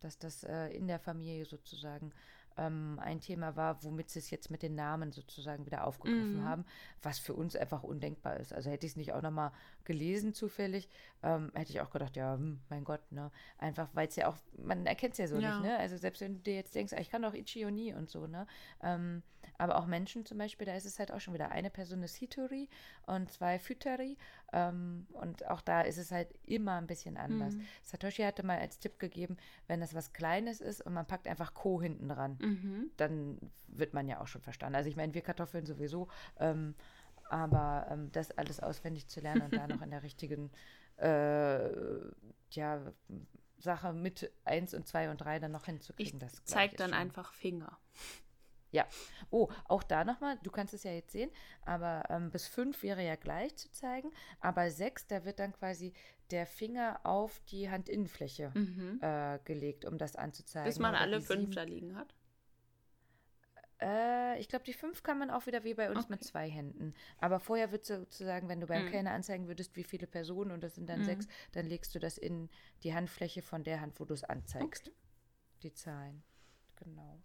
[0.00, 2.12] Dass das äh, in der Familie sozusagen
[2.58, 6.44] ähm, ein Thema war, womit sie es jetzt mit den Namen sozusagen wieder aufgegriffen Mhm.
[6.44, 6.64] haben,
[7.02, 8.52] was für uns einfach undenkbar ist.
[8.52, 9.52] Also hätte ich es nicht auch nochmal
[9.88, 10.88] gelesen zufällig,
[11.24, 13.32] ähm, hätte ich auch gedacht, ja, hm, mein Gott, ne?
[13.58, 15.48] Einfach, weil es ja auch, man erkennt es ja so Ja.
[15.48, 15.76] nicht, ne?
[15.78, 18.08] Also selbst wenn du dir jetzt denkst, ah, ich kann doch Ichi und Ni und
[18.08, 18.46] so, ne?
[18.82, 19.22] Ähm,
[19.56, 22.14] aber auch Menschen zum Beispiel, da ist es halt auch schon wieder eine Person ist
[22.16, 22.68] Hitori
[23.06, 24.16] und zwei Futari.
[24.52, 27.54] Ähm, und auch da ist es halt immer ein bisschen anders.
[27.56, 27.62] Mhm.
[27.82, 29.36] Satoshi hatte mal als Tipp gegeben,
[29.66, 32.90] wenn das was Kleines ist und man packt einfach Ko hinten dran, Mhm.
[32.98, 34.76] dann wird man ja auch schon verstanden.
[34.76, 36.08] Also ich meine, wir Kartoffeln sowieso,
[36.38, 36.74] ähm,
[37.30, 40.50] aber ähm, das alles auswendig zu lernen und da noch in der richtigen
[40.96, 41.68] äh,
[42.52, 42.80] ja,
[43.58, 46.80] Sache mit 1 und 2 und 3 dann noch Ich hinzukriegen, das ich, zeig ist
[46.80, 47.78] dann schon- einfach Finger.
[48.70, 48.86] ja.
[49.30, 51.30] Oh, auch da nochmal, du kannst es ja jetzt sehen,
[51.62, 54.10] aber ähm, bis fünf wäre ja gleich zu zeigen,
[54.40, 55.92] aber sechs, da wird dann quasi
[56.30, 58.98] der Finger auf die Handinnenfläche Mhm.
[59.02, 60.68] äh, gelegt, um das anzuzeigen.
[60.68, 62.14] Bis man alle die fünf sieben- da liegen hat.
[63.80, 66.24] Äh, ich glaube, die fünf kann man auch wieder wie bei uns mit Okay.
[66.24, 66.94] zwei Händen.
[67.18, 68.86] Aber vorher wird sozusagen, wenn du beim Mhm.
[68.86, 71.04] Kellner anzeigen würdest, wie viele Personen und das sind dann Mhm.
[71.04, 72.48] sechs, dann legst du das in
[72.82, 74.90] die Handfläche von der Hand, wo du es anzeigst.
[75.62, 76.24] Die Zahlen.
[76.76, 77.22] Genau.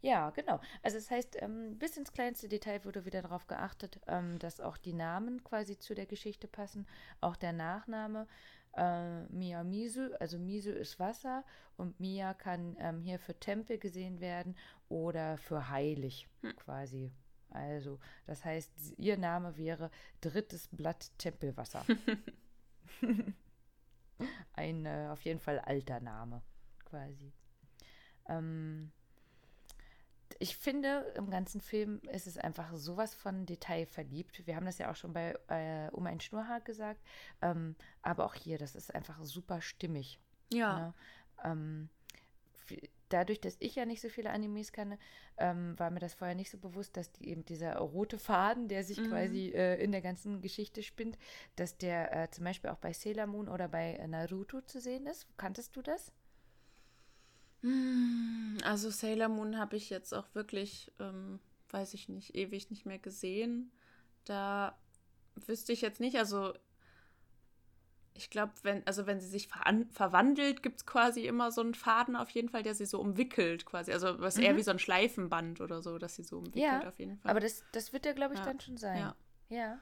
[0.00, 0.60] Ja, genau.
[0.82, 4.76] Also das heißt, ähm, bis ins kleinste Detail wurde wieder darauf geachtet, ähm, dass auch
[4.76, 6.86] die Namen quasi zu der Geschichte passen.
[7.20, 8.26] Auch der Nachname
[8.74, 11.44] äh, Miyamizu, also Misu ist Wasser
[11.76, 14.56] und Mia kann ähm, hier für Tempel gesehen werden
[14.92, 16.54] oder für heilig Hm.
[16.56, 17.10] quasi.
[17.48, 19.90] Also das heißt, ihr Name wäre
[20.20, 21.84] drittes Blatt Tempelwasser.
[24.52, 26.42] Ein äh, auf jeden Fall alter Name
[26.84, 27.32] quasi.
[28.28, 28.92] Ähm,
[30.38, 34.46] ich finde, im ganzen Film ist es einfach sowas von detailverliebt.
[34.46, 37.00] Wir haben das ja auch schon bei äh, Um ein Schnurrhaar gesagt.
[37.40, 40.18] Ähm, aber auch hier, das ist einfach super stimmig.
[40.52, 40.78] Ja.
[40.78, 40.94] Ne?
[41.44, 41.88] Ähm,
[43.12, 44.98] dadurch, dass ich ja nicht so viele Animes kann,
[45.38, 48.84] ähm, war mir das vorher nicht so bewusst, dass die, eben dieser rote Faden, der
[48.84, 49.02] sich Mhm.
[49.02, 51.18] quasi äh, in der ganzen Geschichte spinnt,
[51.56, 55.06] dass der äh, zum Beispiel auch bei Sailor Moon oder bei äh, Naruto zu sehen
[55.06, 55.26] ist.
[55.36, 56.12] Kanntest du das?
[57.62, 61.40] Hm, Also Sailor Moon habe ich jetzt auch wirklich, ähm,
[61.70, 63.70] weiß ich nicht, ewig nicht mehr gesehen.
[64.24, 64.76] Da
[65.46, 66.52] wüsste ich jetzt nicht, also
[68.14, 71.74] ich glaube, wenn, also wenn sie sich veran verwandelt, gibt es quasi immer so einen
[71.74, 73.92] Faden auf jeden Fall, der sie so umwickelt quasi.
[73.92, 74.56] Also was eher Mhm.
[74.58, 77.30] wie so ein Schleifenband oder so, dass sie so umwickelt Ja, auf jeden Fall.
[77.30, 78.98] Aber das, das wird ja, glaube ich, Ja, dann schon sein.
[78.98, 79.16] ja.
[79.48, 79.78] Ja.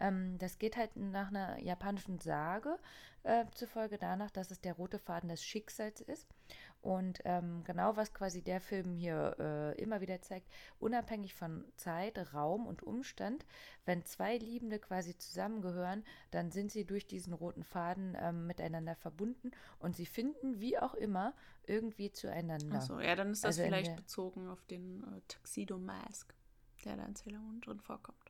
[0.00, 2.78] Ähm, das geht halt nach einer japanischen Sage
[3.22, 6.26] äh, zufolge danach, dass es der rote Faden des Schicksals ist.
[6.82, 10.48] Und ähm, genau was quasi der Film hier äh, immer wieder zeigt,
[10.78, 13.44] unabhängig von Zeit, Raum und Umstand,
[13.84, 19.50] wenn zwei Liebende quasi zusammengehören, dann sind sie durch diesen roten Faden ähm, miteinander verbunden
[19.78, 21.34] und sie finden, wie auch immer,
[21.66, 22.76] irgendwie zueinander.
[22.76, 26.34] Achso, ja, dann ist das Also vielleicht bezogen auf den äh, Tuxedo Mask,
[26.86, 28.29] der da in Sailor Moon drin vorkommt.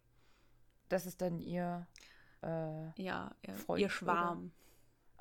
[0.90, 1.86] Das ist dann ihr.
[2.42, 4.52] Äh, Ja, ihr, Freund ihr oder- Schwarm.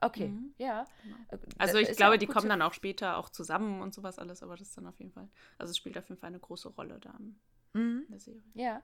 [0.01, 0.53] Okay, Mhm.
[0.57, 0.85] ja.
[1.03, 1.15] Genau.
[1.29, 4.41] Äh, Also da ich glaube, die kommen dann auch später auch zusammen und sowas alles,
[4.43, 6.69] aber das ist dann auf jeden Fall, also es spielt auf jeden Fall eine große
[6.69, 7.39] Rolle da in
[7.73, 8.05] Mhm.
[8.09, 8.41] der Serie.
[8.53, 8.81] Ja.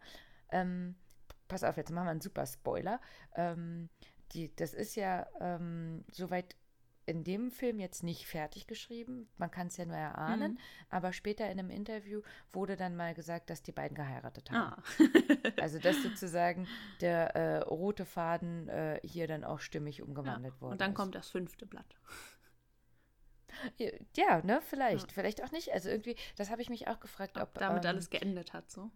[0.50, 0.96] Ähm,
[1.48, 3.00] pass auf, jetzt machen wir einen super Spoiler.
[3.36, 3.90] Ähm,
[4.34, 6.56] die, das ist ja, ähm, soweit
[7.06, 9.28] in dem Film jetzt nicht fertig geschrieben.
[9.38, 10.54] Man kann es ja nur erahnen.
[10.54, 10.60] Mhm.
[10.90, 14.74] Aber später in einem Interview wurde dann mal gesagt, dass die beiden geheiratet haben.
[14.74, 14.84] Ah.
[15.62, 16.68] Also, dass sozusagen
[17.02, 20.62] der äh, rote Faden äh, hier dann auch stimmig umgewandelt ja.
[20.62, 20.96] worden Und dann ist.
[20.98, 21.96] kommt das fünfte Blatt.
[24.16, 25.08] Ja, ne, vielleicht.
[25.08, 25.14] Ja.
[25.14, 25.72] Vielleicht auch nicht.
[25.72, 27.44] Also irgendwie, das habe ich mich auch gefragt, ob.
[27.44, 28.92] Ob damit ähm, alles geendet hat, so.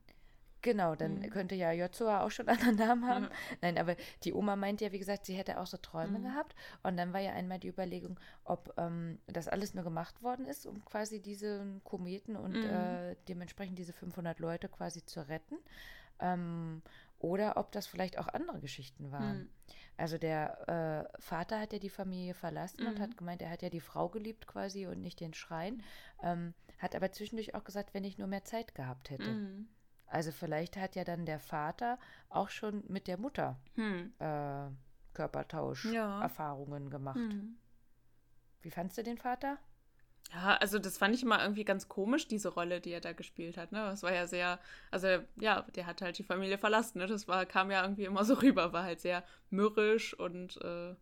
[0.61, 1.29] Genau, dann Mhm.
[1.29, 3.23] könnte ja Jotzoa auch schon einen anderen Namen haben.
[3.25, 3.31] Ja.
[3.61, 6.23] Nein, aber die Oma meint ja, wie gesagt, sie hätte auch so Träume Mhm.
[6.23, 6.55] gehabt.
[6.83, 10.65] Und dann war ja einmal die Überlegung, ob ähm, das alles nur gemacht worden ist,
[10.65, 12.65] um quasi diesen Kometen und Mhm.
[12.65, 15.57] äh, dementsprechend diese 500 Leute quasi zu retten.
[16.19, 16.81] Ähm,
[17.19, 19.39] oder ob das vielleicht auch andere Geschichten waren.
[19.39, 19.49] Mhm.
[19.97, 23.01] Also der äh, Vater hat ja die Familie verlassen und Mhm.
[23.01, 25.83] hat gemeint, er hat ja die Frau geliebt quasi und nicht den Schrein.
[26.23, 29.37] Ähm, hat aber zwischendurch auch gesagt, wenn ich nur mehr Zeit gehabt hätte.
[30.09, 31.97] Also vielleicht hat ja dann der Vater
[32.29, 34.13] auch schon mit der Mutter Hm.
[34.19, 34.69] äh,
[35.13, 36.89] Körpertausch-Erfahrungen Ja.
[36.89, 37.15] gemacht.
[37.17, 37.57] Hm.
[38.61, 39.57] Wie fandst du den Vater?
[40.31, 43.57] Ja, also das fand ich immer irgendwie ganz komisch, diese Rolle, die er da gespielt
[43.57, 43.71] hat.
[43.71, 43.79] Ne?
[43.79, 44.59] Das war ja sehr,
[44.91, 45.07] also
[45.37, 46.99] ja, der hat halt die Familie verlassen.
[46.99, 47.07] Ne?
[47.07, 50.95] Das war, kam ja irgendwie immer so rüber, war halt sehr mürrisch und äh,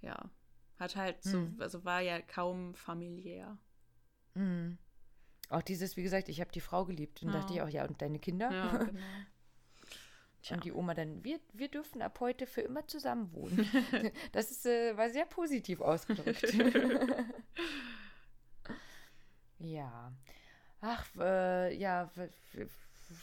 [0.00, 0.30] ja,
[0.78, 1.56] hat halt so, Mhm.
[1.60, 3.58] also war ja kaum familiär.
[4.34, 4.78] Mhm.
[5.52, 7.22] Auch dieses, wie gesagt, ich habe die Frau geliebt.
[7.22, 7.40] Und Ja.
[7.40, 8.50] dachte ich auch, ja, und deine Kinder?
[8.50, 9.00] Ja, genau.
[10.50, 13.64] Und die Oma dann, wir, wir dürfen ab heute für immer zusammen wohnen.
[14.32, 16.52] Das ist, äh, war sehr positiv ausgedrückt.
[19.58, 20.12] ja.
[20.80, 22.10] Ach, äh, ja,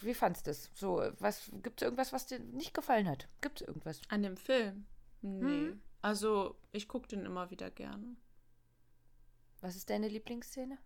[0.01, 0.69] wie fandst du es?
[0.75, 3.27] So, was, gibt es irgendwas, was dir nicht gefallen hat?
[3.41, 4.01] Gibt es irgendwas?
[4.07, 4.86] An dem Film?
[5.21, 5.43] Nee.
[5.43, 5.82] Mhm.
[6.01, 8.15] Also, ich gucke den immer wieder gerne.
[9.59, 10.77] Was ist deine Lieblingsszene?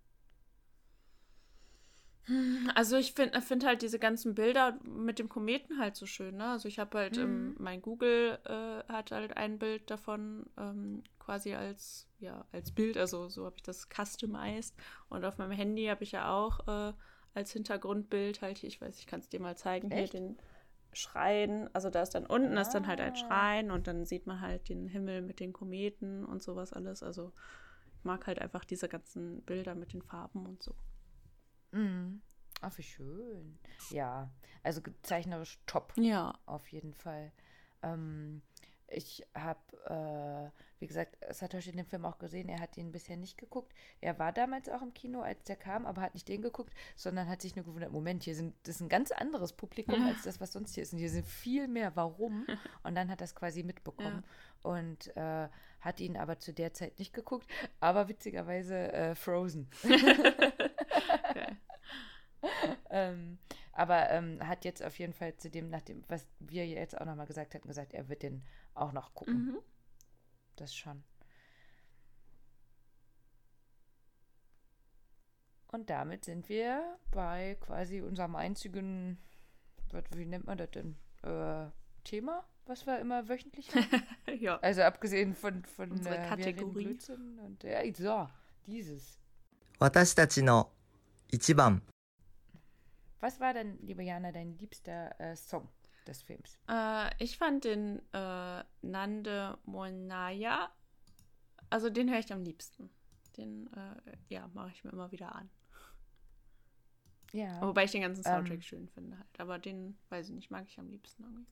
[2.74, 6.51] Also ich finde find halt diese ganzen Bilder mit dem Kometen halt so schön, ne?
[6.51, 7.55] Also ich habe halt, Mhm.
[7.59, 13.28] mein Google äh, hat halt ein Bild davon ähm, quasi als, ja, als Bild, also
[13.28, 14.74] so habe ich das customized.
[15.09, 16.93] Und auf meinem Handy habe ich ja auch äh,
[17.34, 20.13] als Hintergrundbild halt hier, ich weiß, ich kann es dir mal zeigen, Echt?
[20.13, 20.38] hier den
[20.93, 21.69] Schrein.
[21.74, 23.17] Also da ist dann unten ist dann halt ein Ah.
[23.17, 27.03] Schrein und dann sieht man halt den Himmel mit den Kometen und sowas alles.
[27.03, 27.34] Also
[27.97, 30.74] ich mag halt einfach diese ganzen Bilder mit den Farben und so.
[31.74, 32.21] Mhm.
[32.61, 33.59] Ach, wie schön.
[33.89, 34.32] Ja,
[34.63, 35.93] also zeichnerisch top.
[35.97, 36.34] Ja.
[36.45, 37.32] Auf jeden Fall.
[37.82, 38.41] Ähm,
[38.88, 42.47] ich habe, äh, wie gesagt, Satoshi den Film auch gesehen.
[42.47, 43.74] Er hat ihn bisher nicht geguckt.
[44.01, 47.28] Er war damals auch im Kino, als der kam, aber hat nicht den geguckt, sondern
[47.28, 50.07] hat sich nur gewundert, Moment, hier sind, das ist ein ganz anderes Publikum Ja.
[50.09, 50.93] als das, was sonst hier ist.
[50.93, 51.95] Und hier sind viel mehr.
[51.95, 52.45] Warum?
[52.84, 54.24] Und dann hat er es quasi mitbekommen
[54.61, 55.49] und äh,
[55.82, 57.45] hat ihn aber zu der Zeit nicht geguckt.
[57.82, 59.67] Aber witzigerweise äh, Frozen.
[61.32, 61.57] Okay.
[62.90, 63.38] ähm,
[63.72, 67.07] aber ähm, hat jetzt auf jeden Fall zu dem, nach dem, was wir jetzt auch
[67.07, 68.42] nochmal gesagt hatten, gesagt, er wird den
[68.74, 69.46] auch noch gucken.
[69.46, 69.59] Mhm.
[70.57, 71.05] Das schon.
[75.70, 79.18] Und damit sind wir bei quasi unserem einzigen,
[79.90, 80.96] was, wie nennt man das denn?
[81.22, 81.66] Äh,
[82.05, 84.03] Thema, was wir immer wöchentlich haben.
[84.40, 84.59] ja.
[84.61, 86.84] Also abgesehen von, von Unsere äh, wir reden Kategorie.
[86.84, 88.28] Blödsinn und ja, so,
[88.66, 89.18] dieses.
[89.80, 90.72] 私たちの
[91.34, 91.81] 一番
[93.19, 95.69] Was war denn, liebe Jana, dein liebster äh, Song
[96.05, 96.59] des Films?
[96.69, 100.71] Äh, ich fand den äh, Nande Monaya,
[101.69, 102.89] also den höre ich am liebsten.
[103.38, 105.49] Den, äh, ja, mache ich mir immer wieder an.
[107.31, 107.61] Ja.
[107.61, 108.61] Wobei ich den ganzen Soundtrack Ähm.
[108.61, 109.39] schön finde halt.
[109.39, 111.47] Aber den, weiß ich nicht, mag ich am liebsten irgendwie.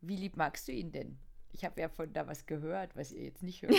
[0.00, 1.18] Wie lieb magst du ihn denn?
[1.52, 3.74] Ich habe ja von da was gehört, was ihr jetzt nicht hört.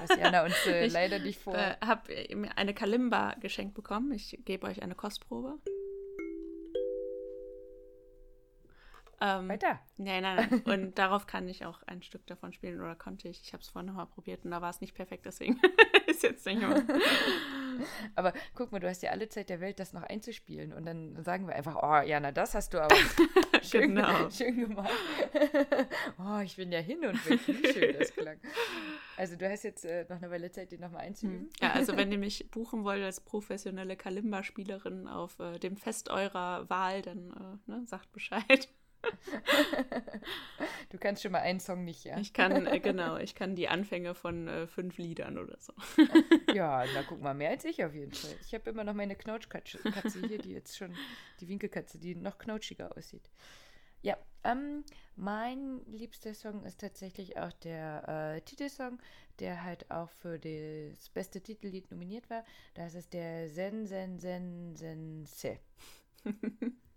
[0.00, 1.54] was Jana uns äh, Ich, leider nicht vor.
[1.54, 4.12] Äh, habe mir eine Kalimba geschenkt bekommen.
[4.12, 5.58] Ich gebe euch eine Kostprobe.
[9.20, 9.80] Ähm, Weiter.
[9.96, 10.62] Nein, nein, nein.
[10.64, 13.42] Und darauf kann ich auch ein Stück davon spielen oder konnte ich.
[13.42, 15.60] Ich habe es vorhin nochmal probiert und da war es nicht perfekt, deswegen
[16.06, 16.84] ist jetzt nicht mehr.
[18.14, 20.72] Aber guck mal, du hast ja alle Zeit der Welt, das noch einzuspielen.
[20.72, 22.96] Und dann sagen wir einfach, oh, Jana, das hast du aber
[23.62, 24.28] schön, Genau.
[24.30, 24.90] schön gemacht.
[26.18, 28.38] oh, ich bin ja hin und weg, wie schön das klang.
[29.16, 31.50] Also du hast jetzt äh, noch eine Weile Zeit, den nochmal einzuüben.
[31.60, 36.68] Ja, also wenn ihr mich buchen wollt als professionelle Kalimba-Spielerin auf äh, dem Fest eurer
[36.70, 38.68] Wahl, dann äh, ne, sagt Bescheid.
[40.90, 42.18] Du kannst schon mal einen Song nicht, ja?
[42.18, 45.72] Ich kann, äh, genau, ich kann die Anfänge von äh, fünf Liedern oder so.
[46.54, 48.34] Ja, na guck mal, mehr als ich auf jeden Fall.
[48.40, 50.94] Ich habe immer noch meine Knautschkatze Katze hier, die jetzt schon,
[51.40, 53.30] die Winkelkatze, die noch knautschiger aussieht.
[54.00, 54.84] Ja, ähm,
[55.16, 58.98] mein liebster Song ist tatsächlich auch der äh, Titelsong,
[59.40, 62.44] der halt auch für das beste Titellied nominiert war.
[62.74, 65.58] Das ist der Sen Sen Sen Sen Se.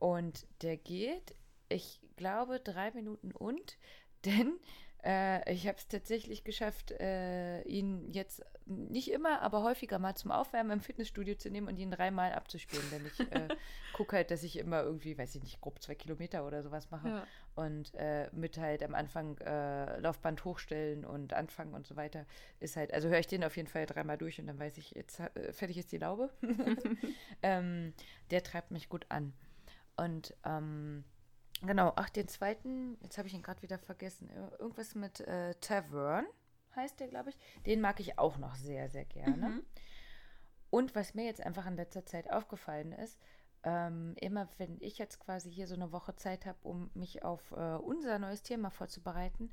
[0.00, 1.36] Und der geht,
[1.68, 3.78] ich glaube, drei Minuten und,
[4.24, 4.58] denn
[5.02, 10.30] Äh, ich habe es tatsächlich geschafft, äh, ihn jetzt nicht immer, aber häufiger mal zum
[10.30, 12.84] Aufwärmen im Fitnessstudio zu nehmen und ihn dreimal abzuspielen.
[12.90, 13.48] Denn ich äh,
[13.94, 17.08] gucke halt, dass ich immer irgendwie, weiß ich nicht, grob zwei Kilometer oder sowas mache.
[17.08, 17.26] Ja.
[17.54, 22.26] Und äh, mit halt am Anfang äh, Laufband hochstellen und anfangen und so weiter
[22.60, 24.92] ist halt, also höre ich den auf jeden Fall dreimal durch und dann weiß ich,
[24.92, 26.30] jetzt äh, fertig ist die Laube.
[27.42, 27.94] ähm,
[28.30, 29.32] der treibt mich gut an.
[29.96, 31.04] Und ähm,
[31.62, 34.30] Genau, ach, den zweiten, jetzt habe ich ihn gerade wieder vergessen.
[34.58, 36.24] Irgendwas mit äh, Tavern
[36.74, 37.38] heißt der, glaube ich.
[37.66, 39.48] Den mag ich auch noch sehr, sehr gerne.
[39.50, 39.66] Mhm.
[40.70, 43.18] Und was mir jetzt einfach in letzter Zeit aufgefallen ist,
[43.62, 47.52] ähm, immer wenn ich jetzt quasi hier so eine Woche Zeit habe, um mich auf
[47.52, 49.52] äh, unser neues Thema vorzubereiten,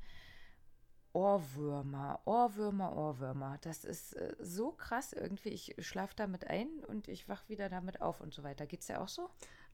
[1.12, 3.58] Ohrwürmer, Ohrwürmer, Ohrwürmer.
[3.60, 5.50] Das ist äh, so krass irgendwie.
[5.50, 8.66] Ich schlafe damit ein und ich wach wieder damit auf und so weiter.
[8.66, 9.28] Geht es dir auch so?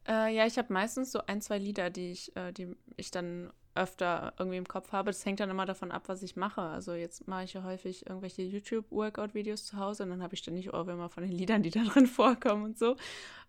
[0.06, 3.50] Äh, ja, ich habe meistens so ein, zwei Lieder, die ich, äh, die ich dann
[3.74, 5.10] öfter irgendwie im Kopf habe.
[5.10, 6.60] Das hängt dann immer davon ab, was ich mache.
[6.60, 10.72] Also jetzt mache ich ja häufig irgendwelche YouTube-Workout-Videos zu Hause und dann habe ich ständig
[10.72, 12.96] Ohrwürmer von den Liedern, die da drin vorkommen und so.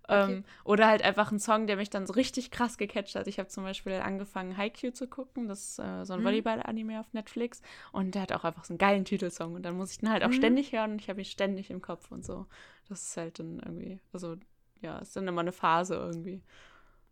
[0.07, 0.33] Okay.
[0.33, 3.27] Ähm, oder halt einfach ein Song, der mich dann so richtig krass gecatcht hat.
[3.27, 5.47] Ich habe zum Beispiel angefangen, Haikyuu zu gucken.
[5.47, 6.25] Das ist äh, so ein mhm.
[6.25, 7.61] Volleyball-Anime auf Netflix.
[7.91, 9.53] Und der hat auch einfach so einen geilen Titelsong.
[9.55, 10.33] Und dann muss ich den halt auch mhm.
[10.33, 12.45] ständig hören und ich habe ihn ständig im Kopf und so.
[12.87, 14.35] Das ist halt dann irgendwie, also
[14.81, 16.43] ja, ist dann immer eine Phase irgendwie.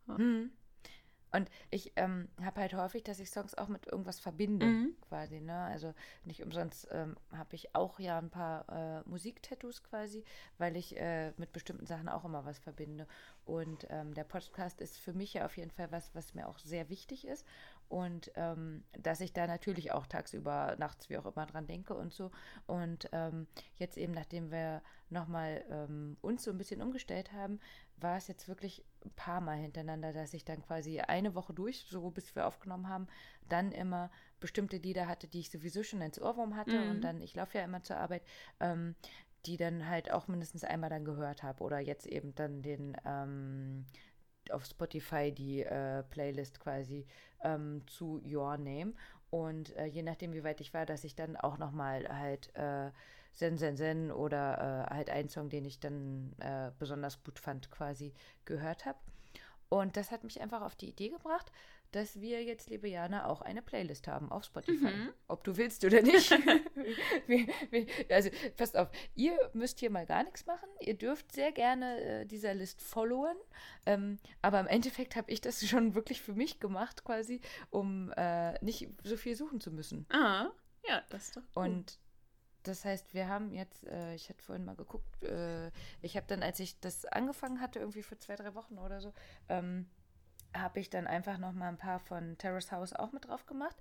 [0.07, 0.18] Ja.
[0.18, 0.52] Mhm.
[1.34, 4.95] Und ich ähm, habe halt häufig, dass ich Songs auch mit irgendwas verbinde, mhm.
[5.02, 5.41] quasi.
[5.41, 5.56] Ne?
[5.56, 5.95] Also
[6.26, 10.23] nicht umsonst ähm, habe ich auch ja ein paar äh, Musiktattoos quasi,
[10.60, 13.07] weil ich äh, mit bestimmten Sachen auch immer was verbinde.
[13.45, 16.60] Und ähm, der Podcast ist für mich ja auf jeden Fall was, was mir auch
[16.60, 17.48] sehr wichtig ist.
[17.93, 22.11] Und ähm, dass ich da natürlich auch tagsüber, nachts, wie auch immer dran denke und
[22.11, 22.31] so.
[22.65, 23.45] Und ähm,
[23.75, 27.59] jetzt eben, nachdem wir nochmal ähm, uns so ein bisschen umgestellt haben,
[27.97, 31.85] war es jetzt wirklich ein paar Mal hintereinander, dass ich dann quasi eine Woche durch,
[31.87, 33.05] so bis wir aufgenommen haben,
[33.47, 34.09] dann immer
[34.39, 36.79] bestimmte Lieder hatte, die ich sowieso schon ins Ohrwurm hatte.
[36.79, 36.89] Mhm.
[36.89, 38.23] Und dann, ich laufe ja immer zur Arbeit,
[38.59, 38.95] ähm,
[39.45, 41.63] die dann halt auch mindestens einmal dann gehört habe.
[41.63, 43.85] Oder jetzt eben dann den ähm,
[44.51, 47.05] auf Spotify die äh, Playlist quasi
[47.43, 48.93] ähm, zu Your Name.
[49.29, 52.91] Und äh, je nachdem, wie weit ich war, dass ich dann auch nochmal halt äh,
[53.33, 57.71] Zen Zen Zen oder äh, halt einen Song, den ich dann äh, besonders gut fand,
[57.71, 58.13] quasi
[58.45, 58.99] gehört habe.
[59.69, 61.51] Und das hat mich einfach auf die Idee gebracht,
[61.95, 64.91] dass wir jetzt, liebe Jana, auch eine Playlist haben auf Spotify.
[64.91, 65.13] Mhm.
[65.27, 66.31] Ob du willst oder nicht.
[68.09, 70.67] also, passt auf, ihr müsst hier mal gar nichts machen.
[70.79, 73.37] Ihr dürft sehr gerne äh, dieser List followen.
[73.85, 78.53] Ähm, aber im Endeffekt habe ich das schon wirklich für mich gemacht, quasi, um äh,
[78.63, 80.05] nicht so viel suchen zu müssen.
[80.09, 80.51] Ah,
[80.87, 81.63] ja, das ist doch gut.
[81.63, 81.99] Und
[82.63, 85.69] das heißt, wir haben jetzt, äh, ich hatte vorhin mal geguckt, äh,
[86.01, 89.13] ich habe dann, als ich das angefangen hatte, irgendwie vor zwei, drei Wochen oder so,
[89.49, 89.85] ähm,
[90.55, 93.75] habe ich dann einfach noch mal ein paar von Terrace House auch mit drauf gemacht.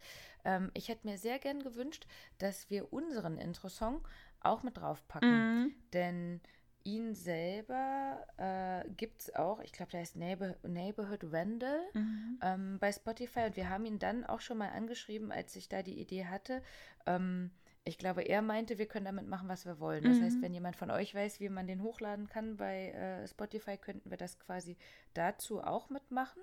[0.44, 2.06] Ähm, ich hätte mir sehr gern gewünscht,
[2.38, 4.06] dass wir unseren Intro-Song
[4.40, 5.62] auch mit drauf packen.
[5.62, 5.74] Mhm.
[5.92, 6.40] Denn
[6.84, 12.38] ihn selber äh, gibt es auch, ich glaube, der heißt Neighbor, Neighborhood Vandal mhm.
[12.42, 13.46] ähm, bei Spotify.
[13.46, 16.62] Und wir haben ihn dann auch schon mal angeschrieben, als ich da die Idee hatte.
[17.06, 17.50] Ähm,
[17.84, 20.04] ich glaube, er meinte, wir können damit machen, was wir wollen.
[20.04, 20.24] Das mhm.
[20.24, 24.10] heißt, wenn jemand von euch weiß, wie man den hochladen kann bei äh, Spotify, könnten
[24.10, 24.76] wir das quasi
[25.14, 26.42] dazu auch mitmachen.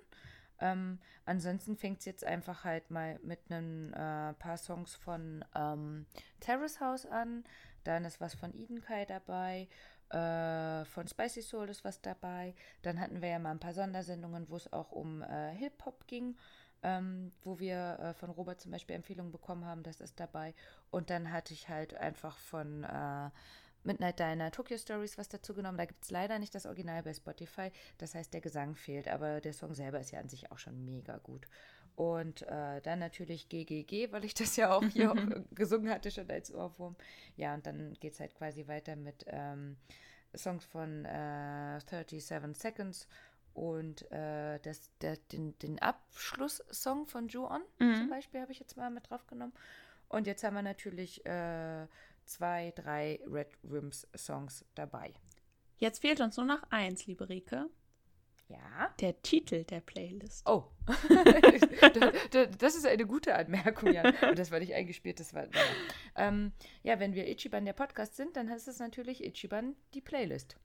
[0.60, 6.06] Ähm, ansonsten fängt es jetzt einfach halt mal mit einem äh, paar Songs von ähm,
[6.41, 7.45] Terrace House an.
[7.86, 9.70] Dann ist was von Eden Kai dabei.
[10.10, 12.53] Äh, von Spicy Soul ist was dabei.
[12.82, 16.36] Dann hatten wir ja mal ein paar Sondersendungen, wo es auch um äh, Hip-Hop ging
[16.84, 20.53] ähm, wo wir äh, von Robert zum Beispiel Empfehlungen bekommen haben, das ist dabei.
[20.91, 23.30] Und dann hatte ich halt einfach von äh,
[23.84, 25.77] Midnight Diner Tokyo Stories was dazu genommen.
[25.77, 27.72] Da gibt es leider nicht das Original bei Spotify.
[27.97, 30.85] Das heißt, der Gesang fehlt, aber der Song selber ist ja an sich auch schon
[30.85, 31.47] mega gut.
[31.95, 35.14] Und äh, dann natürlich GGG, weil ich das ja auch hier
[35.51, 36.95] gesungen hatte, schon als Ohrwurm.
[37.35, 39.76] Ja, und dann geht es halt quasi weiter mit ähm,
[40.35, 42.26] Songs von äh, 37
[42.57, 43.07] Seconds
[43.60, 47.95] und äh, das, der, den, den Abschlusssong von Ju-On mhm.
[47.95, 49.52] zum Beispiel habe ich jetzt mal mit drauf genommen.
[50.07, 51.86] Und jetzt haben wir natürlich äh,
[52.23, 55.14] zwei, drei Red Rims Songs dabei.
[55.76, 57.69] Jetzt fehlt uns nur noch eins, liebe Rike.
[58.48, 58.95] Ja.
[59.02, 60.48] Der Titel der Playlist.
[60.48, 60.64] Oh.
[62.60, 64.03] das ist eine gute Anmerkung, ja.
[64.30, 65.48] Und das war nicht eingespielt, das war.
[66.15, 70.56] Ähm, ja, wenn wir Ichiban der Podcast sind, dann heißt es natürlich Ichiban die Playlist.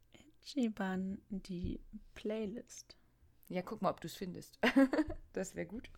[0.44, 1.80] Ichiban die
[2.14, 2.96] Playlist.
[3.48, 4.58] Ja, guck mal, ob du es findest.
[5.32, 5.90] das wäre gut.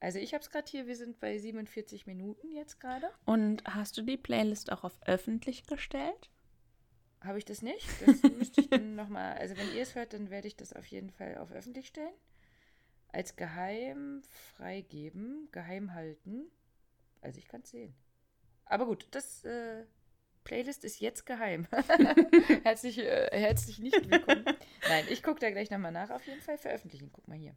[0.00, 3.10] Also ich habe es gerade hier, wir sind bei 47 Minuten jetzt gerade.
[3.24, 6.30] Und hast du die Playlist auch auf öffentlich gestellt?
[7.22, 7.88] Habe ich das nicht?
[8.04, 10.84] Das müsste ich dann nochmal, also wenn ihr es hört, dann werde ich das auf
[10.86, 12.12] jeden Fall auf öffentlich stellen.
[13.08, 14.22] Als geheim
[14.56, 16.50] freigeben, geheim halten.
[17.22, 17.94] Also ich kann es sehen.
[18.66, 19.84] Aber gut, das äh,
[20.44, 21.66] Playlist ist jetzt geheim.
[22.62, 24.44] herzlich, äh, herzlich nicht willkommen.
[24.88, 26.10] Nein, ich gucke da gleich nochmal nach.
[26.10, 27.10] Auf jeden Fall veröffentlichen.
[27.12, 27.54] Guck mal hier.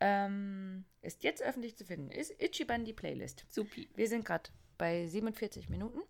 [0.00, 2.10] Ähm, ist jetzt öffentlich zu finden.
[2.10, 3.44] Ist Ichiban die Playlist.
[3.48, 3.88] Supi.
[3.94, 6.00] Wir sind gerade bei 47 Minuten.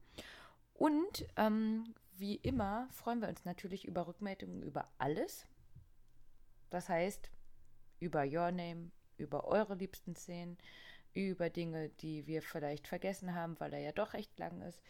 [0.74, 5.46] Und ähm, wie immer freuen wir uns natürlich über Rückmeldungen über alles.
[6.70, 7.30] Das heißt,
[7.98, 10.58] über Your Name, über eure liebsten Szenen,
[11.12, 14.80] über Dinge, die wir vielleicht vergessen haben, weil er ja doch recht lang ist.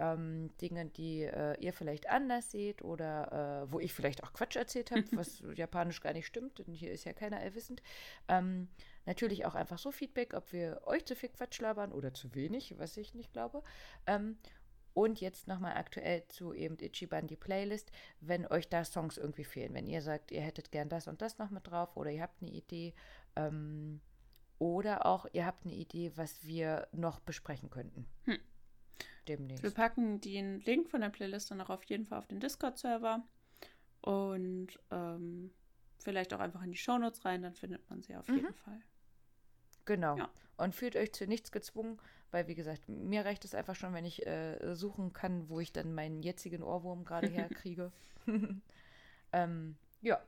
[0.00, 4.56] Ähm, Dinge, die äh, ihr vielleicht anders seht oder äh, wo ich vielleicht auch Quatsch
[4.56, 7.82] erzählt habe, was japanisch gar nicht stimmt, denn hier ist ja keiner allwissend.
[8.28, 8.68] Ähm,
[9.04, 12.78] natürlich auch einfach so Feedback, ob wir euch zu viel Quatsch labern oder zu wenig,
[12.78, 13.62] was ich nicht glaube.
[14.06, 14.38] Ähm,
[14.94, 19.74] und jetzt nochmal aktuell zu eben Ichiban die Playlist, wenn euch da Songs irgendwie fehlen.
[19.74, 22.42] Wenn ihr sagt, ihr hättet gern das und das noch mit drauf oder ihr habt
[22.42, 22.94] eine Idee,
[23.36, 24.00] ähm,
[24.60, 28.06] oder auch, ihr habt eine Idee, was wir noch besprechen könnten.
[28.24, 28.38] Hm.
[29.36, 29.62] Demnächst.
[29.62, 33.22] Wir packen den Link von der Playlist dann auch auf jeden Fall auf den Discord-Server.
[34.02, 35.52] Und ähm,
[35.98, 38.36] vielleicht auch einfach in die Shownotes rein, dann findet man sie auf mhm.
[38.36, 38.80] jeden Fall.
[39.84, 40.16] Genau.
[40.16, 40.30] Ja.
[40.56, 42.00] Und fühlt euch zu nichts gezwungen,
[42.32, 45.72] weil, wie gesagt, mir reicht es einfach schon, wenn ich äh, suchen kann, wo ich
[45.72, 47.92] dann meinen jetzigen Ohrwurm gerade herkriege.
[49.32, 50.20] ähm, ja,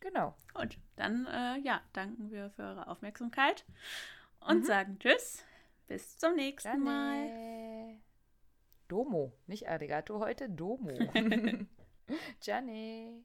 [0.00, 0.34] Genau.
[0.54, 3.64] Gut, dann äh, ja, danken wir für eure Aufmerksamkeit
[4.40, 4.64] und mhm.
[4.64, 5.42] sagen Tschüss.
[5.86, 6.82] Bis zum nächsten.
[6.82, 7.28] Mal.
[8.88, 10.90] Domo, nicht Arigato heute, Domo.
[12.40, 13.24] Gianni.